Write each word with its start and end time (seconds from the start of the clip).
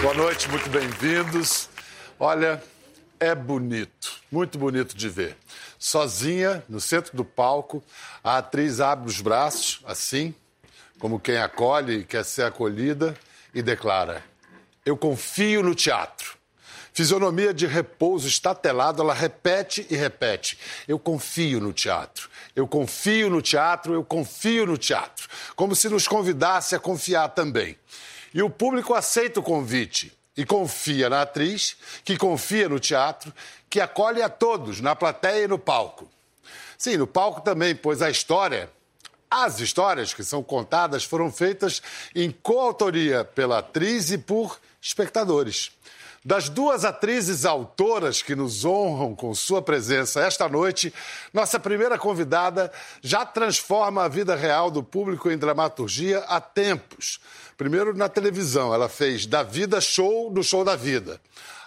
Boa 0.00 0.14
noite, 0.14 0.48
muito 0.48 0.70
bem-vindos. 0.70 1.68
Olha, 2.20 2.62
é 3.18 3.34
bonito, 3.34 4.22
muito 4.30 4.56
bonito 4.56 4.96
de 4.96 5.08
ver. 5.08 5.36
Sozinha, 5.76 6.62
no 6.68 6.80
centro 6.80 7.16
do 7.16 7.24
palco, 7.24 7.82
a 8.22 8.38
atriz 8.38 8.78
abre 8.78 9.08
os 9.08 9.20
braços, 9.20 9.80
assim, 9.84 10.32
como 11.00 11.18
quem 11.18 11.36
acolhe 11.36 11.98
e 11.98 12.04
quer 12.04 12.24
ser 12.24 12.44
acolhida, 12.44 13.16
e 13.52 13.60
declara: 13.60 14.22
Eu 14.86 14.96
confio 14.96 15.64
no 15.64 15.74
teatro. 15.74 16.38
Fisionomia 16.92 17.52
de 17.52 17.66
repouso 17.66 18.28
estatelado, 18.28 19.02
ela 19.02 19.14
repete 19.14 19.84
e 19.90 19.96
repete. 19.96 20.58
Eu 20.86 20.98
confio 21.00 21.60
no 21.60 21.72
teatro. 21.72 22.30
Eu 22.54 22.68
confio 22.68 23.28
no 23.28 23.42
teatro, 23.42 23.94
eu 23.94 24.04
confio 24.04 24.64
no 24.64 24.78
teatro. 24.78 25.28
Como 25.56 25.74
se 25.74 25.88
nos 25.88 26.06
convidasse 26.06 26.76
a 26.76 26.78
confiar 26.78 27.30
também. 27.30 27.76
E 28.32 28.42
o 28.42 28.50
público 28.50 28.94
aceita 28.94 29.40
o 29.40 29.42
convite 29.42 30.12
e 30.36 30.44
confia 30.44 31.10
na 31.10 31.22
atriz, 31.22 31.76
que 32.04 32.16
confia 32.16 32.68
no 32.68 32.78
teatro, 32.78 33.32
que 33.68 33.80
acolhe 33.80 34.22
a 34.22 34.28
todos, 34.28 34.80
na 34.80 34.94
plateia 34.94 35.44
e 35.44 35.48
no 35.48 35.58
palco. 35.58 36.08
Sim, 36.76 36.96
no 36.96 37.06
palco 37.06 37.40
também, 37.40 37.74
pois 37.74 38.00
a 38.00 38.08
história, 38.08 38.70
as 39.30 39.58
histórias 39.58 40.14
que 40.14 40.22
são 40.22 40.42
contadas 40.42 41.02
foram 41.02 41.30
feitas 41.32 41.82
em 42.14 42.30
coautoria 42.30 43.24
pela 43.24 43.58
atriz 43.58 44.10
e 44.10 44.18
por 44.18 44.60
espectadores. 44.80 45.72
Das 46.28 46.50
duas 46.50 46.84
atrizes 46.84 47.46
autoras 47.46 48.20
que 48.20 48.36
nos 48.36 48.62
honram 48.62 49.14
com 49.14 49.34
sua 49.34 49.62
presença 49.62 50.20
esta 50.20 50.46
noite, 50.46 50.92
nossa 51.32 51.58
primeira 51.58 51.96
convidada 51.96 52.70
já 53.00 53.24
transforma 53.24 54.04
a 54.04 54.08
vida 54.08 54.36
real 54.36 54.70
do 54.70 54.82
público 54.82 55.30
em 55.30 55.38
dramaturgia 55.38 56.18
há 56.28 56.38
tempos. 56.38 57.18
Primeiro 57.56 57.96
na 57.96 58.10
televisão, 58.10 58.74
ela 58.74 58.90
fez 58.90 59.24
Da 59.24 59.42
Vida 59.42 59.80
Show 59.80 60.30
no 60.30 60.44
Show 60.44 60.66
da 60.66 60.76
Vida. 60.76 61.18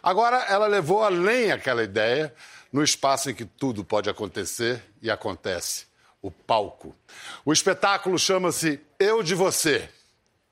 Agora 0.03 0.37
ela 0.47 0.67
levou 0.67 1.01
além 1.03 1.51
aquela 1.51 1.83
ideia 1.83 2.31
no 2.71 2.83
espaço 2.83 3.31
em 3.31 3.33
que 3.33 3.45
tudo 3.45 3.83
pode 3.83 4.11
acontecer 4.11 4.79
e 5.01 5.09
acontece 5.09 5.87
o 6.21 6.29
palco. 6.29 6.95
O 7.43 7.51
espetáculo 7.51 8.19
chama-se 8.19 8.79
Eu 8.99 9.23
de 9.23 9.33
Você. 9.33 9.89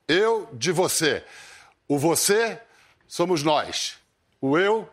Eu 0.08 0.48
de 0.52 0.72
Você. 0.72 1.22
O 1.86 1.96
você 1.96 2.60
somos 3.06 3.44
nós. 3.44 3.99
O 4.42 4.56
eu 4.56 4.88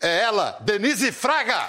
é 0.00 0.20
ela, 0.20 0.56
Denise 0.60 1.10
Fraga. 1.10 1.66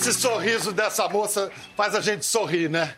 Esse 0.00 0.14
sorriso 0.14 0.72
dessa 0.72 1.06
moça 1.10 1.52
faz 1.76 1.94
a 1.94 2.00
gente 2.00 2.24
sorrir, 2.24 2.70
né? 2.70 2.96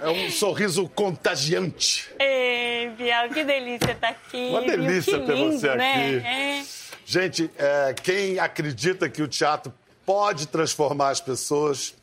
É 0.00 0.08
um 0.08 0.30
sorriso 0.30 0.88
contagiante. 0.88 2.08
Ei, 2.20 2.88
Bial, 2.90 3.28
que 3.30 3.42
delícia 3.42 3.90
estar 3.90 4.10
aqui. 4.10 4.48
Uma 4.50 4.62
delícia 4.62 5.18
ter 5.18 5.34
lindo, 5.34 5.58
você 5.58 5.74
né? 5.74 5.92
aqui. 5.92 6.26
É. 6.26 6.64
Gente, 7.04 7.50
é, 7.58 7.94
quem 8.00 8.38
acredita 8.38 9.08
que 9.08 9.22
o 9.22 9.26
teatro 9.26 9.74
pode 10.06 10.46
transformar 10.46 11.08
as 11.08 11.20
pessoas, 11.20 11.96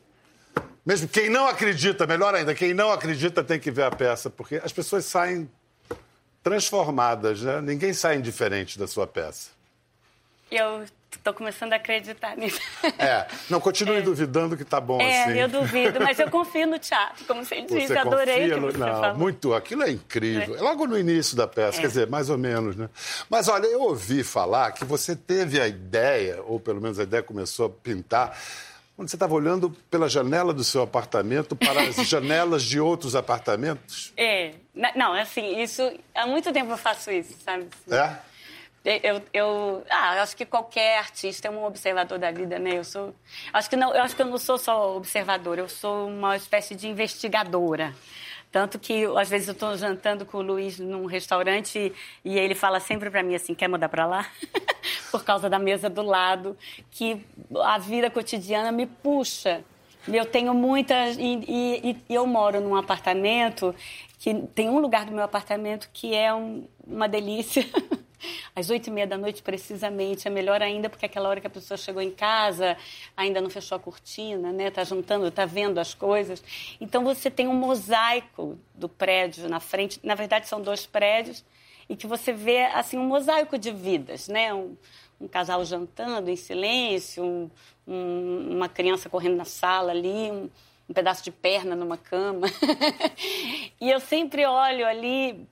mesmo 0.84 1.08
quem 1.08 1.30
não 1.30 1.46
acredita, 1.46 2.06
melhor 2.06 2.34
ainda, 2.34 2.54
quem 2.54 2.74
não 2.74 2.92
acredita 2.92 3.42
tem 3.42 3.58
que 3.58 3.70
ver 3.70 3.84
a 3.84 3.90
peça, 3.90 4.28
porque 4.28 4.60
as 4.62 4.72
pessoas 4.72 5.06
saem 5.06 5.50
transformadas, 6.42 7.40
né? 7.40 7.62
Ninguém 7.62 7.94
sai 7.94 8.16
indiferente 8.16 8.78
da 8.78 8.86
sua 8.86 9.06
peça. 9.06 9.48
Eu 10.50 10.84
tô 11.18 11.32
começando 11.34 11.72
a 11.72 11.76
acreditar 11.76 12.36
nisso. 12.36 12.60
É, 12.98 13.26
não, 13.50 13.60
continue 13.60 14.00
duvidando 14.02 14.56
que 14.56 14.64
tá 14.64 14.80
bom 14.80 15.00
É, 15.00 15.24
assim. 15.24 15.38
eu 15.38 15.48
duvido, 15.48 16.00
mas 16.00 16.18
eu 16.18 16.30
confio 16.30 16.66
no 16.66 16.78
teatro, 16.78 17.24
como 17.26 17.44
você 17.44 17.62
disse. 17.62 17.88
Você 17.88 17.98
Adorei 17.98 18.50
confia 18.50 18.56
no... 18.56 18.72
Não, 18.72 19.00
falou. 19.00 19.16
muito. 19.18 19.54
Aquilo 19.54 19.82
é 19.82 19.90
incrível. 19.90 20.56
É. 20.56 20.60
Logo 20.60 20.86
no 20.86 20.98
início 20.98 21.36
da 21.36 21.46
peça, 21.46 21.80
quer 21.80 21.86
dizer, 21.88 22.08
mais 22.08 22.30
ou 22.30 22.38
menos, 22.38 22.76
né? 22.76 22.88
Mas 23.28 23.48
olha, 23.48 23.66
eu 23.66 23.80
ouvi 23.82 24.22
falar 24.22 24.72
que 24.72 24.84
você 24.84 25.14
teve 25.16 25.60
a 25.60 25.66
ideia, 25.68 26.42
ou 26.42 26.58
pelo 26.58 26.80
menos 26.80 26.98
a 26.98 27.02
ideia 27.02 27.22
começou 27.22 27.66
a 27.66 27.70
pintar, 27.70 28.36
quando 28.96 29.08
você 29.08 29.16
estava 29.16 29.34
olhando 29.34 29.70
pela 29.90 30.08
janela 30.08 30.52
do 30.52 30.62
seu 30.62 30.82
apartamento 30.82 31.56
para 31.56 31.82
as 31.82 31.96
janelas 32.06 32.62
de 32.62 32.78
outros 32.78 33.16
apartamentos. 33.16 34.12
É, 34.16 34.52
não, 34.94 35.12
assim, 35.14 35.60
isso. 35.62 35.82
Há 36.14 36.26
muito 36.26 36.52
tempo 36.52 36.70
eu 36.72 36.76
faço 36.76 37.10
isso, 37.10 37.34
sabe? 37.44 37.66
É? 37.90 38.16
Eu, 38.84 39.22
eu, 39.32 39.84
ah, 39.88 40.22
acho 40.22 40.36
que 40.36 40.44
qualquer 40.44 40.98
artista 40.98 41.46
é 41.46 41.50
um 41.50 41.64
observador 41.64 42.18
da 42.18 42.32
vida, 42.32 42.58
né? 42.58 42.78
Eu 42.78 42.84
sou, 42.84 43.14
acho 43.52 43.70
que 43.70 43.76
não, 43.76 43.94
eu 43.94 44.02
acho 44.02 44.16
que 44.16 44.22
eu 44.22 44.26
não 44.26 44.38
sou 44.38 44.58
só 44.58 44.96
observadora, 44.96 45.60
eu 45.60 45.68
sou 45.68 46.08
uma 46.08 46.36
espécie 46.36 46.74
de 46.74 46.88
investigadora. 46.88 47.94
Tanto 48.50 48.78
que 48.80 49.04
às 49.16 49.30
vezes 49.30 49.48
eu 49.48 49.52
estou 49.52 49.76
jantando 49.78 50.26
com 50.26 50.38
o 50.38 50.42
Luiz 50.42 50.78
num 50.80 51.06
restaurante 51.06 51.92
e 52.24 52.38
ele 52.38 52.54
fala 52.54 52.80
sempre 52.80 53.08
para 53.08 53.22
mim 53.22 53.34
assim, 53.36 53.54
quer 53.54 53.68
mudar 53.68 53.88
para 53.88 54.04
lá? 54.04 54.26
Por 55.12 55.24
causa 55.24 55.48
da 55.48 55.58
mesa 55.58 55.88
do 55.88 56.02
lado, 56.02 56.56
que 56.90 57.24
a 57.62 57.78
vida 57.78 58.10
cotidiana 58.10 58.72
me 58.72 58.86
puxa. 58.86 59.62
Eu 60.12 60.26
tenho 60.26 60.52
muitas. 60.52 61.16
E, 61.16 61.22
e- 61.48 61.96
e 62.08 62.14
eu 62.14 62.26
moro 62.26 62.60
num 62.60 62.74
apartamento 62.74 63.74
que 64.18 64.34
tem 64.54 64.68
um 64.68 64.80
lugar 64.80 65.06
do 65.06 65.12
meu 65.12 65.22
apartamento 65.22 65.88
que 65.92 66.14
é 66.14 66.34
um- 66.34 66.66
uma 66.86 67.08
delícia. 67.08 67.64
Às 68.54 68.70
oito 68.70 68.88
e 68.88 68.90
meia 68.90 69.06
da 69.06 69.16
noite, 69.18 69.42
precisamente, 69.42 70.26
é 70.28 70.30
melhor 70.30 70.62
ainda 70.62 70.88
porque 70.88 71.04
é 71.04 71.08
aquela 71.08 71.28
hora 71.28 71.40
que 71.40 71.46
a 71.46 71.50
pessoa 71.50 71.76
chegou 71.76 72.02
em 72.02 72.10
casa, 72.10 72.76
ainda 73.16 73.40
não 73.40 73.50
fechou 73.50 73.76
a 73.76 73.78
cortina, 73.80 74.52
né? 74.52 74.70
Tá 74.70 74.84
juntando, 74.84 75.30
tá 75.30 75.44
vendo 75.46 75.78
as 75.78 75.94
coisas. 75.94 76.42
Então 76.80 77.04
você 77.04 77.30
tem 77.30 77.48
um 77.48 77.54
mosaico 77.54 78.58
do 78.74 78.88
prédio 78.88 79.48
na 79.48 79.60
frente. 79.60 79.98
Na 80.02 80.14
verdade, 80.14 80.48
são 80.48 80.60
dois 80.60 80.86
prédios 80.86 81.44
e 81.88 81.96
que 81.96 82.06
você 82.06 82.32
vê 82.32 82.64
assim 82.66 82.96
um 82.98 83.06
mosaico 83.06 83.58
de 83.58 83.70
vidas, 83.70 84.28
né? 84.28 84.52
Um, 84.54 84.76
um 85.20 85.28
casal 85.28 85.64
jantando 85.64 86.30
em 86.30 86.36
silêncio, 86.36 87.22
um- 87.24 87.50
um- 87.86 88.56
uma 88.56 88.68
criança 88.68 89.08
correndo 89.08 89.36
na 89.36 89.44
sala 89.44 89.92
ali, 89.92 90.30
um, 90.30 90.48
um 90.88 90.94
pedaço 90.94 91.22
de 91.24 91.30
perna 91.30 91.74
numa 91.76 91.96
cama. 91.96 92.46
e 93.80 93.90
eu 93.90 94.00
sempre 94.00 94.44
olho 94.46 94.86
ali 94.86 95.46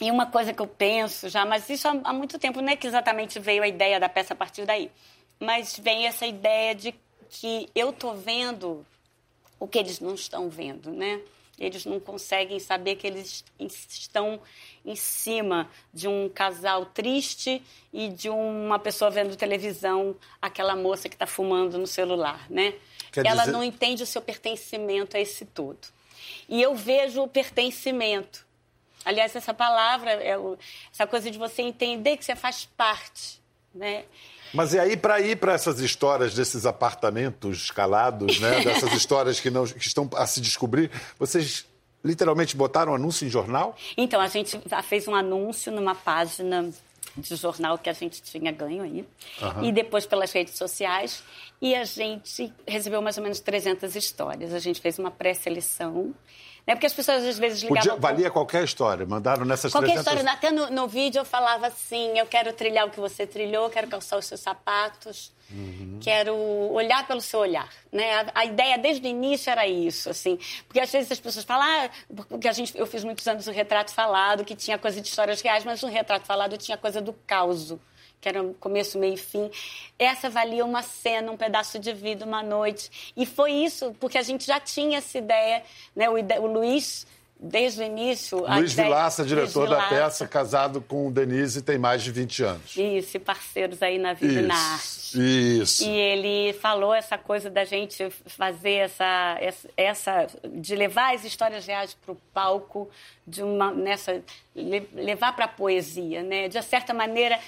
e 0.00 0.10
uma 0.10 0.26
coisa 0.26 0.52
que 0.52 0.60
eu 0.60 0.66
penso 0.66 1.28
já, 1.28 1.44
mas 1.44 1.68
isso 1.68 1.86
há, 1.86 1.92
há 2.04 2.12
muito 2.12 2.38
tempo, 2.38 2.60
não 2.60 2.72
é 2.72 2.76
que 2.76 2.86
exatamente 2.86 3.38
veio 3.38 3.62
a 3.62 3.68
ideia 3.68 4.00
da 4.00 4.08
peça 4.08 4.32
a 4.34 4.36
partir 4.36 4.64
daí, 4.64 4.90
mas 5.38 5.78
vem 5.78 6.06
essa 6.06 6.26
ideia 6.26 6.74
de 6.74 6.94
que 7.28 7.68
eu 7.74 7.92
tô 7.92 8.14
vendo 8.14 8.84
o 9.58 9.66
que 9.68 9.78
eles 9.78 10.00
não 10.00 10.14
estão 10.14 10.48
vendo, 10.48 10.90
né? 10.90 11.20
Eles 11.58 11.84
não 11.84 12.00
conseguem 12.00 12.58
saber 12.58 12.96
que 12.96 13.06
eles 13.06 13.44
estão 13.60 14.40
em 14.84 14.96
cima 14.96 15.70
de 15.94 16.08
um 16.08 16.28
casal 16.28 16.84
triste 16.86 17.62
e 17.92 18.08
de 18.08 18.28
uma 18.28 18.78
pessoa 18.78 19.10
vendo 19.10 19.36
televisão, 19.36 20.16
aquela 20.40 20.74
moça 20.74 21.08
que 21.08 21.14
está 21.14 21.26
fumando 21.26 21.78
no 21.78 21.86
celular, 21.86 22.50
né? 22.50 22.74
Quer 23.12 23.26
Ela 23.26 23.42
dizer- 23.42 23.52
não 23.52 23.62
entende 23.62 24.02
o 24.02 24.06
seu 24.06 24.20
pertencimento 24.20 25.16
a 25.16 25.20
esse 25.20 25.44
todo. 25.44 25.78
E 26.48 26.60
eu 26.60 26.74
vejo 26.74 27.22
o 27.22 27.28
pertencimento. 27.28 28.44
Aliás, 29.04 29.34
essa 29.34 29.52
palavra, 29.52 30.12
é 30.12 30.36
essa 30.92 31.06
coisa 31.06 31.30
de 31.30 31.38
você 31.38 31.62
entender 31.62 32.16
que 32.16 32.24
você 32.24 32.36
faz 32.36 32.68
parte, 32.76 33.40
né? 33.74 34.04
Mas 34.54 34.74
e 34.74 34.78
aí, 34.78 34.96
para 34.96 35.20
ir 35.20 35.36
para 35.36 35.54
essas 35.54 35.80
histórias 35.80 36.34
desses 36.34 36.66
apartamentos 36.66 37.70
calados, 37.70 38.38
né? 38.38 38.60
dessas 38.64 38.92
histórias 38.92 39.40
que, 39.40 39.50
não, 39.50 39.66
que 39.66 39.86
estão 39.86 40.08
a 40.14 40.26
se 40.26 40.40
descobrir, 40.40 40.90
vocês 41.18 41.66
literalmente 42.04 42.56
botaram 42.56 42.94
anúncio 42.94 43.26
em 43.26 43.30
jornal? 43.30 43.76
Então, 43.96 44.20
a 44.20 44.28
gente 44.28 44.60
fez 44.84 45.08
um 45.08 45.14
anúncio 45.14 45.72
numa 45.72 45.94
página 45.94 46.70
de 47.16 47.36
jornal 47.36 47.78
que 47.78 47.90
a 47.90 47.92
gente 47.92 48.22
tinha 48.22 48.50
ganho 48.50 48.82
aí. 48.82 49.06
E 49.62 49.72
depois 49.72 50.06
pelas 50.06 50.32
redes 50.32 50.56
sociais. 50.56 51.22
E 51.60 51.74
a 51.74 51.84
gente 51.84 52.52
recebeu 52.66 53.00
mais 53.00 53.16
ou 53.16 53.22
menos 53.22 53.40
300 53.40 53.94
histórias. 53.94 54.52
A 54.52 54.58
gente 54.58 54.80
fez 54.80 54.98
uma 54.98 55.10
pré-seleção. 55.10 56.14
Né? 56.66 56.74
Porque 56.74 56.86
as 56.86 56.94
pessoas 56.94 57.24
às 57.24 57.38
vezes 57.38 57.62
ligavam... 57.62 57.94
Podia, 57.94 58.00
valia 58.00 58.30
qualquer 58.30 58.62
história. 58.62 59.04
Mandaram 59.04 59.44
nessas 59.44 59.72
Qualquer 59.72 59.94
300... 59.94 60.06
história, 60.06 60.32
até 60.32 60.50
no, 60.50 60.70
no 60.70 60.86
vídeo 60.86 61.20
eu 61.20 61.24
falava 61.24 61.66
assim: 61.66 62.16
eu 62.18 62.26
quero 62.26 62.52
trilhar 62.52 62.86
o 62.86 62.90
que 62.90 63.00
você 63.00 63.26
trilhou, 63.26 63.68
quero 63.68 63.88
calçar 63.88 64.16
os 64.16 64.26
seus 64.26 64.40
sapatos, 64.40 65.32
quero 66.00 66.34
olhar 66.72 67.06
pelo 67.06 67.20
seu 67.20 67.40
olhar. 67.40 67.68
Né? 67.90 68.12
A, 68.14 68.26
a 68.34 68.44
ideia 68.44 68.78
desde 68.78 69.06
o 69.06 69.10
início 69.10 69.50
era 69.50 69.66
isso, 69.66 70.08
assim. 70.08 70.38
Porque 70.68 70.78
às 70.78 70.90
vezes 70.90 71.10
as 71.10 71.20
pessoas 71.20 71.44
falam, 71.44 71.66
ah, 71.66 71.90
porque 72.28 72.46
a 72.46 72.52
gente, 72.52 72.78
eu 72.78 72.86
fiz 72.86 73.02
muitos 73.02 73.26
anos 73.26 73.46
o 73.48 73.50
retrato 73.50 73.92
falado, 73.92 74.44
que 74.44 74.54
tinha 74.54 74.78
coisa 74.78 75.00
de 75.00 75.08
histórias 75.08 75.40
reais, 75.40 75.64
mas 75.64 75.82
no 75.82 75.88
retrato 75.88 76.26
falado 76.26 76.56
tinha 76.56 76.76
coisa 76.76 77.00
do 77.00 77.12
caos. 77.26 77.74
Que 78.22 78.28
era 78.28 78.42
começo, 78.60 78.98
meio 78.98 79.14
e 79.14 79.18
fim. 79.18 79.50
Essa 79.98 80.30
valia 80.30 80.64
uma 80.64 80.82
cena, 80.82 81.32
um 81.32 81.36
pedaço 81.36 81.78
de 81.78 81.92
vida, 81.92 82.24
uma 82.24 82.42
noite. 82.42 83.12
E 83.16 83.26
foi 83.26 83.50
isso, 83.50 83.94
porque 83.98 84.16
a 84.16 84.22
gente 84.22 84.46
já 84.46 84.60
tinha 84.60 84.98
essa 84.98 85.18
ideia, 85.18 85.62
né? 85.94 86.08
O, 86.08 86.14
o 86.14 86.46
Luiz 86.46 87.04
desde 87.42 87.80
o 87.80 87.84
início. 87.84 88.46
Luiz 88.46 88.72
Vilaça, 88.72 89.24
diretor 89.24 89.68
da 89.68 89.88
peça, 89.88 90.28
casado 90.28 90.80
com 90.80 91.10
Denise, 91.10 91.60
tem 91.62 91.76
mais 91.76 92.02
de 92.02 92.12
20 92.12 92.44
anos. 92.44 92.76
Isso, 92.76 93.16
e 93.16 93.20
parceiros 93.20 93.82
aí 93.82 93.98
na 93.98 94.12
vida 94.12 94.32
isso, 94.32 94.42
e 94.42 94.46
na 94.46 94.54
arte. 94.54 95.60
Isso. 95.60 95.84
E 95.84 95.90
ele 95.90 96.52
falou 96.54 96.94
essa 96.94 97.18
coisa 97.18 97.50
da 97.50 97.64
gente 97.64 98.08
fazer 98.26 98.74
essa. 98.74 99.38
essa 99.76 100.26
de 100.48 100.76
levar 100.76 101.16
as 101.16 101.24
histórias 101.24 101.66
reais 101.66 101.94
para 101.94 102.12
o 102.12 102.16
palco, 102.32 102.88
de 103.26 103.42
uma, 103.42 103.72
nessa, 103.72 104.22
levar 104.54 105.34
para 105.34 105.46
a 105.46 105.48
poesia, 105.48 106.22
né? 106.22 106.48
De 106.48 106.62
certa 106.62 106.94
maneira 106.94 107.38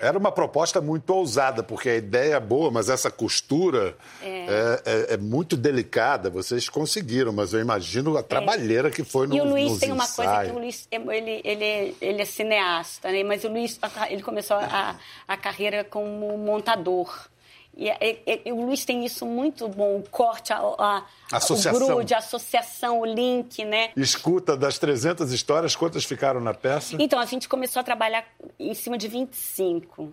era 0.00 0.18
uma 0.18 0.30
proposta 0.30 0.80
muito 0.80 1.10
ousada, 1.10 1.62
porque 1.62 1.88
a 1.88 1.96
ideia 1.96 2.34
é 2.34 2.40
boa, 2.40 2.70
mas 2.70 2.88
essa 2.88 3.10
costura 3.10 3.96
é, 4.22 4.28
é, 4.28 4.82
é, 4.84 5.14
é 5.14 5.16
muito 5.16 5.56
delicada. 5.56 6.28
Vocês 6.30 6.68
conseguiram, 6.68 7.32
mas 7.32 7.52
eu 7.52 7.60
imagino 7.60 8.16
a 8.16 8.20
é. 8.20 8.22
trabalheira 8.22 8.90
que 8.90 9.04
foi 9.04 9.26
no 9.26 9.34
E 9.34 9.40
o 9.40 9.44
Luiz 9.44 9.78
tem 9.78 9.92
uma 9.92 10.04
ensaios. 10.04 10.32
coisa 10.32 10.44
que 10.44 10.56
o 10.56 10.60
Luiz, 10.60 10.88
é, 10.90 10.96
ele, 10.96 11.40
ele, 11.44 11.96
ele 12.00 12.22
é 12.22 12.24
cineasta, 12.24 13.10
né? 13.10 13.22
mas 13.24 13.44
o 13.44 13.48
Luiz 13.48 13.78
ele 14.10 14.22
começou 14.22 14.56
a, 14.56 14.96
a 15.26 15.36
carreira 15.36 15.84
como 15.84 16.36
montador. 16.36 17.28
E, 17.76 17.90
e, 17.90 18.42
e, 18.46 18.52
o 18.52 18.64
Luiz 18.64 18.86
tem 18.86 19.04
isso 19.04 19.26
muito 19.26 19.68
bom, 19.68 19.98
o 19.98 20.08
corte, 20.08 20.50
a, 20.50 20.58
a, 20.58 21.04
associação. 21.30 21.82
o 21.82 21.94
grude, 21.94 22.14
a 22.14 22.18
associação, 22.18 23.00
o 23.00 23.04
link, 23.04 23.62
né? 23.66 23.90
Escuta, 23.94 24.56
das 24.56 24.78
300 24.78 25.30
histórias, 25.30 25.76
quantas 25.76 26.04
ficaram 26.04 26.40
na 26.40 26.54
peça? 26.54 26.96
Então, 26.98 27.18
a 27.18 27.26
gente 27.26 27.46
começou 27.46 27.80
a 27.80 27.82
trabalhar 27.82 28.24
em 28.58 28.72
cima 28.72 28.96
de 28.96 29.08
25. 29.08 30.10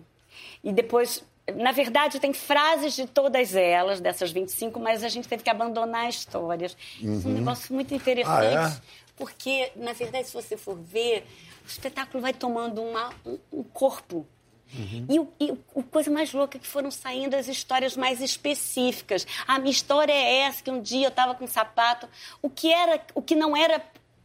E 0.62 0.72
depois, 0.72 1.24
na 1.56 1.72
verdade, 1.72 2.20
tem 2.20 2.34
frases 2.34 2.94
de 2.94 3.06
todas 3.06 3.54
elas, 3.54 3.98
dessas 3.98 4.30
25, 4.30 4.78
mas 4.78 5.02
a 5.02 5.08
gente 5.08 5.26
teve 5.26 5.42
que 5.42 5.50
abandonar 5.50 6.06
histórias. 6.06 6.76
Uhum. 7.00 7.18
Isso 7.18 7.28
é 7.28 7.30
um 7.30 7.34
negócio 7.34 7.74
muito 7.74 7.94
interessante. 7.94 8.56
Ah, 8.56 8.68
é? 8.68 9.04
Porque, 9.16 9.72
na 9.76 9.94
verdade, 9.94 10.26
se 10.26 10.34
você 10.34 10.54
for 10.56 10.76
ver, 10.76 11.24
o 11.64 11.68
espetáculo 11.68 12.20
vai 12.20 12.34
tomando 12.34 12.82
uma, 12.82 13.10
um, 13.24 13.38
um 13.50 13.62
corpo 13.62 14.26
Uhum. 14.76 15.06
E, 15.08 15.18
o, 15.18 15.28
e 15.40 15.80
a 15.80 15.82
coisa 15.84 16.10
mais 16.10 16.32
louca 16.32 16.58
é 16.58 16.60
que 16.60 16.66
foram 16.66 16.90
saindo 16.90 17.34
as 17.34 17.48
histórias 17.48 17.96
mais 17.96 18.20
específicas. 18.20 19.26
A 19.46 19.58
minha 19.58 19.70
história 19.70 20.12
é 20.12 20.40
essa, 20.40 20.62
que 20.62 20.70
um 20.70 20.80
dia 20.80 21.06
eu 21.06 21.10
estava 21.10 21.34
com 21.34 21.44
um 21.44 21.48
sapato. 21.48 22.08
O 22.42 22.50
que, 22.50 22.72
era, 22.72 23.00
o 23.14 23.22
que 23.22 23.34
não 23.34 23.56
era 23.56 23.82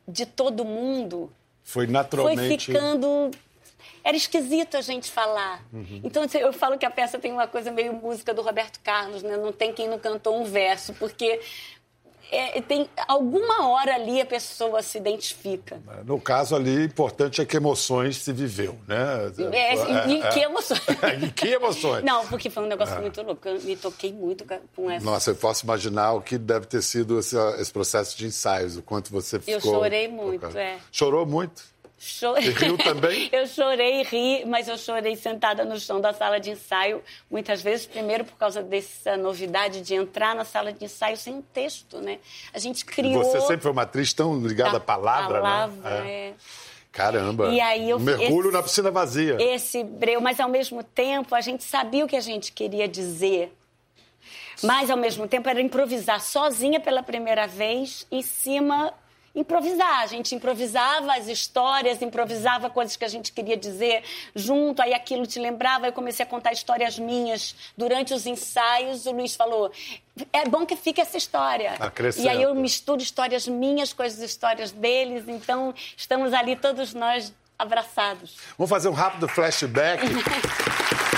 de 0.07 0.25
todo 0.25 0.65
mundo... 0.65 1.31
Foi 1.63 1.85
naturalmente... 1.85 2.65
Foi 2.65 2.73
ficando 2.73 3.31
era 4.03 4.15
esquisito 4.15 4.77
a 4.77 4.81
gente 4.81 5.11
falar. 5.11 5.63
Uhum. 5.71 6.01
Então 6.03 6.23
assim, 6.23 6.37
eu 6.37 6.53
falo 6.53 6.77
que 6.77 6.85
a 6.85 6.89
peça 6.89 7.19
tem 7.19 7.31
uma 7.31 7.47
coisa 7.47 7.71
meio 7.71 7.93
música 7.93 8.33
do 8.33 8.41
Roberto 8.41 8.79
Carlos, 8.79 9.21
né? 9.21 9.37
Não 9.37 9.51
tem 9.51 9.73
quem 9.73 9.87
não 9.87 9.99
cantou 9.99 10.39
um 10.39 10.45
verso, 10.45 10.93
porque 10.93 11.39
é, 12.31 12.61
tem 12.61 12.89
alguma 13.07 13.67
hora 13.67 13.95
ali 13.95 14.21
a 14.21 14.25
pessoa 14.25 14.81
se 14.81 14.97
identifica. 14.97 15.81
No 16.05 16.19
caso 16.19 16.55
ali, 16.55 16.85
importante 16.85 17.41
é 17.41 17.45
que 17.45 17.57
emoções 17.57 18.17
se 18.17 18.31
viveu, 18.31 18.77
né? 18.87 19.31
É, 19.51 20.07
e, 20.07 20.21
é, 20.21 20.29
que 20.29 20.39
emoções? 20.39 20.81
e 21.23 21.31
que 21.31 21.47
emoções? 21.47 22.03
Não, 22.03 22.27
porque 22.27 22.49
foi 22.49 22.63
um 22.63 22.67
negócio 22.67 22.95
é. 22.95 23.01
muito 23.01 23.21
louco. 23.21 23.47
Eu 23.47 23.59
me 23.61 23.75
toquei 23.75 24.13
muito 24.13 24.45
com 24.75 24.89
essa. 24.89 25.05
Nossa, 25.05 25.31
eu 25.31 25.35
posso 25.35 25.65
imaginar 25.65 26.13
o 26.13 26.21
que 26.21 26.37
deve 26.37 26.65
ter 26.65 26.81
sido 26.81 27.19
esse, 27.19 27.35
esse 27.59 27.71
processo 27.71 28.17
de 28.17 28.27
ensaios, 28.27 28.77
o 28.77 28.81
quanto 28.81 29.11
você 29.11 29.39
ficou... 29.39 29.55
Eu 29.55 29.61
chorei 29.61 30.07
muito, 30.07 30.45
é. 30.57 30.77
Chorou 30.91 31.25
muito? 31.25 31.63
Chorei. 31.99 32.47
E 32.47 32.51
riu 32.51 32.77
também? 32.77 33.27
eu 33.33 33.45
chorei, 33.45 34.03
ri, 34.03 34.45
mas 34.45 34.69
eu 34.69 34.77
chorei 34.77 35.17
sentada 35.17 35.65
no 35.65 35.77
chão 35.77 35.99
da 35.99 36.13
sala 36.13 36.39
de 36.39 36.51
ensaio, 36.51 37.03
muitas 37.29 37.61
vezes, 37.61 37.85
primeiro 37.85 38.23
por 38.23 38.37
causa 38.37 38.63
dessa 38.63 39.17
novidade 39.17 39.81
de 39.81 39.95
entrar 39.95 40.33
na 40.33 40.45
sala 40.45 40.71
de 40.71 40.85
ensaio 40.85 41.17
sem 41.17 41.33
um 41.33 41.41
texto, 41.41 41.99
né? 41.99 42.19
A 42.53 42.59
gente 42.59 42.85
criou... 42.85 43.21
Você 43.21 43.41
sempre 43.41 43.63
foi 43.63 43.71
uma 43.71 43.81
atriz 43.81 44.13
tão 44.13 44.39
ligada 44.39 44.77
à 44.77 44.79
palavra, 44.79 45.41
palavra, 45.41 46.01
né? 46.01 46.09
É. 46.09 46.33
Caramba. 46.89 47.49
E 47.49 47.59
aí 47.59 47.89
eu, 47.89 47.99
mergulho 47.99 48.47
esse, 48.47 48.57
na 48.57 48.63
piscina 48.63 48.91
vazia. 48.91 49.37
Esse 49.37 49.83
breu, 49.83 50.21
mas 50.21 50.39
ao 50.39 50.49
mesmo 50.49 50.81
tempo 50.81 51.35
a 51.35 51.41
gente 51.41 51.65
sabia 51.65 52.05
o 52.05 52.07
que 52.07 52.15
a 52.15 52.21
gente 52.21 52.53
queria 52.53 52.87
dizer. 52.87 53.53
Mas 54.63 54.89
ao 54.89 54.97
mesmo 54.97 55.27
tempo 55.27 55.47
era 55.49 55.61
improvisar 55.61 56.21
sozinha 56.21 56.79
pela 56.79 57.03
primeira 57.03 57.45
vez 57.45 58.07
em 58.09 58.21
cima 58.21 58.93
improvisar. 59.35 60.01
A 60.01 60.07
gente 60.07 60.33
improvisava 60.35 61.13
as 61.13 61.27
histórias, 61.27 62.01
improvisava 62.01 62.69
coisas 62.69 62.95
que 62.95 63.05
a 63.05 63.07
gente 63.07 63.31
queria 63.31 63.57
dizer 63.57 64.03
junto, 64.35 64.81
aí 64.81 64.93
aquilo 64.93 65.25
te 65.25 65.39
lembrava. 65.39 65.87
Eu 65.87 65.93
comecei 65.93 66.25
a 66.25 66.27
contar 66.27 66.51
histórias 66.51 66.97
minhas 66.97 67.55
durante 67.77 68.13
os 68.13 68.25
ensaios. 68.25 69.05
O 69.05 69.11
Luiz 69.11 69.35
falou: 69.35 69.71
é 70.31 70.45
bom 70.47 70.65
que 70.65 70.75
fique 70.75 71.01
essa 71.01 71.17
história. 71.17 71.75
Acrescenta. 71.79 72.27
E 72.27 72.29
aí 72.29 72.41
eu 72.41 72.53
misturo 72.55 73.01
histórias 73.01 73.47
minhas 73.47 73.93
com 73.93 74.03
as 74.03 74.17
histórias 74.19 74.71
deles, 74.71 75.27
então 75.27 75.73
estamos 75.95 76.33
ali 76.33 76.55
todos 76.55 76.93
nós 76.93 77.33
abraçados. 77.57 78.37
Vamos 78.57 78.69
fazer 78.69 78.87
um 78.89 78.93
rápido 78.93 79.27
flashback. 79.27 80.03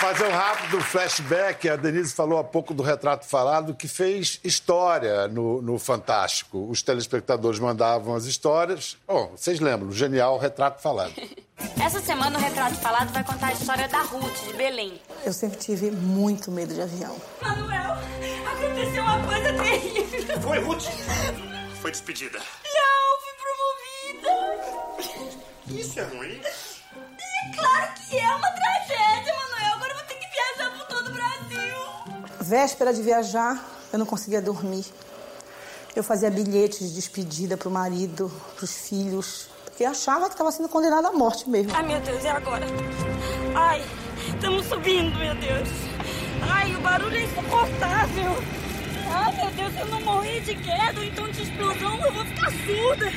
Fazer 0.00 0.24
um 0.24 0.30
rápido 0.30 0.80
flashback. 0.80 1.68
A 1.68 1.76
Denise 1.76 2.14
falou 2.14 2.38
há 2.38 2.44
pouco 2.44 2.72
do 2.72 2.82
retrato 2.82 3.26
falado, 3.26 3.74
que 3.74 3.86
fez 3.86 4.40
história 4.42 5.28
no, 5.28 5.60
no 5.60 5.78
Fantástico. 5.78 6.66
Os 6.70 6.82
telespectadores 6.82 7.58
mandavam 7.58 8.14
as 8.14 8.24
histórias. 8.24 8.96
Bom, 9.06 9.32
vocês 9.36 9.60
lembram, 9.60 9.90
o 9.90 9.92
genial 9.92 10.38
retrato 10.38 10.80
falado. 10.80 11.12
Essa 11.78 12.00
semana 12.00 12.38
o 12.38 12.40
Retrato 12.40 12.76
Falado 12.76 13.12
vai 13.12 13.22
contar 13.22 13.48
a 13.48 13.52
história 13.52 13.86
da 13.86 14.00
Ruth, 14.00 14.46
de 14.46 14.54
Belém. 14.54 14.98
Eu 15.24 15.32
sempre 15.32 15.58
tive 15.58 15.90
muito 15.90 16.50
medo 16.50 16.72
de 16.72 16.80
avião. 16.80 17.14
Manuel, 17.42 17.96
aconteceu 18.46 19.02
uma 19.02 19.26
coisa 19.26 19.52
terrível. 19.52 20.40
Foi, 20.40 20.58
Ruth? 20.60 20.84
Foi 21.82 21.90
despedida. 21.90 22.38
Não, 22.38 23.20
fui 23.20 23.32
promovida. 24.16 25.28
Isso 25.68 26.00
é 26.00 26.04
ruim? 26.04 26.40
É 26.40 27.56
claro 27.56 27.92
que 28.08 28.18
é 28.18 28.34
uma 28.34 28.50
tragédia, 28.52 29.29
Véspera 32.50 32.92
de 32.92 33.00
viajar, 33.00 33.64
eu 33.92 33.98
não 34.00 34.04
conseguia 34.04 34.42
dormir. 34.42 34.84
Eu 35.94 36.02
fazia 36.02 36.28
bilhetes 36.28 36.80
de 36.80 36.96
despedida 36.96 37.56
pro 37.56 37.70
marido, 37.70 38.28
pros 38.56 38.88
filhos, 38.88 39.48
porque 39.64 39.84
achava 39.84 40.24
que 40.24 40.32
estava 40.32 40.50
sendo 40.50 40.68
condenada 40.68 41.06
à 41.06 41.12
morte 41.12 41.48
mesmo. 41.48 41.70
Ai, 41.72 41.86
meu 41.86 42.00
Deus, 42.00 42.24
e 42.24 42.26
agora? 42.26 42.66
Ai, 43.54 43.84
estamos 44.34 44.66
subindo, 44.66 45.16
meu 45.16 45.32
Deus. 45.36 45.68
Ai, 46.42 46.74
o 46.74 46.80
barulho 46.80 47.16
é 47.18 47.22
insuportável. 47.22 48.32
Ai, 49.12 49.36
meu 49.36 49.50
Deus, 49.52 49.76
eu 49.78 49.86
não 49.86 50.00
morri 50.00 50.40
de 50.40 50.56
queda, 50.56 51.04
então 51.04 51.30
de 51.30 51.42
explosão 51.42 52.04
eu 52.04 52.12
vou 52.12 52.24
ficar 52.24 52.50
surda. 52.50 53.12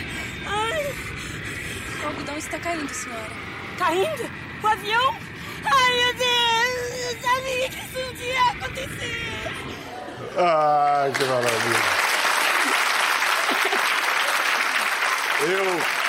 Ai. 0.45 0.93
O 2.03 2.07
algodão 2.07 2.37
está 2.37 2.59
caindo, 2.59 2.93
senhora. 2.93 3.31
Caindo? 3.79 4.29
O 4.61 4.67
avião? 4.67 5.17
Ai, 5.65 6.03
meu 6.03 6.13
Deus! 6.17 6.42
Eu 7.13 7.21
sabia 7.21 7.69
que 7.69 7.79
isso 7.79 7.99
um 7.99 8.13
dia 8.15 8.33
ia 8.33 8.51
acontecer! 8.51 9.51
Ai, 10.35 11.11
que 11.11 11.23
maravilha! 11.25 11.77
Eu 15.41 16.03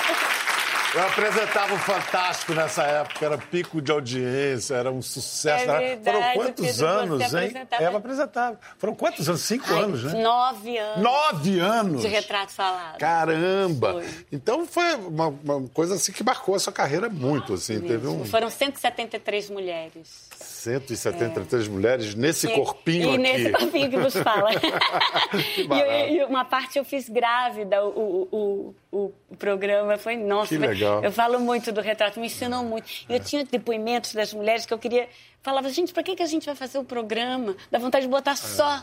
eu 0.95 1.05
apresentava 1.05 1.73
o 1.73 1.77
Fantástico 1.77 2.53
nessa 2.53 2.83
época, 2.83 3.25
era 3.25 3.37
pico 3.37 3.81
de 3.81 3.91
audiência, 3.91 4.75
era 4.75 4.89
um 4.89 5.01
sucesso. 5.01 5.69
É 5.69 5.79
verdade, 5.79 6.17
Foram 6.17 6.33
quantos 6.33 6.81
anos, 6.81 7.33
hein? 7.33 7.53
Ela 7.71 7.97
apresentava. 7.97 8.59
Foram 8.77 8.95
quantos 8.95 9.27
anos? 9.27 9.41
Cinco 9.41 9.73
Ai, 9.73 9.83
anos, 9.83 10.05
né? 10.05 10.23
Nove 10.23 10.77
anos. 10.77 11.03
Nove 11.03 11.59
anos! 11.59 12.01
De 12.01 12.07
retrato 12.07 12.53
falado. 12.53 12.97
Caramba! 12.97 13.91
Foi. 13.91 14.25
Então 14.31 14.65
foi 14.65 14.93
uma, 14.95 15.27
uma, 15.27 15.67
coisa 15.73 15.95
assim 15.95 16.13
que 16.13 16.23
marcou 16.23 16.55
a 16.55 16.59
sua 16.59 16.71
carreira 16.71 17.09
muito, 17.09 17.55
assim. 17.55 17.81
Teve 17.81 18.07
um... 18.07 18.23
Foram 18.23 18.49
173 18.49 19.49
mulheres. 19.49 20.29
173 20.65 21.67
é. 21.67 21.69
mulheres 21.69 22.15
nesse 22.15 22.47
e, 22.47 22.55
corpinho 22.55 23.11
e 23.11 23.13
aqui. 23.13 23.17
nesse 23.17 23.51
corpinho 23.51 23.89
que 23.89 23.97
nos 23.97 24.15
fala. 24.15 24.49
e, 25.57 26.15
e, 26.15 26.23
uma 26.25 26.43
parte 26.43 26.77
eu 26.79 26.83
fiz 26.83 27.07
grávida, 27.07 27.83
o, 27.85 28.27
o, 28.31 28.75
o, 28.91 29.13
o 29.31 29.35
programa 29.37 29.97
foi 29.97 30.15
nossa. 30.15 30.49
Que 30.49 30.57
legal. 30.57 31.03
Eu 31.03 31.11
falo 31.11 31.39
muito 31.39 31.71
do 31.71 31.81
retrato, 31.81 32.19
me 32.19 32.27
ensinou 32.27 32.63
muito. 32.63 32.87
Eu 33.07 33.19
tinha 33.19 33.43
depoimentos 33.43 34.13
das 34.13 34.33
mulheres 34.33 34.65
que 34.65 34.73
eu 34.73 34.79
queria 34.79 35.07
falava, 35.45 35.69
gente, 35.69 35.93
para 35.93 36.01
que, 36.01 36.15
que 36.15 36.23
a 36.23 36.25
gente 36.25 36.43
vai 36.43 36.55
fazer 36.55 36.79
o 36.79 36.83
programa? 36.83 37.55
Dá 37.69 37.77
vontade 37.77 38.05
de 38.05 38.11
botar 38.11 38.31
é. 38.31 38.35
só. 38.35 38.81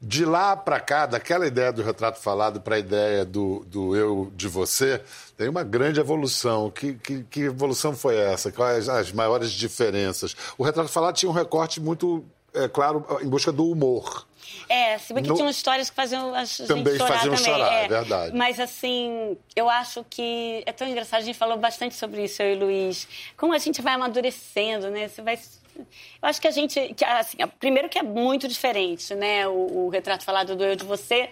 De 0.00 0.24
lá 0.24 0.56
para 0.56 0.80
cá, 0.80 1.04
daquela 1.04 1.46
ideia 1.46 1.70
do 1.70 1.82
retrato 1.82 2.18
falado 2.18 2.62
para 2.62 2.76
a 2.76 2.78
ideia 2.78 3.26
do, 3.26 3.62
do 3.66 3.94
eu 3.94 4.32
de 4.34 4.48
você, 4.48 5.02
tem 5.36 5.50
uma 5.50 5.62
grande 5.62 6.00
evolução. 6.00 6.70
Que, 6.70 6.94
que, 6.94 7.24
que 7.24 7.40
evolução 7.42 7.94
foi 7.94 8.16
essa? 8.16 8.50
Quais 8.50 8.88
as 8.88 9.12
maiores 9.12 9.52
diferenças? 9.52 10.34
O 10.56 10.64
retrato 10.64 10.88
falado 10.88 11.14
tinha 11.14 11.28
um 11.30 11.34
recorte 11.34 11.78
muito 11.78 12.24
é 12.54 12.66
claro, 12.68 13.04
em 13.20 13.28
busca 13.28 13.52
do 13.52 13.70
humor. 13.70 14.26
É, 14.68 14.96
se 14.98 15.12
bem 15.12 15.22
que 15.22 15.28
No- 15.28 15.36
tinham 15.36 15.50
histórias 15.50 15.90
que 15.90 15.96
faziam 15.96 16.34
a 16.34 16.44
gente 16.44 16.66
Também 16.66 16.96
chorar 16.96 17.14
faziam 17.14 17.34
também. 17.34 17.52
chorar, 17.52 17.72
é. 17.72 17.84
é 17.84 17.88
verdade. 17.88 18.36
Mas 18.36 18.58
assim, 18.58 19.36
eu 19.54 19.68
acho 19.68 20.04
que 20.08 20.62
é 20.64 20.72
tão 20.72 20.88
engraçado, 20.88 21.20
a 21.20 21.24
gente 21.24 21.36
falou 21.38 21.58
bastante 21.58 21.94
sobre 21.94 22.24
isso, 22.24 22.42
eu 22.42 22.54
e 22.54 22.56
o 22.56 22.60
Luiz. 22.60 23.06
Como 23.36 23.52
a 23.52 23.58
gente 23.58 23.82
vai 23.82 23.94
amadurecendo, 23.94 24.90
né? 24.90 25.08
Você 25.08 25.22
vai. 25.22 25.38
Eu 25.80 26.28
acho 26.28 26.40
que 26.40 26.48
a 26.48 26.50
gente. 26.50 26.94
Que, 26.94 27.04
assim, 27.04 27.36
primeiro 27.60 27.88
que 27.88 27.98
é 27.98 28.02
muito 28.02 28.46
diferente, 28.48 29.14
né? 29.14 29.46
O, 29.48 29.86
o 29.86 29.88
retrato 29.88 30.24
falado 30.24 30.54
do 30.56 30.64
eu 30.64 30.76
de 30.76 30.84
você. 30.84 31.30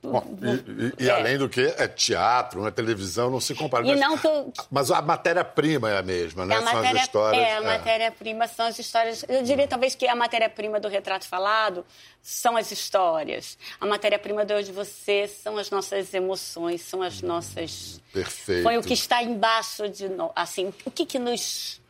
Bom, 0.00 0.22
e, 0.40 1.02
e- 1.02 1.06
e 1.06 1.08
É. 1.08 1.10
além 1.10 1.36
do 1.36 1.48
que, 1.48 1.60
é 1.76 1.88
teatro, 1.88 2.64
é 2.68 2.70
televisão, 2.70 3.28
não 3.30 3.40
se 3.40 3.52
compara. 3.52 3.84
E 3.84 3.88
mas, 3.90 3.98
não 3.98 4.16
eu- 4.22 4.52
mas 4.70 4.92
a 4.92 5.02
matéria-prima 5.02 5.90
é 5.90 5.98
a 5.98 6.02
mesma, 6.02 6.46
né? 6.46 6.54
A 6.54 6.62
São 6.62 6.72
matéria, 6.72 7.00
as 7.00 7.06
histórias. 7.06 7.42
é, 7.42 7.56
a 7.56 7.60
matéria-prima 7.62 8.46
são 8.46 8.66
as 8.66 8.78
histórias. 8.78 9.24
Eu 9.28 9.42
diria 9.42 9.66
talvez 9.66 9.96
que 9.96 10.06
a 10.06 10.14
matéria-prima 10.14 10.78
do 10.78 10.86
retrato 10.86 11.26
falado 11.26 11.84
são 12.22 12.56
as 12.56 12.70
histórias. 12.70 13.58
A 13.80 13.86
matéria-prima 13.86 14.44
do 14.44 14.52
eu 14.52 14.62
de 14.62 14.70
você 14.70 15.26
são 15.26 15.56
as 15.58 15.68
nossas 15.68 16.14
emoções, 16.14 16.80
são 16.82 17.02
as 17.02 17.20
nossas. 17.20 18.00
Perfeito. 18.12 18.62
Foi 18.62 18.78
o 18.78 18.82
que 18.84 18.94
está 18.94 19.20
embaixo 19.20 19.88
de 19.88 20.08
nós. 20.08 20.30
Assim, 20.36 20.72
o 20.86 20.90
que, 20.92 21.04
que 21.04 21.18
nos. 21.18 21.80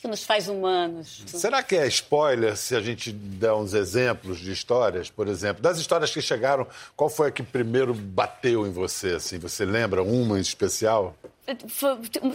Que, 0.00 0.08
nos 0.08 0.24
faz 0.24 0.48
humanos? 0.48 1.22
Será 1.26 1.62
que 1.62 1.76
é 1.76 1.86
spoiler 1.86 2.56
se 2.56 2.74
a 2.74 2.80
gente 2.80 3.12
der 3.12 3.52
uns 3.52 3.74
exemplos 3.74 4.38
de 4.38 4.50
histórias, 4.50 5.10
por 5.10 5.28
exemplo? 5.28 5.62
Das 5.62 5.78
histórias 5.78 6.10
que 6.10 6.22
chegaram, 6.22 6.66
qual 6.96 7.10
foi 7.10 7.28
a 7.28 7.30
que 7.30 7.42
primeiro 7.42 7.92
bateu 7.92 8.66
em 8.66 8.72
você? 8.72 9.16
Assim? 9.16 9.38
Você 9.38 9.64
lembra 9.66 10.02
uma 10.02 10.38
em 10.38 10.40
especial? 10.40 11.14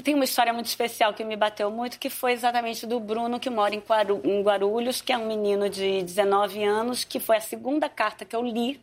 Tem 0.04 0.14
uma 0.14 0.26
história 0.26 0.54
muito 0.54 0.68
especial 0.68 1.14
que 1.14 1.24
me 1.24 1.36
bateu 1.36 1.72
muito, 1.72 1.98
que 1.98 2.10
foi 2.10 2.34
exatamente 2.34 2.86
do 2.86 3.00
Bruno, 3.00 3.40
que 3.40 3.50
mora 3.50 3.74
em 3.74 4.42
Guarulhos, 4.44 5.02
que 5.02 5.12
é 5.12 5.18
um 5.18 5.28
menino 5.28 5.70
de 5.70 6.04
19 6.04 6.64
anos, 6.64 7.04
que 7.04 7.20
foi 7.20 7.38
a 7.38 7.42
segunda 7.42 7.90
carta 7.90 8.26
que 8.26 8.36
eu 8.36 8.44
li 8.44 8.80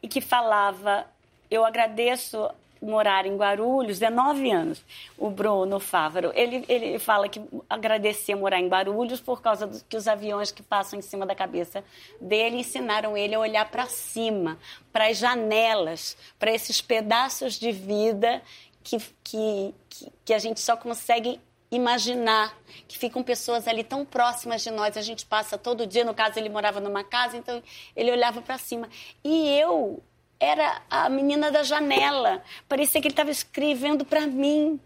e 0.00 0.06
que 0.06 0.20
falava: 0.20 1.06
Eu 1.50 1.64
agradeço 1.64 2.48
morar 2.84 3.26
em 3.26 3.36
Guarulhos, 3.36 3.98
19 3.98 4.50
anos. 4.50 4.84
O 5.16 5.30
Bruno 5.30 5.80
Fávaro, 5.80 6.32
ele, 6.34 6.64
ele 6.68 6.98
fala 6.98 7.28
que 7.28 7.40
agradecia 7.68 8.36
morar 8.36 8.60
em 8.60 8.68
Guarulhos 8.68 9.20
por 9.20 9.40
causa 9.40 9.66
dos 9.66 9.82
que 9.82 9.96
os 9.96 10.06
aviões 10.06 10.50
que 10.50 10.62
passam 10.62 10.98
em 10.98 11.02
cima 11.02 11.26
da 11.26 11.34
cabeça 11.34 11.84
dele 12.20 12.58
ensinaram 12.58 13.16
ele 13.16 13.34
a 13.34 13.40
olhar 13.40 13.70
para 13.70 13.86
cima, 13.86 14.58
para 14.92 15.08
as 15.08 15.18
janelas, 15.18 16.16
para 16.38 16.52
esses 16.52 16.80
pedaços 16.80 17.54
de 17.54 17.72
vida 17.72 18.42
que, 18.82 18.98
que, 19.22 19.74
que, 19.88 20.12
que 20.24 20.34
a 20.34 20.38
gente 20.38 20.60
só 20.60 20.76
consegue 20.76 21.40
imaginar 21.70 22.56
que 22.86 22.98
ficam 22.98 23.22
pessoas 23.22 23.66
ali 23.66 23.82
tão 23.82 24.04
próximas 24.04 24.62
de 24.62 24.70
nós. 24.70 24.96
A 24.96 25.02
gente 25.02 25.26
passa 25.26 25.58
todo 25.58 25.86
dia, 25.86 26.04
no 26.04 26.14
caso 26.14 26.38
ele 26.38 26.48
morava 26.48 26.80
numa 26.80 27.02
casa, 27.02 27.36
então 27.36 27.62
ele 27.96 28.12
olhava 28.12 28.40
para 28.40 28.58
cima. 28.58 28.88
E 29.24 29.48
eu 29.58 30.02
era 30.38 30.82
a 30.90 31.08
menina 31.08 31.50
da 31.50 31.62
janela. 31.62 32.42
Parecia 32.68 33.00
que 33.00 33.08
ele 33.08 33.12
estava 33.12 33.30
escrevendo 33.30 34.04
para 34.04 34.26
mim. 34.26 34.80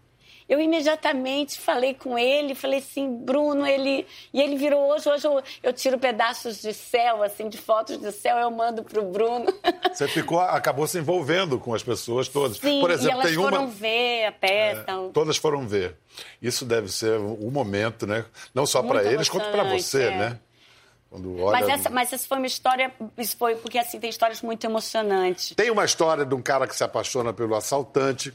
Eu 0.49 0.59
imediatamente 0.59 1.59
falei 1.59 1.93
com 1.93 2.17
ele, 2.17 2.55
falei 2.55 2.79
assim, 2.79 3.07
Bruno, 3.23 3.67
ele. 3.67 4.07
E 4.33 4.41
ele 4.41 4.55
virou 4.55 4.91
hoje, 4.91 5.07
hoje 5.07 5.27
eu, 5.27 5.43
eu 5.61 5.71
tiro 5.71 5.99
pedaços 5.99 6.59
de 6.59 6.73
céu, 6.73 7.21
assim, 7.21 7.47
de 7.47 7.57
fotos 7.59 7.97
do 7.97 8.11
céu, 8.11 8.35
eu 8.37 8.49
mando 8.49 8.83
pro 8.83 9.03
Bruno. 9.03 9.45
Você 9.93 10.07
ficou, 10.07 10.39
acabou 10.39 10.87
se 10.87 10.97
envolvendo 10.97 11.59
com 11.59 11.71
as 11.75 11.83
pessoas 11.83 12.27
todas. 12.27 12.57
Sim, 12.57 12.81
por 12.81 12.89
exemplo, 12.89 13.09
e 13.09 13.11
elas 13.11 13.27
tem 13.27 13.37
uma. 13.37 13.51
foram 13.51 13.67
ver 13.67 14.25
a 14.25 14.31
peça. 14.31 14.85
Todas 15.13 15.37
foram 15.37 15.67
ver. 15.67 15.95
Isso 16.41 16.65
deve 16.65 16.91
ser 16.91 17.19
um 17.19 17.51
momento, 17.51 18.07
né? 18.07 18.25
Não 18.51 18.65
só 18.65 18.81
para 18.81 19.03
eles, 19.03 19.29
quanto 19.29 19.51
para 19.51 19.63
você, 19.63 20.05
é. 20.05 20.17
né? 20.17 20.39
Quando 21.09 21.41
olha... 21.41 21.59
Mas 21.59 21.69
essa, 21.69 21.89
mas 21.89 22.13
essa 22.13 22.27
foi 22.27 22.37
uma 22.37 22.47
história, 22.47 22.93
isso 23.17 23.35
foi 23.35 23.55
porque 23.55 23.77
assim 23.77 23.99
tem 23.99 24.09
histórias 24.09 24.41
muito 24.41 24.63
emocionantes. 24.65 25.53
Tem 25.55 25.71
uma 25.71 25.85
história 25.85 26.25
de 26.25 26.35
um 26.35 26.41
cara 26.41 26.67
que 26.67 26.75
se 26.75 26.83
apaixona 26.83 27.33
pelo 27.33 27.55
assaltante. 27.55 28.33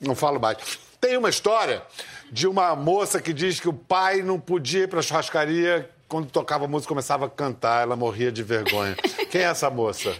Não 0.00 0.14
falo 0.14 0.40
mais. 0.40 0.56
Tem 1.00 1.16
uma 1.16 1.30
história 1.30 1.82
de 2.30 2.46
uma 2.48 2.74
moça 2.74 3.20
que 3.20 3.32
diz 3.32 3.60
que 3.60 3.68
o 3.68 3.72
pai 3.72 4.22
não 4.22 4.40
podia 4.40 4.84
ir 4.84 4.88
para 4.88 4.98
a 4.98 5.02
churrascaria 5.02 5.88
quando 6.10 6.28
tocava 6.28 6.66
música 6.66 6.88
começava 6.88 7.26
a 7.26 7.30
cantar, 7.30 7.82
ela 7.82 7.94
morria 7.94 8.32
de 8.32 8.42
vergonha. 8.42 8.96
Quem 9.30 9.42
é 9.42 9.44
essa 9.44 9.70
moça? 9.70 10.12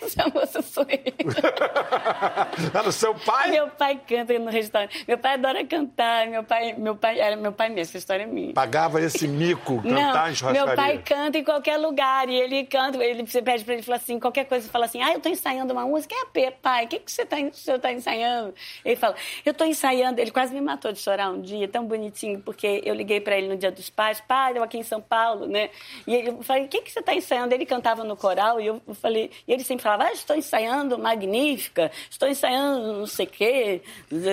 Essa 0.00 0.28
moça 0.28 0.41
sou 0.60 0.84
eu. 0.88 0.98
Era 2.74 2.88
o 2.88 2.92
seu 2.92 3.14
pai? 3.14 3.50
Meu 3.50 3.68
pai 3.68 4.00
canta 4.06 4.38
no 4.38 4.50
restaurante. 4.50 5.04
Meu 5.06 5.16
pai 5.18 5.34
adora 5.34 5.64
cantar. 5.64 6.26
Meu 6.26 6.44
pai, 6.44 6.74
meu 6.74 6.96
pai, 6.96 7.20
era 7.20 7.36
meu 7.36 7.52
pai 7.52 7.68
mesmo, 7.68 7.82
essa 7.82 7.98
história 7.98 8.24
é 8.24 8.26
minha. 8.26 8.52
Pagava 8.52 9.00
esse 9.00 9.26
mico 9.28 9.82
cantar 9.82 10.30
em 10.30 10.34
churrascaria. 10.34 10.66
meu 10.66 10.76
pai 10.76 10.98
canta 11.04 11.38
em 11.38 11.44
qualquer 11.44 11.76
lugar 11.76 12.28
e 12.28 12.34
ele 12.34 12.64
canta, 12.64 13.02
ele 13.02 13.24
você 13.26 13.40
pede 13.40 13.64
pra 13.64 13.74
ele 13.74 13.82
fala 13.82 13.96
assim, 13.96 14.18
qualquer 14.18 14.44
coisa, 14.44 14.68
fala 14.68 14.86
assim: 14.86 15.02
"Ah, 15.02 15.12
eu 15.12 15.20
tô 15.20 15.28
ensaiando 15.28 15.72
uma 15.72 15.84
música". 15.84 16.14
É, 16.34 16.50
pai, 16.50 16.84
o 16.84 16.88
que 16.88 16.98
que 16.98 17.12
você 17.12 17.24
tá, 17.24 17.36
o 17.36 17.54
senhor 17.54 17.78
tá 17.78 17.92
ensaiando? 17.92 18.54
Ele 18.84 18.96
fala: 18.96 19.14
"Eu 19.44 19.54
tô 19.54 19.64
ensaiando". 19.64 20.20
Ele 20.20 20.30
quase 20.30 20.52
me 20.52 20.60
matou 20.60 20.92
de 20.92 20.98
chorar 20.98 21.30
um 21.30 21.40
dia, 21.40 21.68
tão 21.68 21.84
bonitinho, 21.86 22.40
porque 22.40 22.82
eu 22.84 22.94
liguei 22.94 23.20
pra 23.20 23.36
ele 23.36 23.48
no 23.48 23.56
Dia 23.56 23.70
dos 23.70 23.88
Pais, 23.90 24.20
pai, 24.20 24.56
eu 24.56 24.62
aqui 24.62 24.78
em 24.78 24.82
São 24.82 25.00
Paulo, 25.00 25.46
né? 25.46 25.70
E 26.06 26.14
ele, 26.14 26.28
eu 26.30 26.42
falei: 26.42 26.64
"O 26.64 26.68
que 26.68 26.82
que 26.82 26.90
você 26.90 27.02
tá 27.02 27.14
ensaiando?". 27.14 27.54
Ele 27.54 27.66
cantava 27.66 28.02
no 28.04 28.16
coral 28.16 28.60
e 28.60 28.66
eu 28.66 28.80
falei, 28.94 29.30
e 29.46 29.52
ele 29.52 29.62
sempre 29.64 29.82
falava: 29.82 30.04
"Ah, 30.04 30.12
estou 30.12 30.36
ensaiando 30.42 30.98
magnífica, 30.98 31.90
estou 32.10 32.28
ensaiando 32.28 32.92
não 32.92 33.06
sei 33.06 33.26
o 33.26 33.28
quê, 33.28 33.82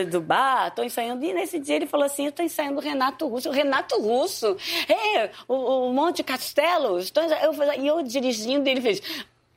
do 0.09 0.19
bar, 0.19 0.67
estou 0.67 0.83
ensaiando. 0.83 1.23
E 1.23 1.33
nesse 1.33 1.59
dia 1.59 1.75
ele 1.75 1.85
falou 1.85 2.05
assim: 2.05 2.25
estou 2.27 2.43
ensaiando 2.43 2.79
Renato 2.81 3.27
Russo. 3.27 3.49
O 3.49 3.51
Renato 3.51 3.99
Russo, 4.01 4.57
é, 4.87 5.29
o, 5.47 5.87
o 5.87 5.93
Monte 5.93 6.23
Castelo. 6.23 6.99
Estou 6.99 7.23
eu, 7.23 7.53
e 7.79 7.87
eu 7.87 8.01
dirigindo, 8.01 8.67
ele 8.67 8.81
fez. 8.81 9.01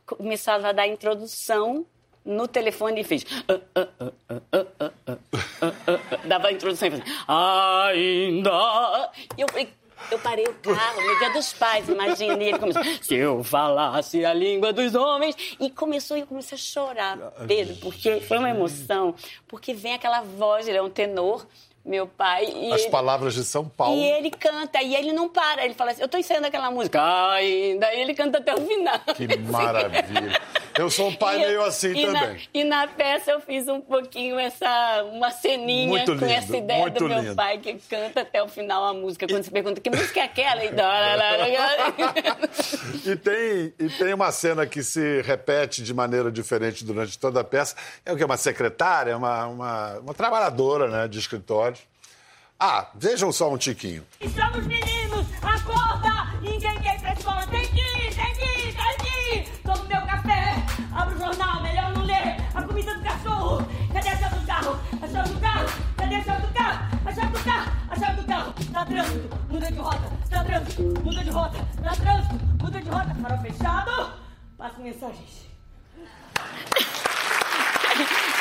Começava 0.07 0.69
a 0.69 0.73
dar 0.73 0.87
introdução 0.87 1.87
no 2.25 2.47
telefone 2.47 3.01
e 3.01 3.05
fez. 3.05 3.25
Dava 6.27 6.49
a 6.49 6.53
introdução 6.53 6.89
e 6.89 6.91
fez. 6.93 7.03
Ainda. 7.27 9.11
E 9.37 9.41
eu 9.41 9.49
falei, 9.49 9.69
eu 10.11 10.19
parei 10.19 10.45
o 10.47 10.55
carro 10.55 11.01
no 11.01 11.19
dia 11.19 11.31
dos 11.33 11.53
pais, 11.53 11.89
imagina. 11.89 12.43
E 12.43 12.49
ele 12.49 12.59
começou. 12.59 12.83
Se 13.03 13.15
eu 13.15 13.43
falasse 13.43 14.25
a 14.25 14.35
língua 14.35 14.73
dos 14.73 14.95
homens. 14.95 15.35
E 15.59 15.71
começou, 15.71 16.17
e 16.17 16.21
eu 16.21 16.27
comecei 16.27 16.57
a 16.57 16.61
chorar, 16.61 17.17
Pedro, 17.47 17.77
porque 17.77 18.21
foi 18.21 18.39
uma 18.39 18.51
emoção. 18.51 19.15
Porque 19.49 19.73
vem 19.75 19.95
aquela 19.95 20.21
voz, 20.23 20.69
ele 20.69 20.77
é 20.79 20.83
um 20.83 20.91
tenor, 20.91 21.47
meu 21.85 22.07
pai. 22.07 22.45
E 22.55 22.73
As 22.73 22.83
ele- 22.83 22.91
palavras 22.91 23.35
de 23.35 23.45
São 23.45 23.69
Paulo. 23.69 23.97
e 23.97 24.05
ele 24.05 24.31
canta, 24.31 24.83
e 24.83 24.95
ele 24.95 25.13
não 25.13 25.29
para. 25.29 25.65
Ele 25.65 25.75
fala 25.75 25.91
assim: 25.93 26.03
Eu 26.03 26.09
tô 26.09 26.19
ensaiando 26.19 26.47
aquela 26.47 26.71
música 26.71 27.01
ainda. 27.33 27.93
E 27.95 28.01
ele 28.01 28.15
canta 28.15 28.39
até 28.39 28.55
o 28.55 28.61
final. 28.67 28.99
Que 29.17 29.37
maravilha. 29.39 30.41
Eu 30.79 30.91
sou 30.91 31.09
um 31.09 31.15
pai 31.15 31.37
E 31.37 31.47
meio 31.47 31.63
assim 31.65 31.93
e 31.95 32.07
na- 32.07 32.21
também. 32.21 32.49
e 32.55 32.65
na 32.65 32.87
peça 32.87 33.31
eu 33.33 33.41
fiz 33.41 33.69
um 33.69 33.81
pouquinho 33.81 34.39
essa, 34.39 35.03
uma 35.13 35.31
ceninha 35.31 35.89
Muito 35.89 36.07
com 36.17 36.25
lindo, 36.25 36.33
essa 36.33 36.57
ideia 36.57 36.91
do 36.91 37.09
meu 37.09 37.21
lindo. 37.21 37.35
pai 37.37 37.59
que 37.59 37.75
canta 37.89 38.21
até 38.23 38.43
o 38.43 38.49
final 38.49 38.85
a 38.85 38.95
música. 38.95 39.27
Quando 39.27 39.43
você 39.45 39.51
pergunta 39.51 39.81
que 39.81 39.91
música 39.91 40.21
é 40.21 40.25
aquela, 40.25 40.65
e... 40.65 40.71
E 43.05 43.17
tem, 43.17 43.75
e 43.79 43.89
tem 43.91 44.15
uma 44.15 44.31
cena 44.33 44.67
que 44.67 44.83
se 44.83 45.21
repete 45.23 45.83
de 45.83 45.93
maneira 45.93 46.31
diferente 46.31 46.85
durante 46.85 47.19
toda 47.19 47.41
a 47.41 47.45
peça. 47.45 47.75
É 48.05 48.13
o 48.13 48.17
que? 48.17 48.25
Uma 48.25 48.37
secretária, 48.37 49.17
uma, 49.17 49.47
uma, 49.47 49.99
uma 49.99 50.15
trabalhadora 50.15 50.89
né, 50.89 51.09
de 51.09 51.19
escritório. 51.19 51.77
Ah, 52.59 52.89
vejam 52.95 53.33
só 53.33 53.51
um 53.53 53.59
tiquinho. 53.59 54.07
Estamos 54.21 54.65
meninos, 54.67 55.27
acorda! 55.43 56.12
Cadê 66.13 66.17
a 66.17 66.23
chave 66.25 66.47
do 66.47 66.53
carro? 66.53 66.99
A 67.05 67.13
chave 67.13 67.33
do 67.33 67.45
carro, 67.45 67.73
a 67.89 67.97
chave 67.97 68.21
do 68.21 68.27
carro, 68.27 68.55
tá 68.73 68.85
trânsito, 68.85 69.39
muda 69.49 69.73
de 69.73 69.79
rota, 69.79 70.13
tá 70.29 70.45
trânsito, 70.45 70.83
muda 71.03 71.25
de 71.25 71.31
rota, 71.31 71.67
tá 71.83 71.91
trânsito, 71.91 72.35
muda 72.63 72.81
de 72.83 72.89
rota, 72.91 73.15
farol 73.15 73.39
fechado, 73.39 74.13
passo 74.59 74.81
mensagens. 74.81 75.47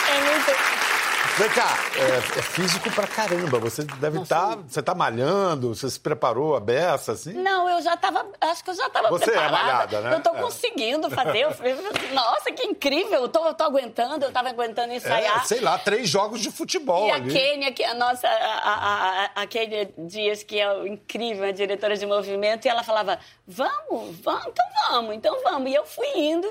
É 0.10 0.22
muito. 0.22 1.01
Vem 1.38 1.50
cá, 1.50 1.76
é, 1.98 2.18
é 2.40 2.42
físico 2.42 2.92
pra 2.92 3.08
caramba. 3.08 3.58
Você 3.60 3.84
deve 3.84 4.20
estar. 4.22 4.58
você 4.58 4.82
tá 4.84 4.94
malhando, 4.94 5.74
você 5.74 5.90
se 5.90 6.00
preparou 6.00 6.56
a 6.56 6.60
beça, 6.60 7.14
assim? 7.14 7.34
Não, 7.34 7.68
eu 7.70 7.82
já 7.82 7.96
tava. 7.98 8.26
Acho 8.42 8.64
que 8.64 8.70
eu 8.70 8.76
já 8.76 8.90
tava 8.90 9.10
Você 9.10 9.24
é 9.24 9.28
preparada. 9.28 9.52
malhada, 9.64 10.02
né? 10.02 10.16
Eu 10.16 10.22
tô 10.22 10.32
É. 10.36 10.42
conseguindo 10.42 11.10
fazer. 11.10 11.40
Eu 11.40 11.52
falei, 11.52 11.76
Nossa, 12.14 12.52
que 12.52 12.64
incrível! 12.64 13.22
Eu 13.22 13.30
tô, 13.30 13.46
eu 13.48 13.54
tô 13.54 13.64
aguentando, 13.64 14.26
eu 14.26 14.32
tava 14.32 14.50
aguentando 14.50 14.92
É, 14.94 14.98
ensaiar. 14.98 15.46
sei 15.48 15.62
lá, 15.62 15.78
três 15.80 16.08
jogos 16.10 16.42
de 16.42 16.52
futebol 16.52 17.08
E 17.08 17.12
a 17.12 17.16
ali. 17.16 17.32
Kênia, 17.34 17.72
que 17.72 17.82
é 17.82 17.90
a 17.90 17.96
nossa, 17.96 18.28
a, 18.28 18.32
a, 18.34 19.24
a, 19.26 19.42
a 19.42 19.48
Kênia 19.48 19.90
Dias, 19.98 20.44
que 20.44 20.60
é 20.60 20.88
incrível, 20.88 21.46
a 21.46 21.52
diretora 21.52 21.96
de 21.96 22.06
movimento, 22.06 22.66
e 22.66 22.70
ela 22.70 22.84
falava, 22.84 23.18
vamos, 23.48 24.16
vamos, 24.22 24.48
então 24.48 24.66
vamos, 24.90 25.16
então 25.16 25.42
vamos. 25.44 25.72
E 25.72 25.76
eu 25.76 25.86
fui 25.86 26.08
indo. 26.16 26.48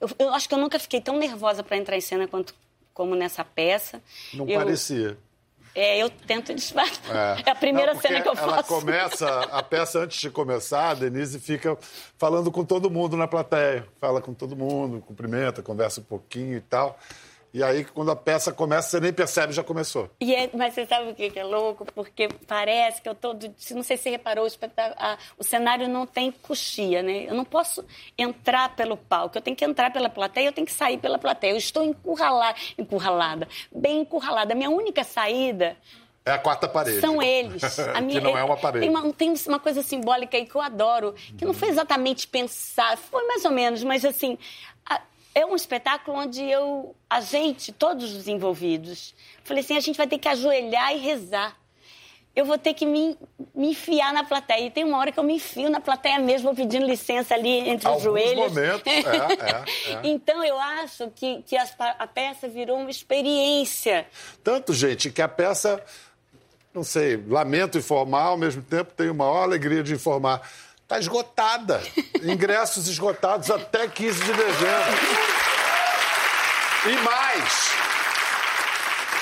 Eu, 0.00 0.08
eu 0.18 0.34
acho 0.34 0.48
que 0.48 0.54
eu 0.54 0.58
nunca 0.58 0.78
fiquei 0.78 1.00
tão 1.00 1.16
nervosa 1.16 1.62
para 1.64 1.76
entrar 1.76 1.96
em 1.96 2.00
cena 2.00 2.28
quanto 2.28 2.54
como 2.92 3.14
nessa 3.14 3.44
peça. 3.44 4.02
Não 4.32 4.48
eu, 4.48 4.58
parecia. 4.58 5.16
É, 5.74 5.98
eu 5.98 6.10
tento 6.10 6.54
disfarçar. 6.54 7.40
É, 7.46 7.50
a 7.50 7.54
primeira 7.54 7.94
Não, 7.94 8.00
cena 8.00 8.20
que 8.20 8.28
eu 8.28 8.34
ela 8.34 8.56
faço. 8.56 8.68
começa, 8.68 9.40
a 9.44 9.62
peça 9.62 10.00
antes 10.00 10.20
de 10.20 10.30
começar, 10.30 10.90
a 10.90 10.94
Denise 10.94 11.40
fica 11.40 11.78
falando 12.18 12.50
com 12.52 12.62
todo 12.64 12.90
mundo 12.90 13.16
na 13.16 13.26
plateia. 13.26 13.86
Fala 13.98 14.20
com 14.20 14.34
todo 14.34 14.54
mundo, 14.54 15.00
cumprimenta, 15.00 15.62
conversa 15.62 16.00
um 16.00 16.04
pouquinho 16.04 16.58
e 16.58 16.60
tal. 16.60 16.98
E 17.54 17.62
aí, 17.62 17.84
quando 17.84 18.10
a 18.10 18.16
peça 18.16 18.50
começa, 18.50 18.88
você 18.88 19.00
nem 19.00 19.12
percebe, 19.12 19.52
já 19.52 19.62
começou. 19.62 20.08
E 20.20 20.34
é- 20.34 20.48
mas 20.54 20.72
você 20.72 20.86
sabe 20.86 21.10
o 21.10 21.14
que 21.14 21.38
é 21.38 21.44
louco? 21.44 21.84
Porque 21.84 22.26
parece 22.46 23.02
que 23.02 23.08
eu 23.08 23.14
tô. 23.14 23.34
Não 23.72 23.82
sei 23.82 23.96
se 23.98 24.04
você 24.04 24.10
reparou, 24.10 24.46
a- 24.96 25.18
o 25.38 25.44
cenário 25.44 25.86
não 25.86 26.06
tem 26.06 26.32
coxia, 26.32 27.02
né? 27.02 27.26
Eu 27.28 27.34
não 27.34 27.44
posso 27.44 27.84
entrar 28.16 28.74
pelo 28.74 28.96
palco, 28.96 29.36
eu 29.36 29.42
tenho 29.42 29.54
que 29.56 29.64
entrar 29.64 29.92
pela 29.92 30.08
plateia, 30.08 30.46
eu 30.48 30.52
tenho 30.52 30.66
que 30.66 30.72
sair 30.72 30.96
pela 30.96 31.18
plateia. 31.18 31.50
Eu 31.52 31.56
estou 31.58 31.82
encurralada, 31.84 32.56
encurralada 32.78 33.48
bem 33.70 34.00
encurralada. 34.00 34.52
A 34.52 34.56
minha 34.56 34.70
única 34.70 35.04
saída 35.04 35.76
É 36.24 36.30
a 36.32 36.38
quarta 36.38 36.68
parede. 36.68 37.00
são 37.00 37.20
eles. 37.20 37.62
A 37.78 38.00
que 38.02 38.20
não 38.20 38.38
é 38.38 38.44
uma 38.44 38.56
parede. 38.56 38.86
Tem 38.86 38.96
uma, 38.96 39.12
tem 39.12 39.34
uma 39.48 39.58
coisa 39.58 39.82
simbólica 39.82 40.36
aí 40.36 40.46
que 40.46 40.54
eu 40.54 40.60
adoro, 40.60 41.14
que 41.36 41.44
não 41.44 41.52
foi 41.52 41.68
exatamente 41.68 42.26
pensar, 42.28 42.96
foi 42.96 43.26
mais 43.26 43.44
ou 43.44 43.50
menos, 43.50 43.82
mas 43.84 44.04
assim, 44.04 44.38
é 45.34 45.44
um 45.46 45.54
espetáculo 45.56 46.16
onde 46.18 46.42
eu, 46.42 46.94
a 47.08 47.20
gente, 47.20 47.72
todos 47.72 48.14
os 48.14 48.28
envolvidos, 48.28 49.14
falei 49.44 49.62
assim, 49.62 49.76
a 49.76 49.80
gente 49.80 49.96
vai 49.96 50.06
ter 50.06 50.18
que 50.18 50.28
ajoelhar 50.28 50.94
e 50.94 50.98
rezar. 50.98 51.56
Eu 52.34 52.46
vou 52.46 52.56
ter 52.56 52.72
que 52.72 52.86
me, 52.86 53.14
me 53.54 53.72
enfiar 53.72 54.10
na 54.14 54.24
plateia. 54.24 54.66
E 54.66 54.70
tem 54.70 54.84
uma 54.84 54.96
hora 54.96 55.12
que 55.12 55.18
eu 55.18 55.22
me 55.24 55.34
enfio 55.34 55.68
na 55.68 55.80
plateia 55.80 56.18
mesmo, 56.18 56.46
vou 56.46 56.54
pedindo 56.56 56.86
licença 56.86 57.34
ali 57.34 57.58
entre 57.68 57.80
os 57.80 57.84
Alguns 57.86 58.02
joelhos. 58.02 58.48
momentos, 58.48 58.86
é, 58.86 59.90
é, 59.90 59.92
é. 59.96 60.00
Então 60.08 60.42
eu 60.42 60.58
acho 60.58 61.10
que, 61.14 61.42
que 61.42 61.56
pa- 61.76 61.94
a 61.98 62.06
peça 62.06 62.48
virou 62.48 62.78
uma 62.78 62.90
experiência. 62.90 64.06
Tanto, 64.42 64.72
gente, 64.72 65.10
que 65.10 65.20
a 65.20 65.28
peça, 65.28 65.82
não 66.72 66.82
sei, 66.82 67.22
lamento 67.28 67.76
informar, 67.76 68.24
ao 68.28 68.38
mesmo 68.38 68.62
tempo 68.62 68.92
tenho 68.96 69.14
maior 69.14 69.42
alegria 69.42 69.82
de 69.82 69.92
informar. 69.92 70.40
Está 70.92 71.00
esgotada. 71.00 71.82
Ingressos 72.22 72.86
esgotados 72.86 73.50
até 73.50 73.88
15 73.88 74.24
de 74.24 74.32
dezembro. 74.34 74.98
E 76.84 76.96
mais, 77.02 77.70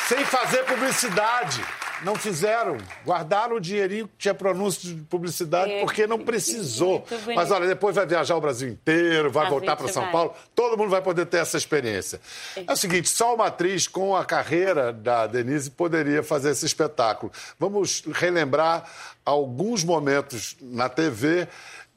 sem 0.08 0.24
fazer 0.24 0.64
publicidade. 0.64 1.64
Não 2.02 2.14
fizeram. 2.16 2.76
Guardaram 3.04 3.56
o 3.56 3.60
dinheirinho 3.60 4.08
que 4.08 4.14
tinha 4.18 4.34
pronúncio 4.34 4.94
de 4.94 5.02
publicidade 5.02 5.70
É, 5.70 5.80
porque 5.80 6.06
não 6.06 6.18
precisou. 6.18 7.04
Mas 7.34 7.50
olha, 7.50 7.66
depois 7.66 7.96
vai 7.96 8.06
viajar 8.06 8.36
o 8.36 8.40
Brasil 8.40 8.68
inteiro, 8.68 9.30
vai 9.30 9.46
A 9.46 9.50
voltar 9.50 9.76
para 9.76 9.88
São 9.88 10.02
vai. 10.02 10.12
Paulo. 10.12 10.34
Todo 10.54 10.76
mundo 10.76 10.90
vai 10.90 11.02
poder 11.02 11.26
ter 11.26 11.38
essa 11.38 11.56
experiência. 11.56 12.20
É 12.66 12.72
o 12.72 12.76
seguinte, 12.76 13.08
só 13.08 13.34
uma 13.34 13.46
atriz 13.46 13.86
com 13.86 14.16
a 14.16 14.24
carreira 14.24 14.92
da 14.92 15.26
Denise 15.26 15.70
poderia 15.70 16.22
fazer 16.22 16.50
esse 16.50 16.66
espetáculo. 16.66 17.32
Vamos 17.58 18.02
relembrar 18.12 18.84
alguns 19.24 19.84
momentos 19.84 20.56
na 20.60 20.88
TV 20.88 21.46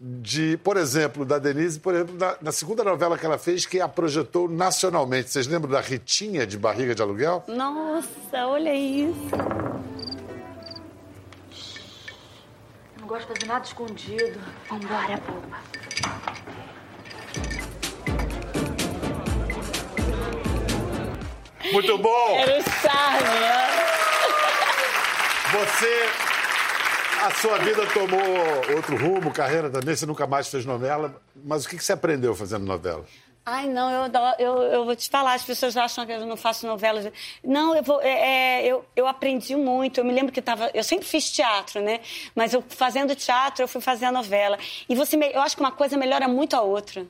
de, 0.05 0.57
por 0.57 0.75
exemplo, 0.75 1.23
da 1.23 1.39
Denise, 1.39 1.79
por 1.79 1.93
exemplo, 1.93 2.17
na, 2.19 2.35
na 2.41 2.51
segunda 2.51 2.83
novela 2.83 3.17
que 3.17 3.25
ela 3.25 3.37
fez, 3.37 3.65
que 3.65 3.79
a 3.79 3.87
projetou 3.87 4.49
nacionalmente. 4.49 5.29
Vocês 5.29 5.47
lembram 5.47 5.71
da 5.71 5.79
Ritinha 5.79 6.45
de 6.45 6.57
Barriga 6.57 6.93
de 6.93 7.01
Aluguel? 7.01 7.41
Nossa, 7.47 8.45
olha 8.47 8.75
isso. 8.75 9.29
Não 12.99 13.07
gosto 13.07 13.27
de 13.27 13.33
fazer 13.33 13.45
nada 13.45 13.65
escondido. 13.65 14.41
Vambora, 14.69 15.21
boba. 15.25 15.57
Muito 21.71 21.97
bom! 21.97 22.39
Era 22.39 22.59
o 22.59 22.63
charme, 22.63 23.39
né? 23.39 23.67
Você, 25.53 26.32
a 27.25 27.31
sua 27.35 27.57
vida 27.59 27.85
tomou 27.93 28.75
outro 28.75 28.97
rumo, 28.97 29.31
carreira 29.31 29.69
também, 29.69 29.95
você 29.95 30.05
nunca 30.05 30.27
mais 30.27 30.47
fez 30.47 30.65
novela. 30.65 31.21
Mas 31.35 31.65
o 31.65 31.69
que 31.69 31.79
você 31.79 31.93
aprendeu 31.93 32.35
fazendo 32.35 32.65
novela? 32.65 33.05
Ai, 33.45 33.67
não, 33.67 33.89
eu, 33.89 34.11
eu, 34.39 34.61
eu 34.63 34.85
vou 34.85 34.95
te 34.95 35.09
falar, 35.09 35.33
as 35.33 35.43
pessoas 35.43 35.75
acham 35.75 36.05
que 36.05 36.13
eu 36.13 36.25
não 36.25 36.37
faço 36.37 36.65
novelas. 36.65 37.11
Não, 37.43 37.75
eu, 37.75 37.83
vou, 37.83 38.01
é, 38.01 38.61
é, 38.61 38.65
eu, 38.65 38.85
eu 38.95 39.05
aprendi 39.05 39.53
muito. 39.55 39.99
Eu 39.99 40.05
me 40.05 40.13
lembro 40.13 40.31
que 40.31 40.41
tava, 40.41 40.71
eu 40.73 40.83
sempre 40.83 41.05
fiz 41.05 41.29
teatro, 41.29 41.81
né? 41.81 41.99
Mas 42.33 42.53
eu 42.53 42.63
fazendo 42.69 43.13
teatro, 43.15 43.63
eu 43.63 43.67
fui 43.67 43.81
fazer 43.81 44.05
a 44.05 44.11
novela. 44.11 44.57
E 44.87 44.95
você, 44.95 45.17
eu 45.33 45.41
acho 45.41 45.57
que 45.57 45.61
uma 45.61 45.73
coisa 45.73 45.97
melhora 45.97 46.27
muito 46.27 46.55
a 46.55 46.61
outra. 46.61 47.05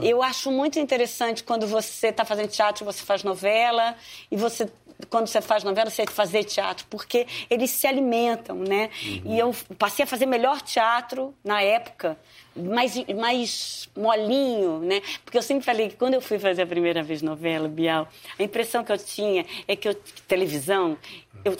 Eu 0.00 0.22
acho 0.22 0.50
muito 0.50 0.78
interessante 0.78 1.42
quando 1.42 1.66
você 1.66 2.08
está 2.08 2.24
fazendo 2.24 2.48
teatro, 2.48 2.84
você 2.84 3.02
faz 3.02 3.24
novela, 3.24 3.96
e 4.30 4.36
você 4.36 4.70
quando 5.08 5.26
você 5.26 5.40
faz 5.40 5.64
novela, 5.64 5.90
você 5.90 6.04
fazer 6.06 6.44
teatro, 6.44 6.86
porque 6.90 7.26
eles 7.48 7.70
se 7.70 7.86
alimentam, 7.86 8.56
né? 8.56 8.90
E 9.24 9.38
eu 9.38 9.54
passei 9.78 10.04
a 10.04 10.06
fazer 10.06 10.26
melhor 10.26 10.60
teatro 10.60 11.34
na 11.44 11.62
época, 11.62 12.18
mais, 12.54 12.94
mais 13.06 13.88
molinho, 13.96 14.80
né? 14.80 15.00
Porque 15.24 15.38
eu 15.38 15.42
sempre 15.42 15.64
falei 15.64 15.88
que 15.88 15.96
quando 15.96 16.14
eu 16.14 16.20
fui 16.20 16.38
fazer 16.38 16.62
a 16.62 16.66
primeira 16.66 17.02
vez 17.02 17.22
novela, 17.22 17.68
Bial, 17.68 18.08
a 18.38 18.42
impressão 18.42 18.84
que 18.84 18.92
eu 18.92 18.98
tinha 18.98 19.46
é 19.66 19.76
que 19.76 19.88
eu, 19.88 19.94
televisão, 20.26 20.98
eu, 21.44 21.56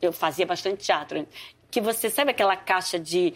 eu 0.00 0.12
fazia 0.12 0.46
bastante 0.46 0.84
teatro, 0.84 1.26
que 1.70 1.80
você 1.80 2.10
sabe 2.10 2.30
aquela 2.30 2.56
caixa 2.56 2.98
de 2.98 3.34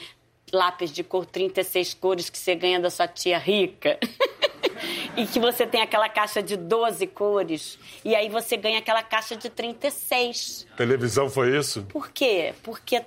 lápis 0.52 0.90
de 0.90 1.02
cor 1.02 1.26
36 1.26 1.94
cores 1.94 2.30
que 2.30 2.38
você 2.38 2.54
ganha 2.54 2.80
da 2.80 2.90
sua 2.90 3.08
tia 3.08 3.38
rica? 3.38 3.98
e 5.16 5.26
que 5.26 5.38
você 5.40 5.66
tem 5.66 5.82
aquela 5.82 6.08
caixa 6.08 6.42
de 6.42 6.56
12 6.56 7.06
cores, 7.08 7.78
e 8.04 8.14
aí 8.14 8.28
você 8.28 8.56
ganha 8.56 8.78
aquela 8.78 9.02
caixa 9.02 9.36
de 9.36 9.48
36. 9.50 10.66
Televisão 10.76 11.28
foi 11.28 11.56
isso? 11.56 11.82
Por 11.84 12.10
quê? 12.10 12.54
Porque 12.62 13.04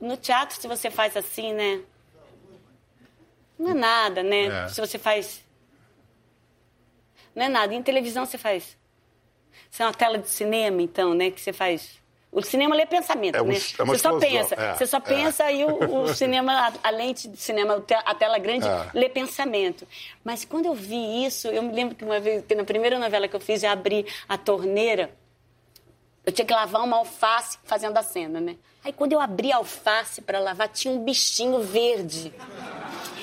no 0.00 0.16
teatro, 0.16 0.60
se 0.60 0.66
você 0.66 0.90
faz 0.90 1.16
assim, 1.16 1.52
né? 1.52 1.82
Não 3.58 3.72
é 3.72 3.74
nada, 3.74 4.22
né? 4.22 4.64
É. 4.64 4.68
Se 4.68 4.80
você 4.80 4.98
faz. 4.98 5.44
Não 7.34 7.44
é 7.44 7.48
nada. 7.48 7.74
Em 7.74 7.82
televisão 7.82 8.24
você 8.24 8.38
faz. 8.38 8.78
Você 9.70 9.82
é 9.82 9.86
uma 9.86 9.92
tela 9.92 10.18
de 10.18 10.28
cinema, 10.28 10.80
então, 10.80 11.12
né? 11.14 11.30
Que 11.30 11.40
você 11.40 11.52
faz. 11.52 11.99
O 12.32 12.40
cinema 12.42 12.76
lê 12.76 12.86
pensamento, 12.86 13.34
É 13.34 13.42
um- 13.42 13.46
né? 13.46 13.54
é 13.56 13.84
você 13.84 13.98
só 13.98 14.18
pensa. 14.18 14.54
é, 14.54 14.74
você 14.74 14.86
só 14.86 14.98
é. 14.98 15.00
pensa 15.00 15.50
e 15.50 15.64
o, 15.64 16.02
o 16.04 16.08
cinema, 16.14 16.52
a, 16.82 16.88
a 16.88 16.90
lente 16.90 17.26
de 17.26 17.36
cinema, 17.36 17.82
a 18.04 18.14
tela 18.14 18.38
grande, 18.38 18.66
É. 18.68 18.90
lê 18.94 19.08
pensamento. 19.08 19.86
Mas 20.22 20.44
quando 20.44 20.66
eu 20.66 20.74
vi 20.74 21.24
isso, 21.24 21.48
eu 21.48 21.60
me 21.62 21.72
lembro 21.72 21.96
que 21.96 22.04
uma 22.04 22.20
vez, 22.20 22.44
que 22.46 22.54
na 22.54 22.62
primeira 22.64 22.98
novela 23.00 23.26
que 23.26 23.34
eu 23.34 23.40
fiz, 23.40 23.62
eu 23.64 23.70
abri 23.70 24.06
a 24.28 24.38
torneira 24.38 25.10
eu 26.24 26.30
tinha 26.32 26.44
que 26.44 26.52
lavar 26.52 26.84
uma 26.84 26.98
alface 26.98 27.58
fazendo 27.64 27.96
a 27.96 28.02
cena, 28.02 28.40
né? 28.40 28.56
Aí 28.84 28.92
quando 28.92 29.12
eu 29.14 29.20
abri 29.20 29.50
a 29.50 29.56
alface 29.56 30.20
para 30.20 30.38
lavar, 30.38 30.68
tinha 30.68 30.92
um 30.92 31.02
bichinho 31.02 31.60
verde. 31.62 32.32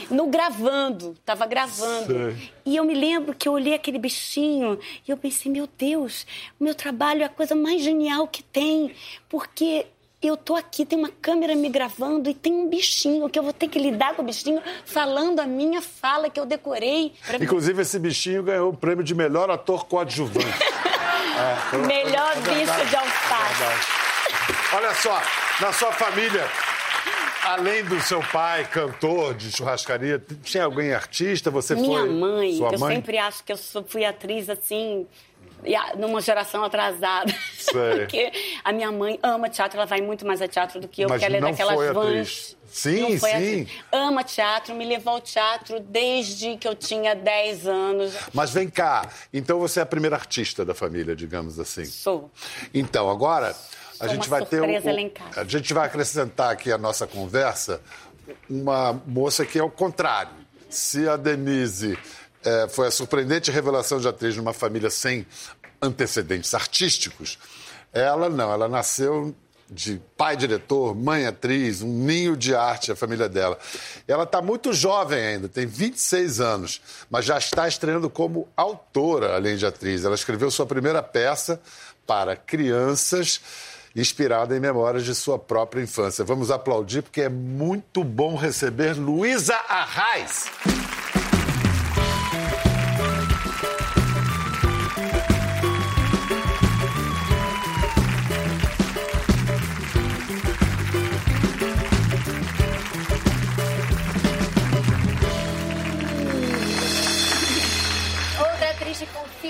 No 0.09 0.27
gravando, 0.27 1.15
tava 1.25 1.45
gravando. 1.45 2.13
Sei. 2.13 2.51
E 2.65 2.75
eu 2.75 2.83
me 2.85 2.93
lembro 2.93 3.33
que 3.33 3.47
eu 3.47 3.53
olhei 3.53 3.73
aquele 3.73 3.99
bichinho 3.99 4.79
e 5.07 5.11
eu 5.11 5.17
pensei, 5.17 5.51
meu 5.51 5.67
Deus, 5.77 6.25
o 6.59 6.63
meu 6.63 6.73
trabalho 6.73 7.21
é 7.23 7.25
a 7.25 7.29
coisa 7.29 7.53
mais 7.55 7.81
genial 7.81 8.27
que 8.27 8.41
tem, 8.41 8.93
porque 9.27 9.85
eu 10.21 10.35
tô 10.35 10.55
aqui, 10.55 10.85
tem 10.85 10.97
uma 10.97 11.09
câmera 11.21 11.55
me 11.55 11.69
gravando 11.69 12.29
e 12.29 12.33
tem 12.33 12.51
um 12.53 12.67
bichinho 12.69 13.29
que 13.29 13.37
eu 13.37 13.43
vou 13.43 13.53
ter 13.53 13.67
que 13.67 13.77
lidar 13.77 14.15
com 14.15 14.21
o 14.21 14.25
bichinho 14.25 14.61
falando 14.85 15.39
a 15.39 15.45
minha 15.45 15.81
fala 15.81 16.29
que 16.29 16.39
eu 16.39 16.45
decorei. 16.45 17.13
Inclusive, 17.39 17.81
esse 17.81 17.99
bichinho 17.99 18.41
ganhou 18.43 18.71
o 18.71 18.75
prêmio 18.75 19.03
de 19.03 19.13
melhor 19.13 19.49
ator 19.49 19.85
coadjuvante. 19.85 20.45
É, 21.37 21.77
Melhor 21.77 22.31
é 22.31 22.39
bicho 22.41 22.85
de 22.89 22.95
alface. 22.95 23.63
é. 23.63 24.75
Olha 24.75 24.91
só, 24.95 25.21
na 25.61 25.71
sua 25.71 25.91
família, 25.91 26.43
além 27.47 27.83
do 27.85 27.99
seu 28.01 28.21
pai, 28.21 28.65
cantor 28.65 29.33
de 29.33 29.51
churrascaria, 29.51 30.21
tinha 30.43 30.65
alguém 30.65 30.93
artista? 30.93 31.49
Você 31.49 31.75
Minha 31.75 32.01
foi. 32.01 32.09
mãe, 32.09 32.57
Sua 32.57 32.71
eu 32.71 32.79
mãe? 32.79 32.95
sempre 32.95 33.17
acho 33.17 33.43
que 33.43 33.53
eu 33.53 33.57
fui 33.87 34.03
atriz 34.03 34.49
assim, 34.49 35.07
numa 35.97 36.21
geração 36.21 36.63
atrasada. 36.63 37.33
Sei. 37.57 37.99
Porque 37.99 38.31
a 38.63 38.71
minha 38.71 38.91
mãe 38.91 39.17
ama 39.23 39.49
teatro, 39.49 39.77
ela 39.77 39.85
vai 39.85 40.01
muito 40.01 40.25
mais 40.25 40.41
a 40.41 40.47
teatro 40.47 40.79
do 40.79 40.87
que 40.87 41.01
eu, 41.01 41.09
Mas 41.09 41.21
porque 41.21 41.35
ela 41.35 41.47
é 41.47 41.51
daquelas 41.51 41.75
foi 41.75 41.93
vans. 41.93 42.57
Sim, 42.69 43.17
sim. 43.17 43.27
atriz. 43.27 43.69
Ama 43.91 44.23
teatro, 44.23 44.75
me 44.75 44.85
levou 44.85 45.13
ao 45.13 45.21
teatro 45.21 45.79
desde 45.79 46.57
que 46.57 46.67
eu 46.67 46.75
tinha 46.75 47.15
10 47.15 47.65
anos. 47.65 48.13
Mas 48.33 48.51
vem 48.51 48.69
cá, 48.69 49.09
então 49.33 49.57
você 49.57 49.79
é 49.79 49.83
a 49.83 49.85
primeira 49.85 50.17
artista 50.17 50.65
da 50.65 50.75
família, 50.75 51.15
digamos 51.15 51.59
assim. 51.59 51.85
Sou. 51.85 52.29
Então, 52.73 53.09
agora 53.09 53.55
a 53.99 54.07
gente 54.07 54.29
vai 54.29 54.45
ter 54.45 54.61
o, 54.61 54.65
a 55.35 55.43
gente 55.43 55.73
vai 55.73 55.87
acrescentar 55.87 56.51
aqui 56.51 56.71
à 56.71 56.77
nossa 56.77 57.07
conversa 57.07 57.81
uma 58.49 58.93
moça 59.05 59.45
que 59.45 59.57
é 59.57 59.63
o 59.63 59.69
contrário. 59.69 60.31
Se 60.69 61.07
a 61.07 61.15
Denise 61.15 61.97
eh, 62.43 62.67
foi 62.69 62.87
a 62.87 62.91
surpreendente 62.91 63.51
revelação 63.51 63.99
de 63.99 64.07
atriz 64.07 64.35
numa 64.35 64.53
família 64.53 64.89
sem 64.89 65.25
antecedentes 65.81 66.53
artísticos, 66.53 67.39
ela 67.93 68.29
não, 68.29 68.51
ela 68.51 68.67
nasceu 68.67 69.33
de 69.69 70.01
pai 70.15 70.37
diretor, 70.37 70.95
mãe 70.95 71.25
atriz, 71.25 71.81
um 71.81 71.91
ninho 71.91 72.37
de 72.37 72.55
arte 72.55 72.91
a 72.91 72.95
família 72.95 73.27
dela. 73.27 73.57
Ela 74.07 74.23
está 74.23 74.41
muito 74.41 74.71
jovem 74.71 75.19
ainda, 75.19 75.49
tem 75.49 75.65
26 75.65 76.39
anos, 76.39 76.81
mas 77.09 77.25
já 77.25 77.37
está 77.37 77.67
estreando 77.67 78.09
como 78.09 78.47
autora, 78.55 79.35
além 79.35 79.57
de 79.57 79.65
atriz. 79.65 80.05
Ela 80.05 80.15
escreveu 80.15 80.49
sua 80.49 80.65
primeira 80.65 81.03
peça 81.03 81.61
para 82.05 82.35
crianças, 82.35 83.41
inspirada 83.97 84.55
em 84.55 84.59
memórias 84.59 85.03
de 85.03 85.15
sua 85.15 85.39
própria 85.39 85.81
infância. 85.81 86.23
Vamos 86.23 86.51
aplaudir 86.51 87.01
porque 87.01 87.21
é 87.21 87.29
muito 87.29 88.03
bom 88.03 88.35
receber 88.35 88.93
Luísa 88.95 89.55
Arraes. 89.67 90.45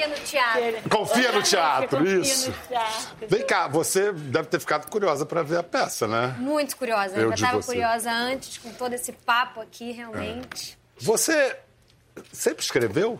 Confia 0.07 0.15
no 0.15 0.25
teatro. 0.25 0.89
Confia 0.89 1.31
no 1.31 1.43
teatro, 1.43 1.97
Confia 1.97 2.15
no 2.15 2.21
isso. 2.21 2.53
teatro. 2.67 3.27
Vem 3.27 3.45
cá, 3.45 3.67
você 3.67 4.11
deve 4.11 4.47
ter 4.47 4.59
ficado 4.59 4.89
curiosa 4.89 5.25
para 5.25 5.43
ver 5.43 5.59
a 5.59 5.63
peça, 5.63 6.07
né? 6.07 6.35
Muito 6.39 6.75
curiosa. 6.77 7.15
Eu 7.15 7.23
Eu 7.23 7.29
já 7.37 7.47
estava 7.47 7.63
curiosa 7.63 8.11
antes, 8.11 8.57
com 8.57 8.71
todo 8.71 8.93
esse 8.93 9.11
papo 9.11 9.61
aqui, 9.61 9.91
realmente. 9.91 10.77
Você 10.97 11.57
sempre 12.31 12.63
escreveu? 12.63 13.19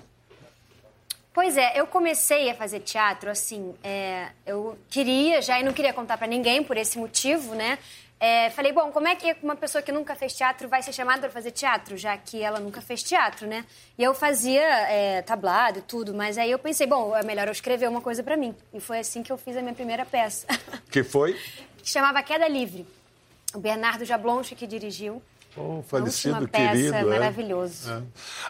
Pois 1.34 1.56
é, 1.56 1.80
eu 1.80 1.86
comecei 1.86 2.50
a 2.50 2.56
fazer 2.56 2.80
teatro, 2.80 3.30
assim, 3.30 3.76
é, 3.84 4.30
eu 4.43 4.76
queria 4.89 5.39
já 5.39 5.60
e 5.60 5.63
não 5.63 5.71
queria 5.71 5.93
contar 5.93 6.17
pra 6.17 6.26
ninguém 6.26 6.63
por 6.63 6.76
esse 6.78 6.97
motivo, 6.97 7.54
né? 7.54 7.78
É, 8.20 8.50
falei, 8.50 8.74
bom, 8.74 8.92
como 8.92 9.08
é 9.08 9.16
que 9.16 9.36
uma 9.44 9.56
pessoa 9.56 9.82
que 9.82 9.92
nunca 9.92 10.16
fez 10.16 10.34
teatro 10.34 10.68
vai 10.68 10.82
ser 10.82 10.92
chamada 10.92 11.22
pra 11.22 11.30
fazer 11.30 11.52
teatro, 11.52 11.96
já 11.96 12.18
que 12.18 12.42
ela 12.42 12.60
nunca 12.60 12.82
fez 12.82 13.04
teatro, 13.04 13.46
né? 13.46 13.64
E 13.98 14.04
eu 14.04 14.14
fazia 14.14 14.62
é, 14.64 15.22
tablado 15.22 15.80
e 15.80 15.82
tudo, 15.84 16.16
mas 16.16 16.36
aí 16.38 16.50
eu 16.50 16.58
pensei, 16.58 16.88
bom, 16.88 17.16
é 17.16 17.24
melhor 17.24 17.48
eu 17.48 17.52
escrever 17.52 17.88
uma 17.88 18.02
coisa 18.02 18.24
pra 18.24 18.36
mim. 18.36 18.56
E 18.74 18.80
foi 18.80 19.00
assim 19.00 19.22
que 19.22 19.32
eu 19.32 19.38
fiz 19.38 19.56
a 19.56 19.62
minha 19.62 19.74
primeira 19.76 20.04
peça, 20.06 20.48
Que 20.90 21.04
foi? 21.04 21.34
que 21.78 21.90
chamava 21.90 22.22
Queda 22.24 22.48
Livre. 22.48 22.88
O 23.54 23.60
Bernardo 23.60 24.04
Jablonski 24.04 24.56
que 24.56 24.66
dirigiu. 24.66 25.22
Oh, 25.56 25.62
Uma 25.62 25.84
falecido, 25.84 26.48
peça 26.48 26.72
querido. 26.72 26.96
é. 26.96 27.04
maravilhoso. 27.04 27.92
É. 27.92 28.02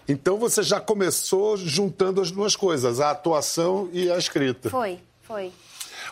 Então 0.08 0.38
você 0.38 0.64
já 0.64 0.80
começou 0.80 1.56
juntando 1.56 2.20
as 2.22 2.32
duas 2.32 2.56
coisas, 2.56 3.00
a 3.00 3.12
atuação 3.12 3.90
e 3.94 4.10
a 4.12 4.18
escrita. 4.18 4.70
Foi, 4.70 5.00
foi. 5.22 5.52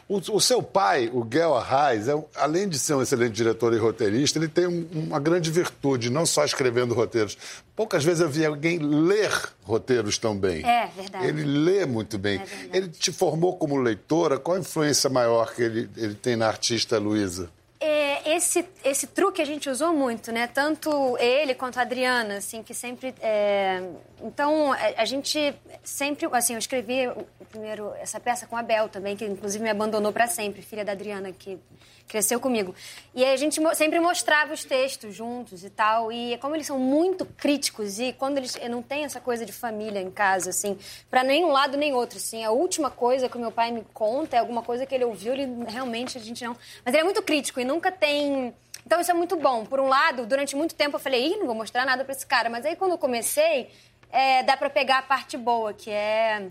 O, 0.07 0.17
o 0.17 0.39
seu 0.39 0.61
pai, 0.61 1.09
o 1.11 1.23
Guel 1.23 1.55
Arraes, 1.55 2.07
é 2.07 2.13
além 2.35 2.69
de 2.69 2.77
ser 2.77 2.93
um 2.93 3.01
excelente 3.01 3.33
diretor 3.33 3.73
e 3.73 3.77
roteirista, 3.77 4.37
ele 4.37 4.47
tem 4.47 4.67
um- 4.67 4.87
uma 4.93 5.19
grande 5.19 5.49
virtude, 5.49 6.11
não 6.11 6.27
só 6.27 6.45
escrevendo 6.45 6.93
roteiros. 6.93 7.35
Poucas 7.75 8.03
vezes 8.03 8.21
eu 8.21 8.29
vi 8.29 8.45
alguém 8.45 8.77
ler 8.77 9.31
roteiros 9.63 10.19
tão 10.19 10.37
bem. 10.37 10.63
É, 10.63 10.91
verdade. 10.95 11.25
Ele 11.25 11.43
lê 11.43 11.85
muito 11.87 12.19
bem. 12.19 12.39
É 12.39 12.77
ele 12.77 12.87
te 12.89 13.11
formou 13.11 13.57
como 13.57 13.77
leitora. 13.77 14.37
Qual 14.37 14.55
a 14.55 14.59
influência 14.59 15.09
maior 15.09 15.53
que 15.55 15.63
ele, 15.63 15.89
ele 15.97 16.13
tem 16.13 16.35
na 16.35 16.47
artista 16.47 16.99
Luísa? 16.99 17.49
É, 17.87 18.35
esse, 18.35 18.67
esse 18.83 19.05
truque 19.05 19.43
a 19.43 19.45
gente 19.45 19.69
usou 19.69 19.93
muito, 19.93 20.31
né? 20.31 20.47
Tanto 20.47 21.15
ele 21.19 21.53
quanto 21.53 21.77
a 21.77 21.83
Adriana, 21.83 22.37
assim, 22.37 22.63
que 22.63 22.73
sempre... 22.73 23.13
é, 23.21 23.79
Então, 24.23 24.73
a, 24.73 24.77
a 25.03 25.05
gente 25.05 25.53
sempre... 25.83 26.27
Assim, 26.31 26.53
eu 26.53 26.59
escrevi 26.59 27.07
o 27.07 27.45
primeiro, 27.47 27.93
essa 27.99 28.19
peça 28.19 28.47
com 28.47 28.57
a 28.57 28.63
Bel 28.63 28.89
também, 28.89 29.15
que 29.15 29.23
inclusive 29.23 29.63
me 29.63 29.69
abandonou 29.69 30.11
para 30.11 30.25
sempre, 30.25 30.63
filha 30.63 30.83
da 30.83 30.93
Adriana, 30.93 31.31
que 31.31 31.59
cresceu 32.07 32.39
comigo. 32.39 32.73
E 33.13 33.23
a 33.25 33.35
gente 33.37 33.59
sempre 33.75 33.99
mostrava 33.99 34.53
os 34.53 34.63
textos 34.63 35.15
juntos 35.15 35.63
e 35.63 35.69
tal. 35.69 36.11
E 36.11 36.37
como 36.37 36.55
eles 36.55 36.67
são 36.67 36.79
muito 36.79 37.25
críticos 37.25 37.99
e 37.99 38.13
quando 38.13 38.37
eles 38.37 38.57
não 38.69 38.81
tem 38.81 39.03
essa 39.03 39.19
coisa 39.19 39.45
de 39.45 39.51
família 39.51 40.01
em 40.01 40.11
casa, 40.11 40.49
assim, 40.49 40.77
para 41.09 41.23
nem 41.23 41.43
um 41.43 41.51
lado 41.51 41.77
nem 41.77 41.93
outro, 41.93 42.17
assim. 42.17 42.43
A 42.43 42.51
última 42.51 42.89
coisa 42.89 43.29
que 43.29 43.37
o 43.37 43.39
meu 43.39 43.51
pai 43.51 43.71
me 43.71 43.85
conta 43.93 44.37
é 44.37 44.39
alguma 44.39 44.61
coisa 44.61 44.85
que 44.85 44.93
ele 44.93 45.05
ouviu, 45.05 45.33
ele 45.33 45.47
realmente 45.67 46.17
a 46.17 46.21
gente 46.21 46.43
não. 46.43 46.55
Mas 46.83 46.93
ele 46.93 47.01
é 47.01 47.03
muito 47.03 47.21
crítico 47.21 47.59
e 47.59 47.65
nunca 47.65 47.91
tem. 47.91 48.53
Então 48.85 48.99
isso 49.01 49.09
é 49.11 49.13
muito 49.13 49.35
bom. 49.35 49.65
Por 49.65 49.79
um 49.79 49.87
lado, 49.87 50.25
durante 50.25 50.55
muito 50.55 50.75
tempo 50.75 50.95
eu 50.95 50.99
falei, 50.99 51.33
ih, 51.33 51.37
não 51.37 51.45
vou 51.45 51.55
mostrar 51.55 51.85
nada 51.85 52.03
para 52.03 52.13
esse 52.13 52.25
cara. 52.25 52.49
Mas 52.49 52.65
aí 52.65 52.75
quando 52.75 52.91
eu 52.91 52.97
comecei, 52.97 53.69
é, 54.11 54.43
dá 54.43 54.55
para 54.55 54.69
pegar 54.69 54.99
a 54.99 55.01
parte 55.01 55.37
boa, 55.37 55.73
que 55.73 55.89
é 55.89 56.49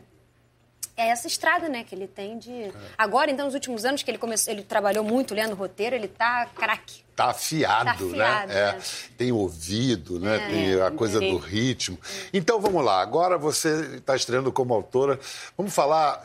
é 0.96 1.08
essa 1.08 1.26
estrada, 1.26 1.68
né, 1.68 1.84
que 1.84 1.94
ele 1.94 2.06
tem 2.06 2.38
de. 2.38 2.72
Agora, 2.96 3.30
então, 3.30 3.46
nos 3.46 3.54
últimos 3.54 3.84
anos 3.84 4.02
que 4.02 4.10
ele 4.10 4.18
começou, 4.18 4.52
ele 4.52 4.62
trabalhou 4.62 5.02
muito 5.04 5.34
lendo 5.34 5.54
roteiro, 5.54 5.96
ele 5.96 6.08
tá 6.08 6.46
craque. 6.54 7.02
Tá 7.16 7.26
afiado, 7.26 7.84
Tá 7.84 7.90
afiado, 7.92 8.52
né? 8.52 8.60
É. 8.60 8.72
né? 8.72 8.82
Tem 9.16 9.32
ouvido, 9.32 10.18
né? 10.18 10.36
É. 10.36 10.48
Tem 10.48 10.80
a 10.80 10.90
coisa 10.90 11.20
do 11.20 11.36
ritmo. 11.36 11.98
Então 12.32 12.60
vamos 12.60 12.84
lá. 12.84 13.00
Agora 13.00 13.38
você 13.38 13.96
está 13.96 14.16
estreando 14.16 14.50
como 14.52 14.74
autora. 14.74 15.18
Vamos 15.56 15.72
falar. 15.72 16.20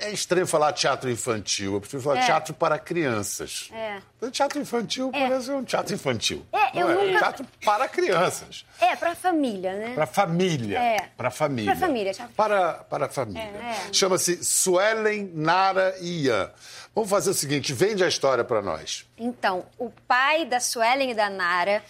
É, 0.00 0.06
é- 0.06 0.08
é 0.08 0.12
estranho 0.12 0.46
falar 0.46 0.72
teatro 0.72 1.10
infantil. 1.10 1.74
Eu 1.74 1.80
prefiro 1.80 2.02
falar 2.02 2.18
É. 2.20 2.26
teatro 2.26 2.54
para 2.54 2.78
crianças. 2.78 3.68
É. 3.72 3.98
O 4.20 4.30
Teatro 4.30 4.58
infantil 4.60 5.10
É. 5.14 5.28
parece 5.28 5.50
um 5.50 5.62
teatro 5.64 5.94
infantil. 5.94 6.44
É, 6.52 6.80
eu 6.80 6.88
Não 6.88 7.04
nunca- 7.06 7.18
teatro 7.18 7.46
para 7.64 7.88
crianças. 7.88 8.64
É, 8.80 8.96
pra 8.96 9.14
família, 9.14 9.72
né? 9.74 9.94
Para 9.94 10.06
família. 10.06 10.78
É. 10.78 11.08
Para 11.16 11.30
família. 11.30 11.70
Pra 11.76 11.86
família, 11.86 12.12
teatro. 12.14 12.34
Para, 12.34 12.72
para 12.74 13.06
a 13.06 13.08
família. 13.08 13.42
É. 13.42 13.92
Chama-se 13.92 14.42
Suelen, 14.42 15.30
Nara 15.34 15.94
e 16.00 16.24
Ian. 16.24 16.50
Vamos 16.94 17.10
fazer 17.10 17.30
o 17.30 17.34
seguinte: 17.34 17.72
vende 17.72 18.02
a 18.02 18.08
história 18.08 18.42
para 18.42 18.60
nós. 18.62 19.06
Então, 19.18 19.64
o 19.78 19.90
pai 20.08 20.44
da 20.44 20.58
Suelen 20.60 21.10
e 21.10 21.14
da 21.14 21.28
Nara 21.30 21.82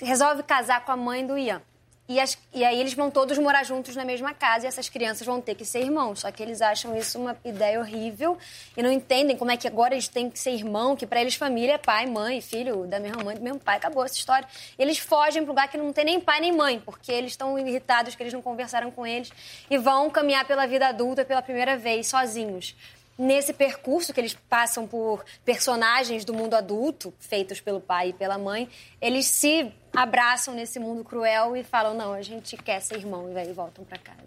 resolve 0.00 0.42
casar 0.42 0.84
com 0.84 0.92
a 0.92 0.96
mãe 0.96 1.26
do 1.26 1.38
Ian. 1.38 1.62
E, 2.08 2.18
as- 2.18 2.38
e 2.54 2.64
aí 2.64 2.80
eles 2.80 2.94
vão 2.94 3.10
todos 3.10 3.36
morar 3.36 3.62
juntos 3.64 3.94
na 3.94 4.02
mesma 4.02 4.32
casa 4.32 4.64
e 4.64 4.68
essas 4.68 4.88
crianças 4.88 5.26
vão 5.26 5.42
ter 5.42 5.54
que 5.54 5.64
ser 5.64 5.80
irmãos. 5.82 6.20
Só 6.20 6.32
que 6.32 6.42
eles 6.42 6.62
acham 6.62 6.96
isso 6.96 7.18
uma 7.18 7.36
ideia 7.44 7.78
horrível 7.78 8.38
e 8.74 8.82
não 8.82 8.90
entendem 8.90 9.36
como 9.36 9.50
é 9.50 9.58
que 9.58 9.68
agora 9.68 9.92
eles 9.92 10.08
têm 10.08 10.30
que 10.30 10.38
ser 10.38 10.52
irmão, 10.52 10.96
que 10.96 11.06
pra 11.06 11.20
eles 11.20 11.34
família 11.34 11.74
é 11.74 11.78
pai, 11.78 12.06
mãe, 12.06 12.40
filho 12.40 12.86
da 12.86 12.98
mesma 12.98 13.22
mãe, 13.22 13.36
do 13.36 13.42
mesmo 13.42 13.60
pai. 13.60 13.76
Acabou 13.76 14.02
essa 14.02 14.14
história. 14.14 14.48
Eles 14.78 14.96
fogem 14.98 15.42
para 15.42 15.50
um 15.50 15.54
lugar 15.54 15.68
que 15.68 15.76
não 15.76 15.92
tem 15.92 16.06
nem 16.06 16.18
pai 16.18 16.40
nem 16.40 16.50
mãe, 16.50 16.80
porque 16.80 17.12
eles 17.12 17.32
estão 17.32 17.58
irritados 17.58 18.14
que 18.14 18.22
eles 18.22 18.32
não 18.32 18.40
conversaram 18.40 18.90
com 18.90 19.06
eles 19.06 19.30
e 19.68 19.76
vão 19.76 20.08
caminhar 20.08 20.46
pela 20.46 20.66
vida 20.66 20.88
adulta 20.88 21.26
pela 21.26 21.42
primeira 21.42 21.76
vez 21.76 22.06
sozinhos 22.06 22.74
nesse 23.18 23.52
percurso 23.52 24.14
que 24.14 24.20
eles 24.20 24.32
passam 24.48 24.86
por 24.86 25.24
personagens 25.44 26.24
do 26.24 26.32
mundo 26.32 26.54
adulto, 26.54 27.12
feitos 27.18 27.60
pelo 27.60 27.80
pai 27.80 28.10
e 28.10 28.12
pela 28.12 28.38
mãe, 28.38 28.68
eles 29.00 29.26
se 29.26 29.72
abraçam 29.94 30.54
nesse 30.54 30.78
mundo 30.78 31.04
cruel 31.04 31.56
e 31.56 31.64
falam: 31.64 31.94
não, 31.94 32.12
a 32.12 32.22
gente 32.22 32.56
quer 32.56 32.80
ser 32.80 32.96
irmão, 32.96 33.30
e 33.32 33.38
aí 33.38 33.52
voltam 33.52 33.84
para 33.84 33.98
casa. 33.98 34.18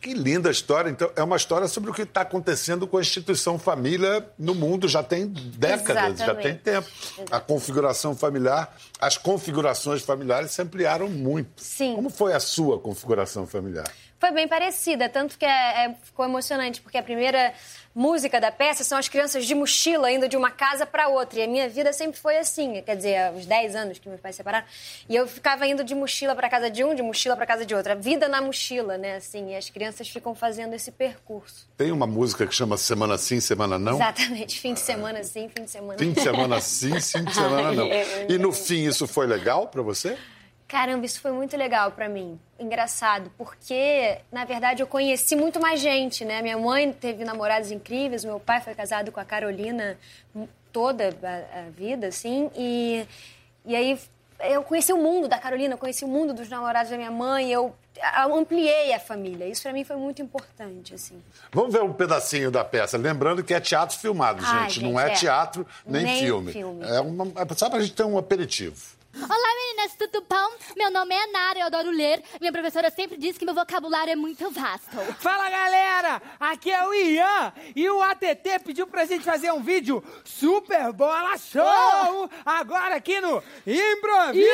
Que 0.00 0.12
linda 0.12 0.50
história. 0.50 0.90
Então, 0.90 1.10
é 1.16 1.22
uma 1.22 1.36
história 1.36 1.66
sobre 1.66 1.90
o 1.90 1.94
que 1.94 2.02
está 2.02 2.20
acontecendo 2.20 2.86
com 2.86 2.98
a 2.98 3.00
instituição 3.00 3.58
família 3.58 4.28
no 4.38 4.54
mundo 4.54 4.86
já 4.86 5.02
tem 5.02 5.26
décadas, 5.26 6.18
já 6.18 6.34
tem 6.34 6.52
Exatamente. 6.52 6.58
tempo. 6.58 6.88
A 7.30 7.40
configuração 7.40 8.14
familiar, 8.14 8.76
as 9.00 9.16
configurações 9.16 10.02
familiares 10.02 10.50
se 10.50 10.60
ampliaram 10.60 11.08
muito. 11.08 11.62
Sim. 11.62 11.94
Como 11.94 12.10
foi 12.10 12.34
a 12.34 12.40
sua 12.40 12.78
configuração 12.78 13.46
familiar? 13.46 13.90
Foi 14.18 14.30
bem 14.30 14.48
parecida, 14.48 15.08
tanto 15.08 15.36
que 15.38 15.44
é- 15.44 15.84
é- 15.86 15.94
ficou 16.02 16.24
emocionante, 16.24 16.80
porque 16.80 16.96
a 16.96 17.02
primeira 17.02 17.52
música 17.94 18.40
da 18.40 18.50
peça 18.50 18.82
são 18.82 18.96
as 18.98 19.08
crianças 19.08 19.44
de 19.46 19.54
mochila 19.54 20.10
indo 20.10 20.28
de 20.28 20.36
uma 20.36 20.50
casa 20.50 20.86
para 20.86 21.08
outra. 21.08 21.40
E 21.40 21.42
a 21.42 21.46
minha 21.46 21.68
vida 21.68 21.92
sempre 21.92 22.18
foi 22.18 22.38
assim, 22.38 22.82
quer 22.82 22.96
dizer, 22.96 23.16
há 23.16 23.30
uns 23.30 23.44
10 23.46 23.74
anos 23.76 23.98
que 23.98 24.08
meus 24.08 24.20
pais 24.20 24.34
se 24.34 24.38
separaram. 24.38 24.66
E 25.08 25.14
eu 25.14 25.26
ficava 25.28 25.66
indo 25.66 25.84
de 25.84 25.94
mochila 25.94 26.34
para 26.34 26.48
casa 26.48 26.70
de 26.70 26.82
um, 26.82 26.94
de 26.94 27.02
mochila 27.02 27.36
para 27.36 27.46
casa 27.46 27.66
de 27.66 27.74
outra. 27.74 27.94
Vida 27.94 28.26
na 28.26 28.40
mochila, 28.40 28.96
né, 28.96 29.16
assim, 29.16 29.52
e 29.52 29.56
as 29.56 29.68
crianças 29.68 30.08
ficam 30.08 30.34
fazendo 30.34 30.74
esse 30.74 30.90
percurso. 30.90 31.68
Tem 31.76 31.92
uma 31.92 32.06
música 32.06 32.46
que 32.46 32.54
chama 32.54 32.76
Semana 32.76 33.18
Sim, 33.18 33.40
Semana 33.40 33.78
Não? 33.78 33.94
Exatamente, 33.94 34.58
fim 34.58 34.74
de 34.74 34.80
semana 34.80 35.22
sim, 35.22 35.48
fim 35.54 35.64
de 35.64 35.70
semana 35.70 35.98
Fim 35.98 36.12
de 36.12 36.20
semana 36.20 36.60
sim, 36.60 37.00
fim 37.00 37.24
de 37.24 37.34
semana 37.34 37.72
não. 37.72 37.88
E 38.28 38.38
no 38.38 38.52
fim, 38.52 38.86
isso 38.86 39.06
foi 39.06 39.26
legal 39.26 39.68
para 39.68 39.82
você? 39.82 40.16
Caramba, 40.66 41.04
isso 41.04 41.20
foi 41.20 41.30
muito 41.30 41.56
legal 41.56 41.92
pra 41.92 42.08
mim. 42.08 42.38
Engraçado, 42.58 43.30
porque, 43.36 44.18
na 44.32 44.44
verdade, 44.44 44.82
eu 44.82 44.86
conheci 44.86 45.36
muito 45.36 45.60
mais 45.60 45.80
gente, 45.80 46.24
né? 46.24 46.40
Minha 46.40 46.58
mãe 46.58 46.92
teve 46.92 47.24
namorados 47.24 47.70
incríveis, 47.70 48.24
meu 48.24 48.40
pai 48.40 48.60
foi 48.60 48.74
casado 48.74 49.12
com 49.12 49.20
a 49.20 49.24
Carolina 49.24 49.98
toda 50.72 51.10
a, 51.22 51.60
a 51.60 51.70
vida, 51.70 52.08
assim, 52.08 52.50
e, 52.56 53.06
e 53.64 53.76
aí 53.76 53.98
eu 54.40 54.62
conheci 54.62 54.92
o 54.92 54.96
mundo 54.96 55.28
da 55.28 55.38
Carolina, 55.38 55.74
eu 55.74 55.78
conheci 55.78 56.04
o 56.04 56.08
mundo 56.08 56.34
dos 56.34 56.48
namorados 56.48 56.90
da 56.90 56.96
minha 56.96 57.10
mãe, 57.10 57.50
eu 57.52 57.74
ampliei 58.34 58.92
a 58.92 58.98
família. 58.98 59.46
Isso 59.46 59.62
pra 59.62 59.72
mim 59.72 59.84
foi 59.84 59.96
muito 59.96 60.20
importante, 60.20 60.94
assim. 60.94 61.22
Vamos 61.52 61.72
ver 61.72 61.82
um 61.82 61.92
pedacinho 61.92 62.50
da 62.50 62.64
peça. 62.64 62.96
Lembrando 62.96 63.42
que 63.44 63.54
é 63.54 63.60
teatro 63.60 63.96
filmado, 63.96 64.42
Ai, 64.44 64.68
gente. 64.70 64.82
Não 64.82 64.98
gente, 64.98 65.00
é, 65.00 65.12
é. 65.12 65.14
teatro 65.14 65.66
nem, 65.86 66.04
Nem 66.04 66.18
filme. 66.20 66.52
filme. 66.52 66.84
É, 66.84 67.00
uma, 67.00 67.26
é 67.36 67.54
só 67.54 67.70
pra 67.70 67.80
gente 67.80 67.94
ter 67.94 68.04
um 68.04 68.18
aperitivo. 68.18 68.76
Olá 69.16 69.54
meninas, 69.54 69.94
tudo 69.96 70.26
bom? 70.28 70.50
Meu 70.76 70.90
nome 70.90 71.14
é 71.14 71.26
Nara, 71.28 71.60
eu 71.60 71.66
adoro 71.66 71.88
ler. 71.90 72.20
Minha 72.40 72.50
professora 72.50 72.90
sempre 72.90 73.16
diz 73.16 73.38
que 73.38 73.44
meu 73.44 73.54
vocabulário 73.54 74.12
é 74.12 74.16
muito 74.16 74.50
vasto. 74.50 74.96
Fala 75.20 75.48
galera, 75.48 76.20
aqui 76.40 76.72
é 76.72 76.84
o 76.84 76.92
Ian 76.92 77.52
e 77.76 77.88
o 77.88 78.02
ATT 78.02 78.58
pediu 78.64 78.88
pra 78.88 79.04
gente 79.04 79.24
fazer 79.24 79.52
um 79.52 79.62
vídeo 79.62 80.02
Super 80.24 80.92
Bola 80.92 81.38
Show! 81.38 82.28
Agora 82.44 82.96
aqui 82.96 83.20
no 83.20 83.40
Improviso! 83.64 84.44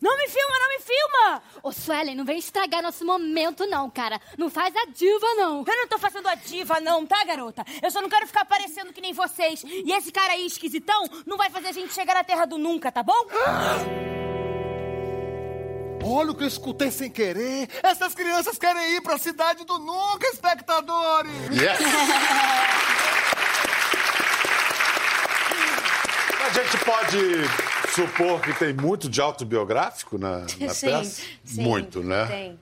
Não 0.00 0.16
me 0.16 0.28
filma, 0.28 0.58
não 0.58 0.68
me 0.68 0.80
filma! 0.80 1.42
Ô, 1.62 1.72
Suelen, 1.72 2.14
não 2.14 2.24
vem 2.24 2.38
estragar 2.38 2.82
nosso 2.82 3.04
momento, 3.04 3.66
não, 3.66 3.88
cara. 3.88 4.20
Não 4.36 4.50
faz 4.50 4.74
a 4.74 4.86
diva, 4.86 5.26
não. 5.36 5.64
Eu 5.66 5.76
não 5.76 5.88
tô 5.88 5.98
fazendo 5.98 6.28
a 6.28 6.34
diva, 6.34 6.80
não, 6.80 7.06
tá, 7.06 7.22
garota? 7.24 7.64
Eu 7.82 7.90
só 7.90 8.00
não 8.02 8.08
quero 8.08 8.26
ficar 8.26 8.44
parecendo 8.44 8.92
que 8.92 9.00
nem 9.00 9.12
vocês. 9.12 9.62
E 9.64 9.92
esse 9.92 10.10
cara 10.10 10.32
aí 10.32 10.46
esquisitão 10.46 11.04
não 11.26 11.36
vai 11.36 11.50
fazer 11.50 11.68
a 11.68 11.72
gente 11.72 11.92
chegar 11.92 12.14
na 12.14 12.24
terra 12.24 12.44
do 12.44 12.58
nunca, 12.58 12.90
tá 12.90 13.02
bom? 13.02 13.26
Olha 16.02 16.30
o 16.30 16.34
que 16.34 16.44
eu 16.44 16.48
escutei 16.48 16.90
sem 16.90 17.10
querer. 17.10 17.68
Essas 17.82 18.14
crianças 18.14 18.58
querem 18.58 18.96
ir 18.96 19.00
pra 19.02 19.18
cidade 19.18 19.64
do 19.64 19.78
nunca, 19.78 20.26
espectadores. 20.28 21.30
A 26.42 26.52
gente 26.52 26.78
pode 26.84 27.44
supor 27.94 28.40
que 28.40 28.52
tem 28.58 28.72
muito 28.72 29.08
de 29.08 29.20
autobiográfico 29.20 30.18
na, 30.18 30.38
na 30.40 30.48
Sim, 30.74 30.86
peça? 30.86 31.22
sim, 31.44 31.62
muito, 31.62 32.02
né? 32.02 32.26
Tem. 32.26 32.60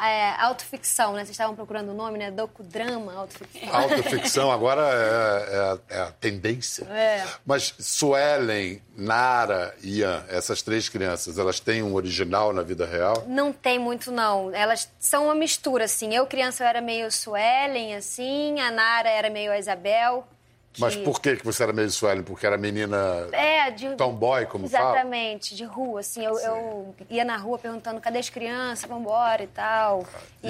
É, 0.00 0.30
autoficção, 0.42 1.10
né? 1.14 1.18
Vocês 1.24 1.30
estavam 1.30 1.56
procurando 1.56 1.88
o 1.90 1.92
nome, 1.94 2.18
né? 2.20 2.30
Docudrama, 2.30 3.12
autoficção. 3.14 3.74
Autoficção 3.74 4.52
agora 4.52 4.80
é, 4.80 5.94
é- 5.94 5.96
é 5.96 6.00
a 6.02 6.12
tendência. 6.12 6.84
É. 6.84 7.26
Mas 7.44 7.74
Suelen, 7.80 8.80
Nara 8.96 9.74
e 9.82 9.98
Ian, 9.98 10.24
essas 10.28 10.62
três 10.62 10.88
crianças, 10.88 11.36
elas 11.36 11.58
têm 11.58 11.82
um 11.82 11.94
original 11.94 12.52
na 12.52 12.62
vida 12.62 12.86
real? 12.86 13.24
Não 13.26 13.52
tem 13.52 13.76
muito, 13.80 14.12
não. 14.12 14.54
Elas 14.54 14.88
são 15.00 15.24
uma 15.24 15.34
mistura, 15.34 15.86
assim. 15.86 16.14
Eu, 16.14 16.26
criança, 16.28 16.62
eu 16.62 16.68
era 16.68 16.80
meio 16.80 17.10
Suelen, 17.10 17.96
assim. 17.96 18.60
A 18.60 18.70
Nara 18.70 19.08
era 19.10 19.28
meio 19.28 19.50
a 19.50 19.58
Isabel. 19.58 20.24
Mas 20.78 20.96
por 20.96 21.20
que, 21.20 21.34
você 21.44 21.62
era 21.62 21.72
meio 21.72 21.90
Suelen? 21.90 22.22
Porque 22.22 22.46
era 22.46 22.56
menina 22.56 22.96
É, 23.32 23.70
de... 23.70 23.94
tomboy, 23.96 24.46
como 24.46 24.68
fala? 24.68 24.90
Exatamente, 24.96 25.54
de 25.56 25.64
rua, 25.64 26.00
assim. 26.00 26.24
Eu, 26.24 26.38
eu 26.38 26.94
ia 27.10 27.24
na 27.24 27.36
rua 27.36 27.58
perguntando, 27.58 28.00
cadê 28.00 28.18
as 28.18 28.28
crianças? 28.30 28.88
Vambora 28.88 29.42
e 29.42 29.46
tal. 29.48 30.04
E- 30.42 30.48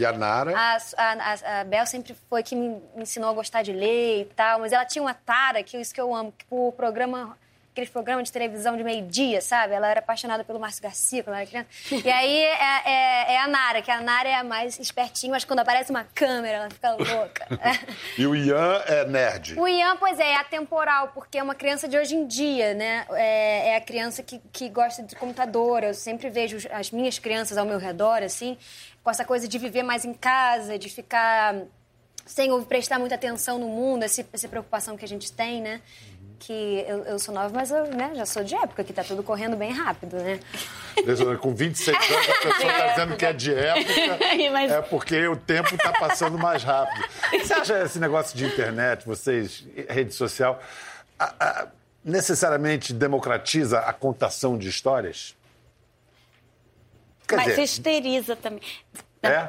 e 0.00 0.04
a 0.06 0.12
Nara? 0.12 0.52
A, 0.56 0.78
a, 0.96 1.12
a- 1.56 1.60
a 1.60 1.64
Bel 1.64 1.86
sempre 1.86 2.14
foi 2.28 2.42
que 2.42 2.54
me 2.56 2.68
me 2.94 3.02
ensinou 3.02 3.30
a 3.30 3.32
gostar 3.32 3.62
de 3.62 3.72
ler 3.72 4.22
e 4.22 4.24
tal. 4.36 4.60
Mas 4.60 4.72
ela 4.72 4.84
tinha 4.84 5.02
uma 5.02 5.14
tara, 5.14 5.62
que 5.62 5.76
é 5.76 5.80
isso 5.80 5.94
que 5.94 6.00
eu 6.00 6.14
amo, 6.14 6.32
que 6.36 6.44
o 6.50 6.72
programa... 6.72 7.36
Aqueles 7.78 7.92
programas 7.92 8.24
de 8.24 8.32
televisão 8.32 8.76
de 8.76 8.82
meio-dia, 8.82 9.40
sabe? 9.40 9.72
Ela 9.72 9.88
era 9.88 10.00
apaixonada 10.00 10.42
pelo 10.42 10.58
Márcio 10.58 10.82
Garcia 10.82 11.22
quando 11.22 11.36
ela 11.36 11.42
era 11.42 11.48
criança. 11.48 11.68
E 12.08 12.10
aí 12.10 12.36
é, 12.36 12.82
é- 12.84 13.34
é 13.34 13.38
a 13.38 13.46
Nara, 13.46 13.80
que 13.80 13.88
a 13.88 14.00
Nara 14.00 14.28
é 14.28 14.34
a 14.34 14.42
mais 14.42 14.80
espertinha, 14.80 15.30
mas 15.30 15.44
quando 15.44 15.60
aparece 15.60 15.88
uma 15.90 16.02
câmera, 16.02 16.56
ela 16.56 16.70
fica 16.70 16.90
louca. 16.90 17.46
E 18.18 18.26
o 18.26 18.34
Ian 18.34 18.82
é 18.84 19.04
nerd. 19.04 19.60
O 19.60 19.68
Ian, 19.68 19.96
pois 19.96 20.18
é, 20.18 20.30
é 20.32 20.36
atemporal, 20.38 21.12
porque 21.14 21.38
é 21.38 21.42
uma 21.42 21.54
criança 21.54 21.86
de 21.86 21.96
hoje 21.96 22.16
em 22.16 22.26
dia, 22.26 22.74
né? 22.74 23.06
É, 23.12 23.68
é 23.68 23.76
a 23.76 23.80
criança 23.80 24.24
que, 24.24 24.40
que 24.52 24.68
gosta 24.68 25.04
de 25.04 25.14
computador. 25.14 25.84
Eu 25.84 25.94
sempre 25.94 26.28
vejo 26.30 26.58
as 26.72 26.90
minhas 26.90 27.20
crianças 27.20 27.56
ao 27.56 27.64
meu 27.64 27.78
redor, 27.78 28.24
assim, 28.24 28.58
com 29.04 29.10
essa 29.10 29.24
coisa 29.24 29.46
de 29.46 29.56
viver 29.56 29.84
mais 29.84 30.04
em 30.04 30.14
casa, 30.14 30.76
de 30.76 30.88
ficar 30.88 31.54
sem 32.26 32.62
prestar 32.64 32.98
muita 32.98 33.14
atenção 33.14 33.58
no 33.58 33.68
mundo, 33.68 34.02
essa 34.02 34.48
preocupação 34.48 34.96
que 34.96 35.04
a 35.04 35.08
gente 35.08 35.32
tem, 35.32 35.62
né? 35.62 35.80
Que 36.38 36.84
eu, 36.86 37.04
eu 37.04 37.18
sou 37.18 37.34
nova, 37.34 37.50
mas 37.52 37.70
eu 37.70 37.84
né, 37.88 38.12
já 38.14 38.24
sou 38.24 38.44
de 38.44 38.54
época, 38.54 38.84
que 38.84 38.92
tá 38.92 39.02
tudo 39.02 39.22
correndo 39.24 39.56
bem 39.56 39.72
rápido, 39.72 40.16
né? 40.16 40.38
Com 41.40 41.54
26 41.54 41.96
anos, 41.96 42.28
a 42.28 42.34
pessoa 42.34 42.70
está 42.72 42.86
dizendo 42.88 43.16
que 43.16 43.26
é 43.26 43.32
de 43.32 43.54
época. 43.54 43.92
Mas- 44.52 44.70
É 44.70 44.80
porque 44.82 45.26
o 45.26 45.36
tempo 45.36 45.74
está 45.74 45.92
passando 45.92 46.38
mais 46.38 46.62
rápido. 46.62 47.04
Você 47.42 47.52
acha 47.52 47.82
esse 47.82 47.98
negócio 47.98 48.36
de 48.36 48.46
internet, 48.46 49.04
vocês, 49.04 49.66
rede 49.88 50.14
social, 50.14 50.62
a- 51.18 51.34
a- 51.40 51.68
necessariamente 52.04 52.92
democratiza 52.92 53.80
a 53.80 53.92
contação 53.92 54.56
de 54.56 54.68
histórias? 54.68 55.36
Quer 57.26 57.36
Mas 57.36 57.46
dizer, 57.48 57.62
histeriza 57.62 58.36
também. 58.36 58.62
É? 59.22 59.48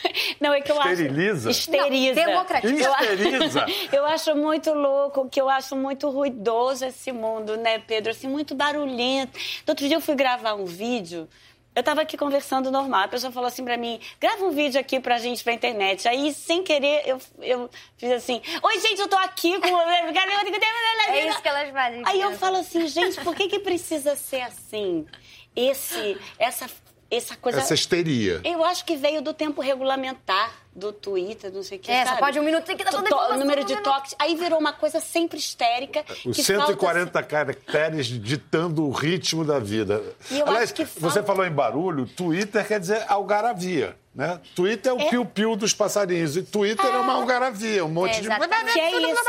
Não, 0.40 0.52
é 0.54 0.60
que 0.60 0.72
eu 0.72 0.76
Esteriliza? 0.76 1.50
acho... 1.50 1.58
Esteriza. 1.60 2.20
Não, 2.20 2.26
democratiza. 2.32 2.84
Eu- 2.84 3.14
Histeriza. 3.14 3.66
Eu 3.92 4.06
acho 4.06 4.34
muito 4.34 4.72
louco, 4.72 5.28
que 5.28 5.40
eu 5.40 5.48
acho 5.50 5.76
muito 5.76 6.08
ruidoso 6.08 6.84
esse 6.86 7.12
mundo, 7.12 7.56
né, 7.56 7.78
Pedro? 7.80 8.10
Assim, 8.10 8.26
muito 8.28 8.54
barulhento. 8.54 9.38
Do 9.66 9.70
outro 9.70 9.86
dia 9.86 9.96
eu 9.96 10.00
fui 10.00 10.14
gravar 10.14 10.54
um 10.54 10.64
vídeo... 10.64 11.28
Eu 11.72 11.84
tava 11.84 12.00
aqui 12.02 12.16
conversando 12.16 12.68
normal, 12.68 13.04
a 13.04 13.08
pessoa 13.08 13.32
falou 13.32 13.46
assim 13.46 13.64
pra 13.64 13.76
mim, 13.76 14.00
grava 14.20 14.44
um 14.44 14.50
vídeo 14.50 14.78
aqui 14.80 14.98
pra 14.98 15.18
gente 15.18 15.44
pra 15.44 15.52
internet. 15.52 16.08
Aí, 16.08 16.34
sem 16.34 16.64
querer, 16.64 17.02
eu, 17.06 17.18
eu 17.40 17.70
fiz 17.96 18.10
assim, 18.10 18.42
oi, 18.60 18.80
gente, 18.80 18.98
eu 19.00 19.06
tô 19.06 19.16
aqui 19.16 19.56
com... 19.60 19.80
É 19.80 21.28
isso 21.28 21.40
que 21.40 21.48
elas 21.48 21.70
fazem. 21.70 22.02
Aí 22.04 22.20
eu 22.20 22.32
falo 22.32 22.56
assim, 22.56 22.88
gente, 22.88 23.20
por 23.20 23.36
que 23.36 23.46
que 23.46 23.60
precisa 23.60 24.16
ser 24.16 24.42
assim? 24.42 25.06
Esse, 25.54 26.18
essa, 26.40 26.68
essa 27.10 27.36
coisa... 27.36 27.58
Essa 27.58 27.74
histeria. 27.74 28.40
Eu 28.44 28.64
acho 28.64 28.84
que 28.84 28.96
veio 28.96 29.20
do 29.22 29.34
tempo 29.34 29.60
regulamentar 29.60 30.52
do 30.74 30.92
Twitter, 30.92 31.52
não 31.52 31.62
sei 31.64 31.78
o 31.78 31.80
que. 31.80 31.90
É, 31.90 32.02
só 32.04 32.10
sabe? 32.10 32.20
pode 32.20 32.38
um 32.38 32.44
minuto, 32.44 32.64
tem 32.64 32.76
que 32.76 32.84
dar 32.84 32.92
toda 32.92 33.14
a 33.16 33.36
Número 33.36 33.64
de 33.64 33.74
minuto. 33.74 33.82
toques. 33.84 34.14
Aí 34.18 34.36
virou 34.36 34.58
uma 34.58 34.72
coisa 34.72 35.00
sempre 35.00 35.36
histérica. 35.38 36.04
Os 36.24 36.36
que 36.36 36.44
140 36.44 37.20
caracteres 37.24 38.06
ditando 38.06 38.86
o 38.86 38.90
ritmo 38.90 39.44
da 39.44 39.58
vida. 39.58 40.00
E 40.30 40.38
eu 40.38 40.46
Aliás, 40.46 40.64
acho 40.64 40.74
que 40.74 40.84
você 40.84 41.00
falta- 41.00 41.22
falou 41.24 41.44
em 41.44 41.50
barulho, 41.50 42.06
Twitter 42.06 42.66
quer 42.66 42.78
dizer 42.78 43.04
algaravia, 43.08 43.96
né? 44.14 44.40
Twitter 44.54 44.92
é 44.92 44.94
o 44.94 45.08
piu-piu 45.10 45.56
dos 45.56 45.74
passarinhos 45.74 46.36
e 46.36 46.42
Twitter 46.44 46.86
é, 46.86 46.98
uma 46.98 47.14
algaravia, 47.14 47.84
um 47.84 47.88
monte 47.88 48.18
É, 48.18 48.20
de... 48.20 48.28
Que 48.72 48.80
é 48.80 48.90
isso? 49.10 49.22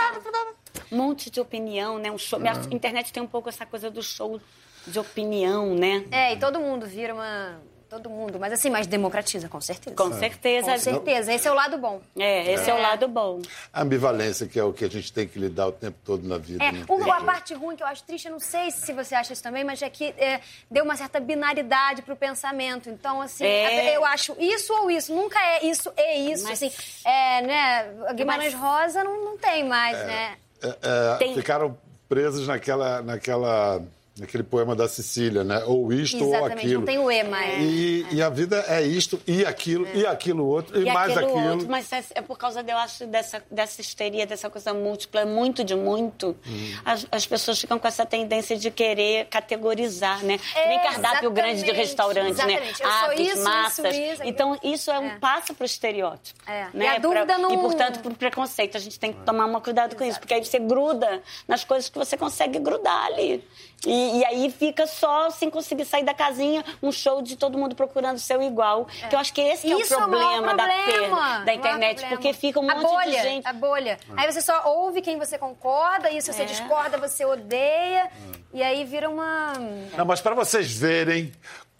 Um 0.91 0.97
monte 0.97 1.29
de 1.29 1.39
opinião, 1.39 1.97
né? 1.97 2.11
Um 2.11 2.17
show. 2.17 2.39
A 2.39 2.73
internet 2.75 3.11
tem 3.13 3.21
um 3.23 3.27
pouco 3.27 3.49
essa 3.49 3.65
coisa 3.65 3.89
do 3.89 4.01
show 4.03 4.39
de 4.87 4.99
opinião, 4.99 5.75
né? 5.75 6.03
É, 6.11 6.33
e 6.33 6.37
todo 6.37 6.59
mundo 6.59 6.85
vira 6.85 7.13
uma. 7.13 7.59
Todo 7.89 8.09
mundo, 8.09 8.39
mas 8.39 8.53
assim, 8.53 8.69
mais 8.69 8.87
democratiza, 8.87 9.49
com 9.49 9.59
certeza. 9.59 9.93
Com 9.97 10.13
certeza. 10.13 10.71
Com 10.71 10.77
certeza, 10.77 11.33
esse 11.33 11.45
é 11.45 11.51
o 11.51 11.53
lado 11.53 11.77
bom. 11.77 11.99
É, 12.17 12.53
esse 12.53 12.69
é. 12.69 12.73
o 12.73 12.77
É. 12.77 12.81
lado 12.81 13.05
bom. 13.05 13.41
A 13.73 13.81
ambivalência, 13.81 14.47
que 14.47 14.57
é 14.57 14.63
o 14.63 14.71
que 14.71 14.85
a 14.85 14.89
gente 14.89 15.11
tem 15.11 15.27
que 15.27 15.37
lidar 15.37 15.67
o 15.67 15.73
tempo 15.73 15.97
todo 16.05 16.25
na 16.25 16.37
vida. 16.37 16.63
É, 16.63 16.69
o- 16.87 17.03
tem 17.03 17.11
a 17.11 17.19
parte 17.19 17.53
ruim 17.53 17.75
que 17.75 17.83
eu 17.83 17.87
acho 17.87 18.01
triste, 18.05 18.27
eu 18.27 18.31
não 18.31 18.39
sei 18.39 18.71
se 18.71 18.93
você 18.93 19.13
acha 19.13 19.33
isso 19.33 19.43
também, 19.43 19.65
mas 19.65 19.81
é 19.81 19.89
que 19.89 20.05
é, 20.17 20.39
deu 20.69 20.85
uma 20.85 20.95
certa 20.95 21.19
binaridade 21.19 22.01
pro 22.01 22.15
pensamento. 22.15 22.89
Então, 22.89 23.21
assim, 23.21 23.43
É. 23.43 23.97
eu 23.97 24.05
acho 24.05 24.37
isso 24.39 24.73
ou 24.73 24.89
isso. 24.89 25.13
Nunca 25.13 25.37
é 25.37 25.65
isso 25.65 25.91
e 25.97 26.31
isso. 26.31 26.45
Mas- 26.45 26.63
Assim, 26.63 26.71
é, 27.03 27.41
né? 27.41 27.93
a 28.07 28.13
Guimarães 28.13 28.53
Mas- 28.53 28.61
Rosa 28.63 29.03
não, 29.03 29.25
não 29.25 29.37
tem 29.37 29.65
mais, 29.65 29.97
né? 30.05 30.37
É, 30.61 30.67
é, 30.81 31.15
Tem- 31.17 31.35
Ficaram 31.35 31.77
presos 32.09 32.47
naquela, 32.47 33.01
naquela, 33.01 33.81
naquele 34.21 34.43
poema 34.43 34.75
da 34.75 34.87
Cecília, 34.87 35.43
né? 35.43 35.63
Ou 35.65 35.91
isto 35.91 36.23
ou 36.23 36.29
Exatamente, 36.29 36.57
aquilo. 36.59 36.79
não 36.79 36.85
tem 36.85 36.99
o 36.99 37.11
E 37.11 37.23
mais. 37.23 37.61
E, 37.61 38.05
e 38.11 38.21
a 38.21 38.29
vida 38.29 38.63
é 38.67 38.81
isto, 38.81 39.19
e 39.27 39.45
aquilo, 39.45 39.87
e 39.93 40.05
aquilo 40.05 40.45
outro, 40.47 40.79
e, 40.79 40.87
E 40.87 40.93
mais 40.93 41.11
aquilo 41.17 41.37
aquilo. 41.37 41.51
outro, 41.53 41.67
mas 41.69 41.91
é, 41.91 42.03
é 42.15 42.21
por 42.21 42.37
causa, 42.37 42.63
de, 42.63 42.71
eu 42.71 42.77
acho, 42.77 43.05
dessa, 43.07 43.43
dessa 43.51 43.81
histeria, 43.81 44.25
dessa 44.25 44.49
coisa 44.49 44.73
múltipla, 44.73 45.21
é 45.21 45.25
muito 45.25 45.63
de 45.63 45.75
muito. 45.75 46.35
Hum. 46.47 46.73
As, 46.85 47.05
as 47.11 47.25
pessoas 47.27 47.59
ficam 47.59 47.77
com 47.77 47.87
essa 47.87 48.05
tendência 48.05 48.55
de 48.55 48.69
querer 48.71 49.25
categorizar, 49.25 50.23
né? 50.23 50.37
Que 50.37 50.67
Nem 50.67 50.79
cardápio 50.81 51.31
grande 51.31 51.63
de 51.63 51.71
Exatamente, 51.71 51.77
restaurantes, 51.87 52.37
né? 52.37 52.53
exatamente. 52.53 52.81
Eu 52.83 52.89
sou 52.89 53.05
Aves, 53.09 53.19
isso, 53.19 53.31
isso, 53.35 53.43
massas. 53.43 53.95
isso, 53.95 54.21
então, 54.23 54.59
isso 54.63 54.91
é 54.91 54.99
um 54.99 55.07
É. 55.07 55.19
passo 55.19 55.53
para 55.53 55.63
o 55.63 55.65
estereótipo. 55.65 56.39
É. 56.49 56.67
Né? 56.73 56.85
E 56.85 56.87
a 56.87 56.97
dúvida 56.99 57.25
Pra- 57.25 57.37
não- 57.37 57.51
E, 57.53 57.57
portanto, 57.57 57.99
para 57.99 58.11
o 58.11 58.15
preconceito. 58.15 58.75
A 58.77 58.79
gente 58.79 58.99
tem 58.99 59.11
que 59.13 59.19
tomar 59.25 59.45
um 59.45 59.59
cuidado 59.59 59.95
com 59.95 60.03
isso, 60.03 60.19
porque 60.19 60.33
aí 60.33 60.43
você 60.43 60.59
gruda 60.59 61.21
nas 61.47 61.63
coisas 61.63 61.89
que 61.89 61.97
você 61.97 62.15
consegue 62.17 62.59
grudar 62.59 63.05
ali. 63.05 63.43
E, 63.85 64.19
e 64.19 64.25
aí 64.25 64.51
fica 64.51 64.85
só, 64.85 65.29
sem 65.31 65.49
conseguir 65.49 65.85
sair 65.85 66.03
da 66.03 66.13
casinha, 66.13 66.63
um 66.83 66.91
show 66.91 67.21
de 67.21 67.35
todo 67.35 67.57
mundo 67.57 67.75
procurando 67.75 68.19
seu 68.19 68.41
igual. 68.41 68.85
Que 69.09 69.15
eu 69.15 69.19
acho 69.19 69.33
que 69.33 69.41
esse 69.41 69.65
que 69.65 69.73
é 69.73 69.75
o 69.75 69.87
problema, 69.87 70.41
maior 70.41 70.55
da 70.55 70.63
problema, 70.67 71.17
perda 71.17 71.45
da 71.45 71.53
internet, 71.53 72.05
porque 72.07 72.33
fica 72.33 72.59
um 72.59 72.69
a 72.69 72.75
monte 72.75 72.83
bolha, 72.91 73.11
de 73.11 73.21
gente. 73.21 73.47
A 73.47 73.53
bolha. 73.53 73.99
Aí 74.15 74.31
você 74.31 74.41
só 74.41 74.61
ouve 74.69 75.01
quem 75.01 75.17
você 75.17 75.37
concorda, 75.37 76.11
e 76.11 76.21
se 76.21 76.31
você 76.31 76.43
É. 76.43 76.45
discorda, 76.45 76.97
você 76.97 77.25
odeia. 77.25 78.09
E 78.53 78.61
aí 78.61 78.83
vira 78.85 79.09
uma. 79.09 79.53
Não, 79.97 80.05
mas 80.05 80.21
para 80.21 80.35
vocês 80.35 80.71
verem 80.71 81.31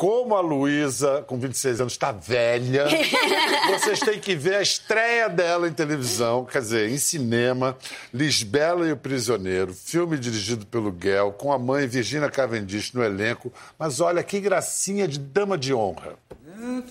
como 0.02 0.36
a 0.36 0.42
Luísa, 0.42 1.24
com 1.28 1.38
26 1.38 1.82
anos, 1.82 1.94
está 1.94 2.12
velha, 2.12 2.88
vocês 3.70 4.00
têm 4.00 4.20
que 4.20 4.36
ver 4.36 4.56
a 4.56 4.62
estreia 4.64 5.30
dela 5.30 5.68
em 5.68 5.74
televisão, 5.74 6.44
quer 6.44 6.60
dizer, 6.60 6.90
em 6.90 6.98
cinema, 6.98 7.78
Lisbela 8.12 8.88
e 8.88 8.92
o 8.92 8.98
Prisioneiro, 8.98 9.76
filme 9.76 10.18
dirigido 10.18 10.66
pelo 10.66 10.92
Guel, 10.92 11.34
com 11.34 11.54
a 11.54 11.60
mãe 11.60 11.86
Virginia 11.86 12.32
Cavendish 12.32 12.94
no 12.94 13.04
elenco. 13.04 13.54
Mas 13.78 14.00
olha 14.00 14.24
que 14.24 14.40
gracinha 14.40 15.08
de 15.08 15.20
dama 15.20 15.56
de 15.56 15.72
honra. 15.72 16.16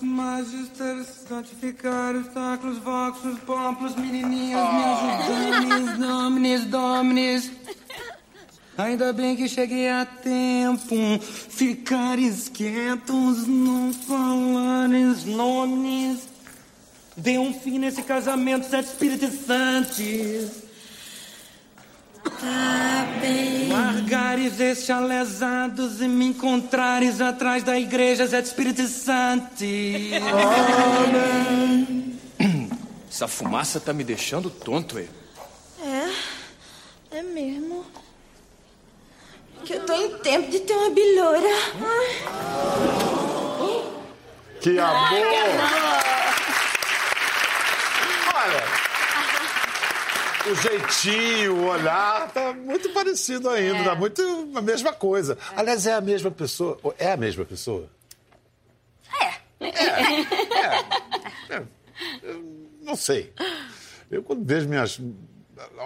Magister, 0.01 1.05
santificar 1.05 2.15
voxos, 2.85 3.41
poplos. 3.41 3.95
Ainda 8.85 9.13
bem 9.13 9.37
que 9.37 9.49
cheguei 9.49 9.89
a 9.89 10.05
tempo. 10.05 11.19
Ficares 11.21 12.49
quietos, 12.49 13.47
não 13.47 13.93
falares 13.93 15.25
nomes. 15.25 16.29
Dê 17.17 17.39
um 17.39 17.53
fim 17.53 17.79
nesse 17.79 18.03
casamento, 18.03 18.69
sete 18.69 18.87
espíritos 18.87 19.47
santos. 19.47 20.71
Tá 22.23 23.07
bem. 23.21 23.69
Largar 23.69 24.21
voltares 24.31 24.61
este 24.61 24.93
alesados 24.93 26.01
e 26.01 26.09
me 26.09 26.27
encontrares 26.27 27.21
atrás 27.21 27.65
da 27.65 27.79
igreja 27.79 28.27
Zé 28.27 28.41
do 28.41 28.47
Espírito 28.47 28.87
Santo. 28.87 29.65
Essa 33.11 33.27
fumaça 33.27 33.81
tá 33.81 33.93
me 33.93 34.05
deixando 34.05 34.49
tonto, 34.49 34.99
é? 34.99 35.07
É, 35.83 37.19
é 37.19 37.23
mesmo. 37.23 37.80
Que 39.65 39.75
eu 39.75 39.87
tô 39.87 39.93
em 39.95 40.19
tempo 40.19 40.51
de 40.51 40.61
ter 40.61 40.75
uma 40.75 40.91
bilhora. 40.91 41.49
Que 44.61 44.79
amor! 44.79 45.21
Olha, 48.35 48.63
o 50.51 50.55
jeitinho, 50.55 51.57
o 51.57 51.67
olhar, 51.69 52.31
tá 52.33 52.53
muito 52.53 52.91
parecido 52.91 53.49
ainda, 53.51 53.85
tá 53.85 53.95
muito 53.95 54.23
a 54.55 54.63
mesma 54.63 54.93
coisa. 54.93 55.37
Aliás, 55.57 55.87
é 55.87 55.95
a 55.95 56.01
mesma 56.01 56.31
pessoa. 56.31 56.79
É 56.99 57.13
a 57.13 57.17
mesma 57.17 57.45
pessoa? 57.45 57.89
É, 59.21 59.35
eu 62.23 62.45
não 62.83 62.97
sei. 62.97 63.33
Eu, 64.11 64.23
quando 64.23 64.45
vejo 64.45 64.69
minhas. 64.69 65.01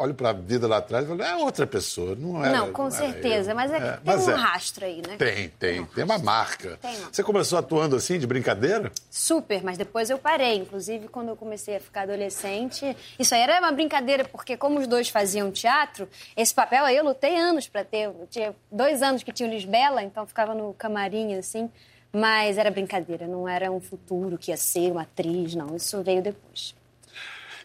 Olho 0.01 0.15
para 0.15 0.31
a 0.31 0.33
vida 0.33 0.67
lá 0.67 0.79
atrás 0.79 1.05
e 1.05 1.09
falo, 1.09 1.23
é 1.23 1.37
outra 1.37 1.67
pessoa, 1.67 2.15
não 2.15 2.45
é. 2.45 2.51
Não, 2.51 2.73
com 2.73 2.91
certeza. 2.91 3.55
Mas 3.55 3.73
é 3.73 3.77
que 3.77 3.87
tem 3.87 4.01
mas 4.05 4.27
um 4.27 4.31
é. 4.31 4.35
rastro 4.35 4.85
aí, 4.85 5.03
né? 5.07 5.17
Tem, 5.17 5.49
tem. 5.51 5.85
Tem 5.87 6.05
uma 6.05 6.19
marca. 6.19 6.79
Tem 6.81 6.97
uma. 6.97 7.13
Você 7.13 7.23
começou 7.23 7.59
atuando 7.59 7.97
assim, 7.97 8.19
de 8.19 8.27
brincadeira? 8.27 8.91
Super, 9.11 9.63
mas 9.63 9.79
depois 9.79 10.11
eu 10.11 10.19
parei. 10.19 10.57
Inclusive, 10.57 11.09
quando 11.09 11.29
eu 11.29 11.37
comecei 11.37 11.77
a 11.77 11.81
ficar 11.81 12.03
adolescente, 12.03 12.97
isso 13.19 13.35
aí 13.35 13.41
era 13.41 13.61
uma 13.61 13.73
brincadeira, 13.73 14.25
porque 14.25 14.57
como 14.57 14.81
os 14.81 14.87
dois 14.87 15.09
faziam 15.09 15.51
teatro, 15.51 16.09
esse 16.37 16.55
papel 16.55 16.85
aí 16.85 16.97
eu 16.97 17.05
lutei 17.05 17.37
anos 17.37 17.69
pra 17.69 17.85
ter. 17.85 18.05
Eu 18.05 18.27
tinha 18.31 18.55
dois 18.71 19.03
anos 19.03 19.23
que 19.23 19.33
tinha 19.33 19.49
o 19.49 19.53
Lisbela, 19.53 20.03
então 20.03 20.27
ficava 20.27 20.55
no 20.55 20.75
camarim, 20.75 21.35
assim. 21.35 21.71
Mas 22.13 22.59
era 22.59 22.71
brincadeira, 22.71 23.27
não 23.27 23.49
era 23.49 23.73
um 23.73 23.81
futuro 23.81 24.39
que 24.39 24.53
ia 24.53 24.57
ser 24.57 24.93
uma 24.93 25.03
atriz, 25.03 25.55
não. 25.55 25.75
Isso 25.75 26.01
veio 26.03 26.23
depois. 26.23 26.75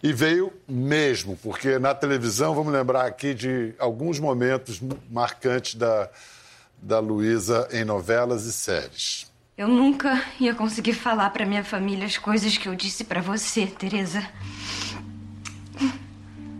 E 0.02 0.14
veio 0.14 0.54
mesmo, 0.68 1.38
porque 1.44 1.78
na 1.78 1.94
televisão, 1.94 2.56
vamos 2.56 2.72
lembrar 2.72 3.06
aqui 3.06 3.34
de 3.34 3.74
alguns 3.78 4.18
momentos 4.20 4.82
marcantes 5.10 5.76
da, 5.76 6.10
da 6.82 7.00
Luísa 7.00 7.68
em 7.72 7.84
novelas 7.84 8.46
e 8.46 8.54
séries. 8.54 9.30
Eu 9.58 9.68
nunca 9.68 10.24
ia 10.40 10.56
conseguir 10.56 10.94
falar 10.94 11.30
pra 11.32 11.46
minha 11.46 11.66
família 11.66 12.06
as 12.06 12.18
coisas 12.18 12.58
que 12.58 12.70
eu 12.70 12.76
disse 12.76 13.04
pra 13.04 13.20
você, 13.20 13.68
Teresa. 13.68 14.26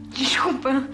Desculpa. 0.10 0.86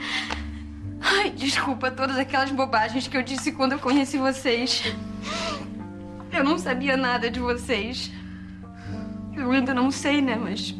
Ai, 1.01 1.31
desculpa 1.31 1.89
todas 1.89 2.15
aquelas 2.15 2.51
bobagens 2.51 3.07
que 3.07 3.17
eu 3.17 3.23
disse 3.23 3.51
quando 3.53 3.71
eu 3.71 3.79
conheci 3.79 4.19
vocês. 4.19 4.83
Eu 6.31 6.43
não 6.43 6.59
sabia 6.59 6.95
nada 6.95 7.31
de 7.31 7.39
vocês. 7.39 8.11
Eu 9.35 9.51
ainda 9.51 9.73
não 9.73 9.89
sei, 9.89 10.21
né, 10.21 10.35
mas. 10.35 10.75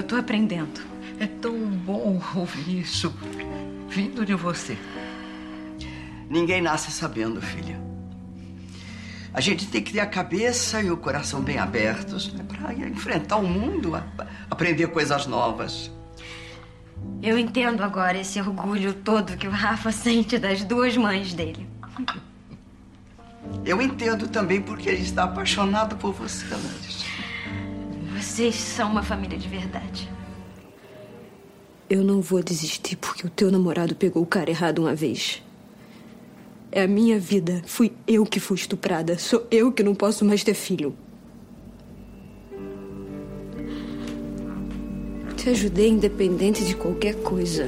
Eu 0.00 0.04
tô 0.06 0.16
aprendendo. 0.16 0.80
É 1.18 1.26
tão 1.26 1.52
bom 1.58 2.18
ouvir 2.34 2.80
isso 2.80 3.14
vindo 3.86 4.24
de 4.24 4.32
você. 4.32 4.78
Ninguém 6.30 6.62
nasce 6.62 6.90
sabendo, 6.90 7.38
filha. 7.42 7.78
A 9.34 9.42
gente 9.42 9.66
tem 9.66 9.82
que 9.82 9.92
ter 9.92 10.00
a 10.00 10.06
cabeça 10.06 10.80
e 10.80 10.90
o 10.90 10.96
coração 10.96 11.42
bem 11.42 11.58
abertos 11.58 12.32
né, 12.32 12.42
para 12.48 12.72
enfrentar 12.72 13.36
o 13.36 13.46
mundo, 13.46 13.94
a- 13.94 14.02
aprender 14.50 14.86
coisas 14.86 15.26
novas. 15.26 15.90
Eu 17.22 17.38
entendo 17.38 17.82
agora 17.82 18.16
esse 18.18 18.40
orgulho 18.40 18.94
todo 18.94 19.36
que 19.36 19.46
o 19.46 19.50
Rafa 19.50 19.92
sente 19.92 20.38
das 20.38 20.64
duas 20.64 20.96
mães 20.96 21.34
dele. 21.34 21.68
Eu 23.66 23.82
entendo 23.82 24.26
também 24.28 24.62
porque 24.62 24.88
ele 24.88 25.02
está 25.02 25.24
apaixonado 25.24 25.94
por 25.96 26.14
você, 26.14 26.46
Alanis. 26.54 27.04
Vocês 28.30 28.54
são 28.54 28.88
uma 28.88 29.02
família 29.02 29.36
de 29.36 29.48
verdade. 29.48 30.08
Eu 31.90 32.04
não 32.04 32.20
vou 32.20 32.40
desistir 32.40 32.94
porque 32.94 33.26
o 33.26 33.28
teu 33.28 33.50
namorado 33.50 33.96
pegou 33.96 34.22
o 34.22 34.26
cara 34.26 34.48
errado 34.48 34.78
uma 34.78 34.94
vez. 34.94 35.42
É 36.70 36.84
a 36.84 36.86
minha 36.86 37.18
vida. 37.18 37.60
Fui 37.66 37.92
eu 38.06 38.24
que 38.24 38.38
fui 38.38 38.56
estuprada. 38.56 39.18
Sou 39.18 39.44
eu 39.50 39.72
que 39.72 39.82
não 39.82 39.96
posso 39.96 40.24
mais 40.24 40.44
ter 40.44 40.54
filho. 40.54 40.94
Te 45.36 45.50
ajudei 45.50 45.88
independente 45.88 46.64
de 46.64 46.76
qualquer 46.76 47.16
coisa. 47.16 47.66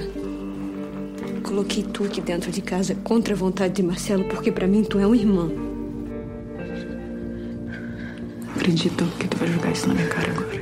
Coloquei 1.43 1.83
tu 1.83 2.05
aqui 2.05 2.21
dentro 2.21 2.53
de 2.53 2.63
casa 2.63 2.95
contra 2.95 3.35
a 3.35 3.37
vontade 3.37 3.75
de 3.75 3.83
Marcelo 3.83 4.25
porque 4.27 4.53
pra 4.53 4.69
mim 4.69 4.85
tu 4.85 4.97
é 4.97 5.07
um 5.07 5.15
irmão. 5.15 5.72
Acredito 8.63 9.05
que 9.19 9.27
tu 9.27 9.37
vai 9.39 9.49
jogar 9.49 9.73
isso 9.73 9.89
na 9.89 9.95
minha 9.95 10.07
cara 10.07 10.31
agora. 10.31 10.53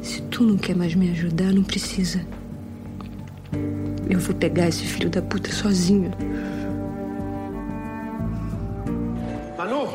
Se 0.00 0.22
tu 0.22 0.42
não 0.42 0.56
quer 0.56 0.74
mais 0.74 0.94
me 0.94 1.10
ajudar, 1.10 1.52
não 1.52 1.62
precisa. 1.62 2.24
Eu 4.08 4.18
vou 4.18 4.34
pegar 4.34 4.68
esse 4.68 4.86
filho 4.86 5.10
da 5.10 5.20
puta 5.20 5.52
sozinho. 5.52 6.10
Manu! 9.58 9.92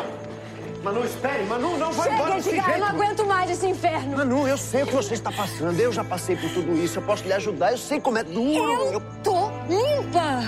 Manu, 0.84 1.04
espere! 1.04 1.44
Manu, 1.46 1.80
não 1.80 1.92
vai 1.92 2.04
Chega, 2.04 2.16
embora 2.16 2.36
desse 2.36 2.50
Edgar, 2.50 2.70
eu 2.70 2.78
não 2.78 2.88
jeito! 2.90 3.02
aguento 3.04 3.26
mais 3.26 3.50
esse 3.50 3.66
inferno. 3.66 4.18
Manu, 4.18 4.48
eu 4.48 4.58
sei 4.60 4.84
o 4.84 4.86
que 4.86 4.94
você 4.94 5.16
está 5.16 5.32
passando. 5.32 5.80
Eu 5.80 5.92
já 5.92 6.04
passei 6.04 6.36
por 6.36 6.52
tudo 6.52 6.78
isso. 6.78 7.00
Eu 7.00 7.04
posso 7.04 7.24
lhe 7.24 7.34
ajudar. 7.34 7.72
Eu 7.72 7.78
sei 7.80 8.00
como 8.00 8.20
é 8.20 8.24
duro. 8.24 8.94
Eu 8.94 9.02
tô 9.24 9.50
limpa. 9.68 10.44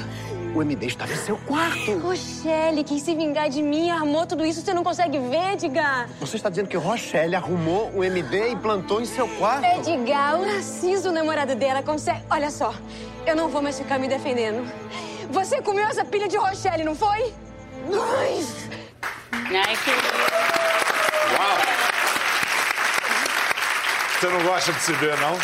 O 0.55 0.61
MD 0.61 0.87
estava 0.87 1.13
em 1.13 1.15
seu 1.15 1.37
quarto. 1.37 1.97
Rochelle 1.99 2.83
quis 2.83 3.03
se 3.03 3.13
vingar 3.15 3.49
de 3.49 3.61
mim, 3.61 3.91
armou 3.91 4.25
tudo 4.25 4.45
isso. 4.45 4.61
Você 4.61 4.73
não 4.73 4.83
consegue 4.83 5.19
ver, 5.19 5.53
Edgar? 5.53 6.09
Você 6.19 6.37
está 6.37 6.49
dizendo 6.49 6.67
que 6.67 6.75
Rochelle 6.75 7.35
arrumou 7.35 7.91
o 7.93 8.03
MD 8.03 8.51
e 8.51 8.55
plantou 8.55 8.99
em 8.99 9.05
seu 9.05 9.27
quarto? 9.27 9.63
Edgar, 9.65 10.39
o 10.39 10.45
Narciso, 10.45 11.09
o 11.09 11.11
namorado 11.11 11.55
dela, 11.55 11.83
consegue... 11.83 12.23
Olha 12.29 12.49
só, 12.49 12.73
eu 13.25 13.35
não 13.35 13.47
vou 13.49 13.61
mais 13.61 13.77
ficar 13.77 13.99
me 13.99 14.07
defendendo. 14.07 14.67
Você 15.29 15.61
comeu 15.61 15.85
essa 15.85 16.03
pilha 16.03 16.27
de 16.27 16.35
Rochelle, 16.37 16.83
não 16.83 16.95
foi? 16.95 17.33
Ai, 17.93 18.45
Ai, 19.31 19.77
que... 19.77 19.91
Você 24.19 24.27
não 24.27 24.43
gosta 24.43 24.73
de 24.73 24.81
se 24.81 24.91
ver, 24.93 25.17
não? 25.19 25.37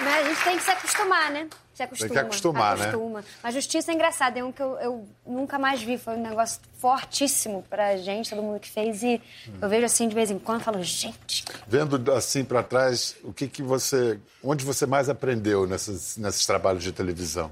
Mas 0.00 0.14
a 0.14 0.28
gente 0.28 0.42
tem 0.42 0.56
que 0.56 0.64
se 0.64 0.70
acostumar, 0.70 1.30
né? 1.30 1.46
Se 1.80 1.84
acostuma. 1.84 2.10
que 2.10 2.18
acostumar, 2.18 2.76
né? 2.76 2.88
acostuma. 2.88 3.24
Mas 3.42 3.54
justiça 3.54 3.90
é 3.90 3.94
engraçada, 3.94 4.38
é 4.38 4.44
um 4.44 4.52
que 4.52 4.62
eu, 4.62 4.78
eu 4.80 5.08
nunca 5.26 5.58
mais 5.58 5.82
vi. 5.82 5.96
Foi 5.96 6.14
um 6.16 6.22
negócio 6.22 6.60
fortíssimo 6.78 7.64
pra 7.68 7.96
gente, 7.96 8.30
todo 8.30 8.42
mundo 8.42 8.60
que 8.60 8.70
fez. 8.70 9.02
E 9.02 9.20
eu 9.60 9.68
vejo 9.68 9.86
assim 9.86 10.08
de 10.08 10.14
vez 10.14 10.30
em 10.30 10.38
quando 10.38 10.60
e 10.60 10.64
falo, 10.64 10.82
gente, 10.82 11.44
Vendo 11.66 12.12
assim 12.12 12.44
para 12.44 12.62
trás, 12.62 13.16
o 13.22 13.32
que 13.32 13.46
que 13.48 13.62
você, 13.62 14.18
onde 14.42 14.64
você 14.64 14.86
mais 14.86 15.08
aprendeu 15.08 15.66
nessas, 15.66 16.16
nesses 16.16 16.46
trabalhos 16.46 16.82
de 16.82 16.92
televisão? 16.92 17.50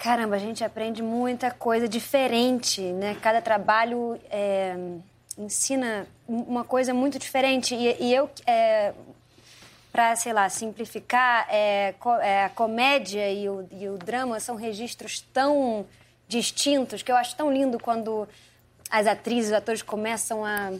caramba, 0.00 0.36
a 0.36 0.38
gente 0.38 0.64
aprende 0.64 1.02
muita 1.02 1.50
coisa 1.50 1.86
diferente, 1.86 2.80
né? 2.80 3.16
Cada 3.20 3.42
trabalho 3.42 4.18
é, 4.30 4.74
ensina 5.36 6.06
uma 6.26 6.64
coisa 6.64 6.94
muito 6.94 7.18
diferente. 7.18 7.74
E, 7.74 8.04
e 8.04 8.14
eu, 8.14 8.28
é, 8.46 8.94
para, 9.92 10.14
sei 10.16 10.32
lá, 10.32 10.48
simplificar, 10.48 11.46
é, 11.50 11.94
co- 11.98 12.16
é, 12.16 12.44
a 12.44 12.48
comédia 12.50 13.30
e 13.30 13.48
o, 13.48 13.66
e 13.72 13.88
o 13.88 13.98
drama 13.98 14.38
são 14.40 14.54
registros 14.56 15.20
tão 15.32 15.86
distintos 16.28 17.02
que 17.02 17.10
eu 17.10 17.16
acho 17.16 17.34
tão 17.36 17.52
lindo 17.52 17.78
quando 17.78 18.28
as 18.90 19.06
atrizes, 19.06 19.50
os 19.50 19.56
atores 19.56 19.82
começam 19.82 20.44
a 20.44 20.72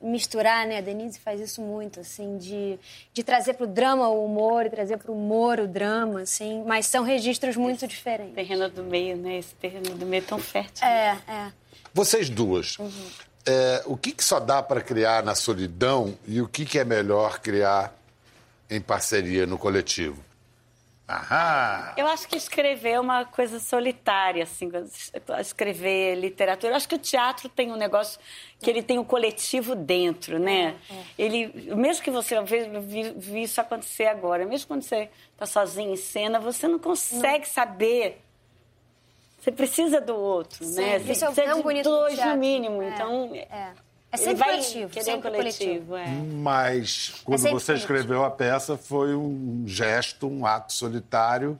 misturar, 0.00 0.66
né? 0.66 0.78
A 0.78 0.80
Denise 0.80 1.18
faz 1.18 1.40
isso 1.40 1.60
muito, 1.62 1.98
assim, 2.00 2.36
de, 2.36 2.78
de 3.12 3.22
trazer 3.24 3.54
pro 3.54 3.66
drama 3.66 4.06
o 4.08 4.24
humor 4.24 4.66
e 4.66 4.70
trazer 4.70 4.98
pro 4.98 5.12
humor 5.14 5.58
o 5.58 5.66
drama, 5.66 6.20
assim, 6.22 6.62
mas 6.66 6.86
são 6.86 7.02
registros 7.02 7.56
muito 7.56 7.86
diferentes. 7.86 8.34
terreno 8.34 8.68
do 8.68 8.84
meio, 8.84 9.16
né? 9.16 9.38
Esse 9.38 9.54
terreno 9.54 9.94
do 9.96 10.04
meio 10.04 10.22
é 10.22 10.26
tão 10.26 10.38
fértil. 10.38 10.86
É, 10.86 11.16
é. 11.26 11.52
Vocês 11.92 12.28
duas, 12.28 12.76
é, 13.46 13.82
o 13.86 13.96
que, 13.96 14.12
que 14.12 14.22
só 14.22 14.38
dá 14.38 14.62
para 14.62 14.80
criar 14.80 15.22
na 15.22 15.34
solidão 15.34 16.16
e 16.26 16.40
o 16.42 16.48
que, 16.48 16.64
que 16.66 16.78
é 16.78 16.84
melhor 16.84 17.38
criar 17.40 17.94
em 18.70 18.80
parceria 18.80 19.46
no 19.46 19.58
coletivo? 19.58 20.22
Aham! 21.08 21.92
Eu 21.98 22.06
acho 22.06 22.26
que 22.26 22.36
escrever 22.36 22.92
é 22.92 23.00
uma 23.00 23.26
coisa 23.26 23.60
solitária, 23.60 24.42
assim, 24.42 24.70
escrever 25.38 26.14
literatura. 26.16 26.72
Eu 26.72 26.76
acho 26.76 26.88
que 26.88 26.94
o 26.94 26.98
teatro 26.98 27.46
tem 27.48 27.70
um 27.70 27.76
negócio 27.76 28.18
que 28.58 28.70
ele 28.70 28.82
tem 28.82 28.98
um 28.98 29.04
coletivo 29.04 29.74
dentro, 29.74 30.38
né? 30.38 30.76
Ele, 31.18 31.74
mesmo 31.76 32.02
que 32.02 32.10
você 32.10 32.38
eu 32.38 32.44
vi, 32.46 32.64
vi- 32.80 33.12
vi 33.16 33.42
isso 33.42 33.60
acontecer 33.60 34.06
agora, 34.06 34.46
mesmo 34.46 34.66
quando 34.66 34.82
você 34.82 35.10
está 35.32 35.44
sozinho 35.44 35.92
em 35.92 35.96
cena, 35.96 36.40
você 36.40 36.66
não 36.66 36.78
consegue 36.78 37.46
saber. 37.46 38.22
Você 39.38 39.52
precisa 39.52 40.00
do 40.00 40.16
outro, 40.16 40.64
Sim, 40.64 40.76
né? 40.80 40.96
isso 40.96 41.04
Você 41.04 41.12
é 41.12 41.26
precisa 41.26 41.46
tão 41.48 41.56
de 41.58 41.62
bonito 41.62 41.84
dois 41.84 42.24
no 42.24 42.36
mínimo. 42.38 42.82
É, 42.82 42.88
Então, 42.88 43.30
É, 43.34 43.72
é 44.14 44.16
sempre 44.16 44.34
vai 44.36 44.50
coletivo, 44.50 44.90
querer 44.90 45.04
sempre 45.04 45.28
um 45.28 45.32
coletivo. 45.34 45.86
coletivo. 45.86 45.96
é. 45.96 46.06
Mas 46.36 47.14
quando 47.24 47.38
sempre 47.38 47.60
você 47.60 47.72
bonito. 47.72 47.82
escreveu 47.82 48.24
a 48.24 48.30
peça, 48.30 48.76
foi 48.76 49.14
um 49.14 49.64
gesto, 49.66 50.26
um 50.28 50.44
ato 50.46 50.72
solitário. 50.72 51.58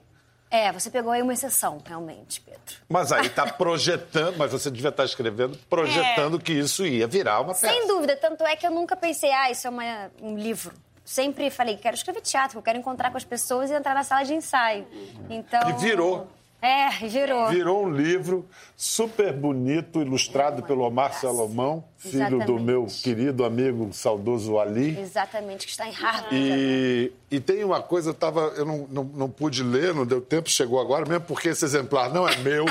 É, 0.50 0.70
você 0.70 0.88
pegou 0.88 1.10
aí 1.10 1.20
uma 1.20 1.32
exceção, 1.32 1.82
realmente, 1.84 2.40
Pedro. 2.40 2.60
Mas 2.88 3.10
aí 3.10 3.28
tá 3.28 3.44
projetando, 3.52 4.36
mas 4.36 4.52
você 4.52 4.70
devia 4.70 4.90
estar 4.90 5.04
escrevendo, 5.04 5.58
projetando 5.68 6.38
que 6.38 6.52
isso 6.52 6.86
ia 6.86 7.06
virar 7.08 7.40
uma 7.40 7.54
peça. 7.54 7.66
Sem 7.68 7.88
dúvida, 7.88 8.16
tanto 8.16 8.44
é 8.44 8.54
que 8.54 8.64
eu 8.66 8.70
nunca 8.70 8.94
pensei, 8.94 9.32
ah, 9.32 9.50
isso 9.50 9.66
é 9.66 9.70
uma- 9.70 10.10
um 10.22 10.36
livro. 10.38 10.72
Sempre 11.04 11.50
falei, 11.50 11.76
quero 11.76 11.96
escrever 11.96 12.20
teatro, 12.20 12.58
eu 12.58 12.62
quero 12.62 12.78
encontrar 12.78 13.10
com 13.10 13.16
as 13.16 13.24
pessoas 13.24 13.68
e 13.70 13.74
entrar 13.74 13.94
na 13.94 14.04
sala 14.04 14.22
de 14.22 14.32
ensaio. 14.32 14.86
Então. 15.28 15.68
E 15.70 15.72
virou. 15.74 16.28
É, 16.64 16.88
virou. 17.06 17.48
Virou 17.50 17.84
um 17.84 17.90
livro 17.90 18.48
super 18.74 19.34
bonito, 19.34 20.00
ilustrado 20.00 20.62
pelo 20.62 20.82
Omar 20.82 21.12
Salomão, 21.12 21.84
filho 21.98 22.30
do 22.30 22.36
Exatamente. 22.36 22.62
meu 22.62 22.86
querido 23.02 23.44
amigo 23.44 23.92
saudoso 23.92 24.58
Ali. 24.58 24.98
Exatamente, 24.98 25.66
que 25.66 25.72
está 25.72 25.86
em 25.86 25.90
Harvard. 25.92 26.28
E, 26.34 27.12
e 27.30 27.38
tem 27.38 27.62
uma 27.64 27.82
coisa, 27.82 28.10
eu, 28.10 28.14
tava, 28.14 28.54
eu 28.56 28.64
não, 28.64 28.86
não, 28.90 29.04
não 29.04 29.28
pude 29.28 29.62
ler, 29.62 29.92
não 29.92 30.06
deu 30.06 30.22
tempo, 30.22 30.48
chegou 30.48 30.80
agora, 30.80 31.04
mesmo 31.06 31.26
porque 31.26 31.50
esse 31.50 31.66
exemplar 31.66 32.10
não 32.10 32.26
é 32.26 32.34
meu. 32.38 32.64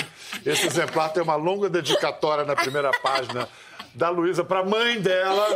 Esse 0.44 0.66
exemplar 0.66 1.14
tem 1.14 1.22
uma 1.22 1.36
longa 1.36 1.70
dedicatória 1.70 2.44
na 2.44 2.56
primeira 2.56 2.90
página 3.00 3.48
da 3.94 4.10
Luísa 4.10 4.44
para 4.44 4.62
a 4.62 4.66
mãe 4.66 5.00
dela. 5.00 5.48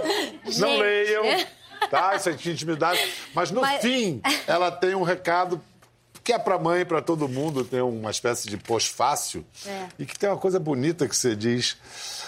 Não 0.45 0.51
Gente. 0.51 0.79
leiam, 0.79 1.23
tá? 1.89 2.15
Isso 2.15 2.29
é 2.29 2.33
de 2.33 2.51
intimidade. 2.51 2.99
Mas 3.33 3.49
no 3.49 3.61
Mas- 3.61 3.81
fim, 3.81 4.21
ela 4.45 4.69
tem 4.69 4.93
um 4.93 5.01
recado 5.01 5.59
que 6.27 6.33
é 6.33 6.37
para 6.37 6.59
mãe, 6.59 6.85
para 6.85 7.01
todo 7.01 7.25
mundo, 7.25 7.63
tem 7.63 7.79
uma 7.79 8.11
espécie 8.11 8.49
de 8.49 8.57
pós-fácil. 8.57 9.45
É. 9.65 9.87
E 9.97 10.05
que 10.05 10.19
tem 10.19 10.27
uma 10.27 10.37
coisa 10.37 10.59
bonita 10.59 11.07
que 11.07 11.15
você 11.15 11.33
diz. 11.33 11.77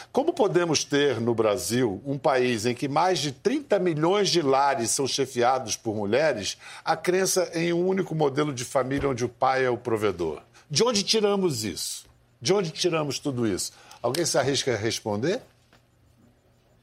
Como 0.10 0.32
podemos 0.32 0.86
ter 0.86 1.20
no 1.20 1.36
Brasil, 1.36 2.02
um 2.06 2.18
país 2.18 2.66
em 2.66 2.74
que 2.74 2.88
mais 2.88 3.20
de 3.20 3.34
30 3.34 3.78
milhões 3.78 4.30
de 4.30 4.42
lares 4.42 4.92
são 4.92 5.06
chefiados 5.06 5.76
por 5.76 5.94
mulheres, 5.94 6.58
a 6.86 6.96
crença 6.96 7.52
em 7.54 7.74
um 7.74 7.86
único 7.86 8.16
modelo 8.16 8.54
de 8.54 8.64
família 8.64 9.10
onde 9.10 9.26
o 9.26 9.30
pai 9.30 9.66
é 9.66 9.70
o 9.70 9.76
provedor? 9.76 10.44
De 10.70 10.82
onde 10.82 11.04
tiramos 11.04 11.66
isso? 11.66 12.06
De 12.42 12.54
onde 12.54 12.72
tiramos 12.72 13.20
tudo 13.20 13.46
isso? 13.46 13.74
Alguém 14.02 14.26
se 14.26 14.38
arrisca 14.38 14.74
a 14.74 14.78
responder? 14.78 15.42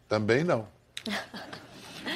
Também 0.07 0.45
não. 0.45 0.69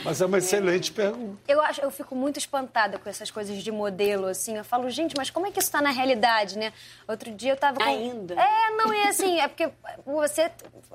Mas 0.04 0.20
é 0.20 0.26
uma 0.26 0.38
excelente 0.38 0.92
pergunta. 0.92 1.38
Eu, 1.46 1.60
acho, 1.60 1.80
eu 1.80 1.90
fico 1.90 2.14
muito 2.14 2.38
espantada 2.38 2.98
com 2.98 3.08
essas 3.08 3.30
coisas 3.30 3.62
de 3.62 3.70
modelo, 3.70 4.26
assim. 4.26 4.56
Eu 4.56 4.64
falo, 4.64 4.88
gente, 4.90 5.14
mas 5.16 5.30
como 5.30 5.46
é 5.46 5.50
que 5.50 5.60
isso 5.60 5.70
tá 5.70 5.82
na 5.82 5.90
realidade, 5.90 6.58
né? 6.58 6.72
Outro 7.06 7.30
dia 7.30 7.52
eu 7.52 7.56
tava 7.56 7.78
com... 7.78 7.84
Ainda? 7.84 8.34
É, 8.34 8.70
não, 8.76 8.92
é 8.92 9.08
assim, 9.08 9.40
é 9.40 9.48
porque 9.48 9.70
você... 10.04 10.50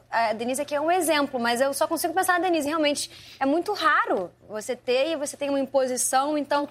A 0.10 0.34
Denise 0.34 0.62
aqui 0.62 0.74
é 0.74 0.82
um 0.82 0.92
exemplo, 0.92 1.40
mas 1.40 1.62
eu 1.62 1.74
só 1.74 1.88
consigo 1.88 2.14
pensar 2.14 2.34
na 2.34 2.40
Denise. 2.40 2.68
Realmente, 2.68 3.12
é 3.40 3.46
muito 3.46 3.74
raro 3.74 4.32
você 4.48 4.76
ter 4.76 5.12
e 5.12 5.16
você 5.16 5.36
tem 5.38 5.50
uma 5.50 5.60
imposição, 5.60 6.38
então... 6.38 6.68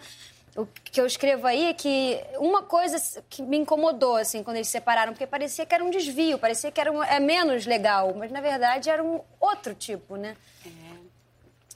O 0.56 0.68
que 0.84 1.00
eu 1.00 1.04
escrevo 1.04 1.48
aí 1.48 1.70
é 1.70 1.74
que 1.74 2.22
uma 2.38 2.62
coisa 2.62 3.20
que 3.28 3.42
me 3.42 3.56
incomodou, 3.56 4.14
assim, 4.14 4.40
quando 4.40 4.58
eles 4.58 4.68
se 4.68 4.72
separaram, 4.74 5.12
porque 5.12 5.26
parecia 5.26 5.66
que 5.66 5.74
era 5.74 5.82
um 5.82 5.90
desvio, 5.90 6.38
parecia 6.38 6.70
que 6.70 6.80
era 6.80 6.92
um, 6.92 7.02
é 7.02 7.18
menos 7.18 7.66
legal, 7.66 8.14
mas 8.16 8.30
na 8.30 8.40
verdade 8.40 8.88
era 8.88 9.02
um 9.02 9.20
outro 9.40 9.74
tipo, 9.74 10.14
né? 10.14 10.36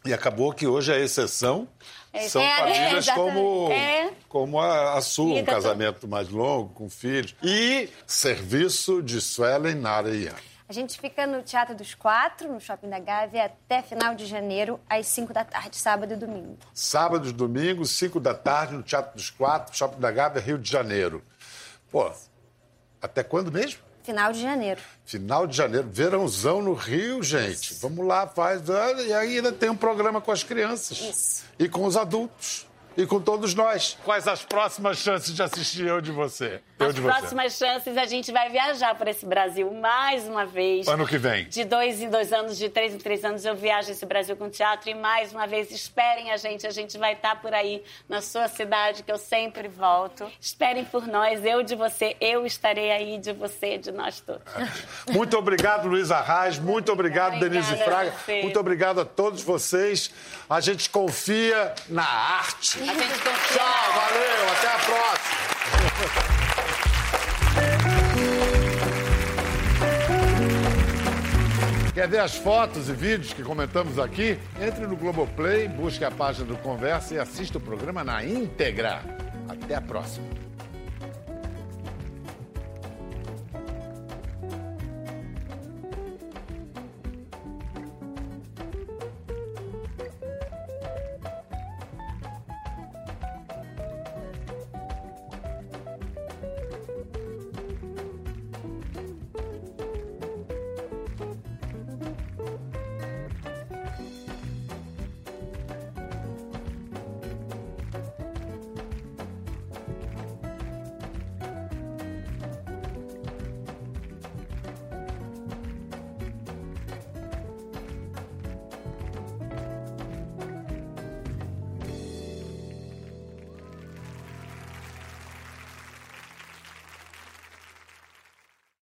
E 0.04 0.12
acabou 0.12 0.52
que 0.52 0.66
hoje 0.66 0.92
a 0.92 0.98
exceção 0.98 1.68
É, 2.12 2.28
são 2.28 2.40
é, 2.40 2.56
famílias 2.56 3.08
é, 3.08 3.14
como, 3.14 3.72
é. 3.72 4.10
como 4.28 4.60
a, 4.60 4.94
a 4.94 5.00
sua, 5.02 5.34
um 5.34 5.36
Fica 5.38 5.52
casamento 5.52 6.08
mais 6.08 6.28
longo, 6.28 6.72
com 6.72 6.88
filhos. 6.88 7.34
E 7.42 7.88
serviço 8.06 9.02
de 9.02 9.20
Suelen 9.20 9.74
Narayan. 9.74 10.34
A 10.68 10.72
gente 10.72 11.00
fica 11.00 11.26
no 11.26 11.42
Teatro 11.42 11.74
dos 11.74 11.94
Quatro, 11.94 12.52
no 12.52 12.60
Shopping 12.60 12.90
da 12.90 12.98
Gávea, 12.98 13.46
até 13.46 13.80
final 13.82 14.14
de 14.14 14.26
janeiro, 14.26 14.78
às 14.88 15.06
5 15.06 15.32
da 15.32 15.42
tarde, 15.42 15.76
sábado 15.76 16.12
e 16.12 16.16
domingo. 16.16 16.58
Sábados, 16.74 17.32
domingos, 17.32 17.90
5 17.92 18.20
da 18.20 18.34
tarde, 18.34 18.74
no 18.74 18.82
Teatro 18.82 19.16
dos 19.16 19.30
Quatro, 19.30 19.74
Shopping 19.74 19.98
da 19.98 20.10
Gávea, 20.10 20.42
Rio 20.42 20.58
de 20.58 20.70
Janeiro. 20.70 21.22
Pô, 21.90 22.12
até 23.00 23.22
quando 23.22 23.50
mesmo? 23.50 23.80
Final 24.08 24.32
de 24.32 24.40
janeiro. 24.40 24.80
Final 25.04 25.46
de 25.46 25.54
janeiro, 25.54 25.86
verãozão 25.92 26.62
no 26.62 26.72
Rio, 26.72 27.22
gente. 27.22 27.74
Vamos 27.74 28.06
lá, 28.06 28.26
faz. 28.26 28.62
E 29.06 29.12
ainda 29.12 29.52
tem 29.52 29.68
um 29.68 29.76
programa 29.76 30.18
com 30.18 30.32
as 30.32 30.42
crianças. 30.42 30.98
Isso. 30.98 31.42
E 31.58 31.68
com 31.68 31.84
os 31.84 31.94
adultos. 31.94 32.66
E 32.98 33.06
com 33.06 33.20
todos 33.20 33.54
nós. 33.54 33.96
Quais 34.04 34.26
as 34.26 34.42
próximas 34.44 34.98
chances 34.98 35.32
de 35.32 35.40
assistir 35.40 35.86
eu 35.86 36.00
de 36.00 36.10
você? 36.10 36.60
Eu 36.80 36.88
As 36.88 36.94
de 36.96 37.00
você. 37.00 37.16
próximas 37.16 37.52
chances, 37.56 37.96
a 37.96 38.04
gente 38.06 38.32
vai 38.32 38.50
viajar 38.50 38.92
por 38.96 39.06
esse 39.06 39.24
Brasil 39.24 39.72
mais 39.72 40.26
uma 40.26 40.44
vez. 40.44 40.88
Ano 40.88 41.06
que 41.06 41.16
vem. 41.16 41.44
De 41.48 41.64
dois 41.64 42.02
em 42.02 42.10
dois 42.10 42.32
anos, 42.32 42.58
de 42.58 42.68
três 42.68 42.92
em 42.92 42.98
três 42.98 43.24
anos, 43.24 43.44
eu 43.44 43.54
viajo 43.54 43.92
esse 43.92 44.04
Brasil 44.04 44.36
com 44.36 44.50
teatro. 44.50 44.90
E 44.90 44.94
mais 44.94 45.32
uma 45.32 45.46
vez, 45.46 45.70
esperem 45.70 46.32
a 46.32 46.36
gente. 46.36 46.66
A 46.66 46.70
gente 46.70 46.98
vai 46.98 47.12
estar 47.12 47.40
por 47.40 47.54
aí, 47.54 47.84
na 48.08 48.20
sua 48.20 48.48
cidade, 48.48 49.04
que 49.04 49.12
eu 49.12 49.18
sempre 49.18 49.68
volto. 49.68 50.28
Esperem 50.40 50.84
por 50.84 51.06
nós, 51.06 51.44
eu 51.44 51.62
de 51.62 51.76
você. 51.76 52.16
Eu 52.20 52.44
estarei 52.44 52.90
aí 52.90 53.18
de 53.18 53.32
você, 53.32 53.78
de 53.78 53.92
nós 53.92 54.18
todos. 54.18 54.42
Muito 55.08 55.38
obrigado, 55.38 55.86
Luiz 55.86 56.10
Arraes. 56.10 56.58
Muito 56.58 56.90
obrigado, 56.90 57.38
Denise 57.38 57.74
Obrigada 57.74 57.84
Fraga. 57.84 58.10
a 58.10 58.12
você. 58.12 58.42
Muito 58.42 58.58
obrigado 58.58 59.00
a 59.00 59.04
todos 59.04 59.40
vocês. 59.40 60.10
A 60.50 60.60
gente 60.60 60.90
confia 60.90 61.74
na 61.88 62.04
arte. 62.04 62.87
A 62.88 62.94
gente. 62.94 63.18
Tchau, 63.52 63.92
valeu. 63.92 64.48
Até 64.50 64.68
a 64.68 64.78
próxima. 64.78 65.38
Quer 71.92 72.08
ver 72.08 72.20
as 72.20 72.36
fotos 72.36 72.88
e 72.88 72.92
vídeos 72.92 73.34
que 73.34 73.42
comentamos 73.42 73.98
aqui? 73.98 74.38
Entre 74.58 74.86
no 74.86 74.96
Globoplay, 74.96 75.68
busque 75.68 76.04
a 76.04 76.10
página 76.10 76.46
do 76.46 76.56
Conversa 76.56 77.14
e 77.14 77.18
assista 77.18 77.58
o 77.58 77.60
programa 77.60 78.02
na 78.02 78.24
íntegra. 78.24 79.02
Até 79.48 79.74
a 79.74 79.80
próxima. 79.82 80.47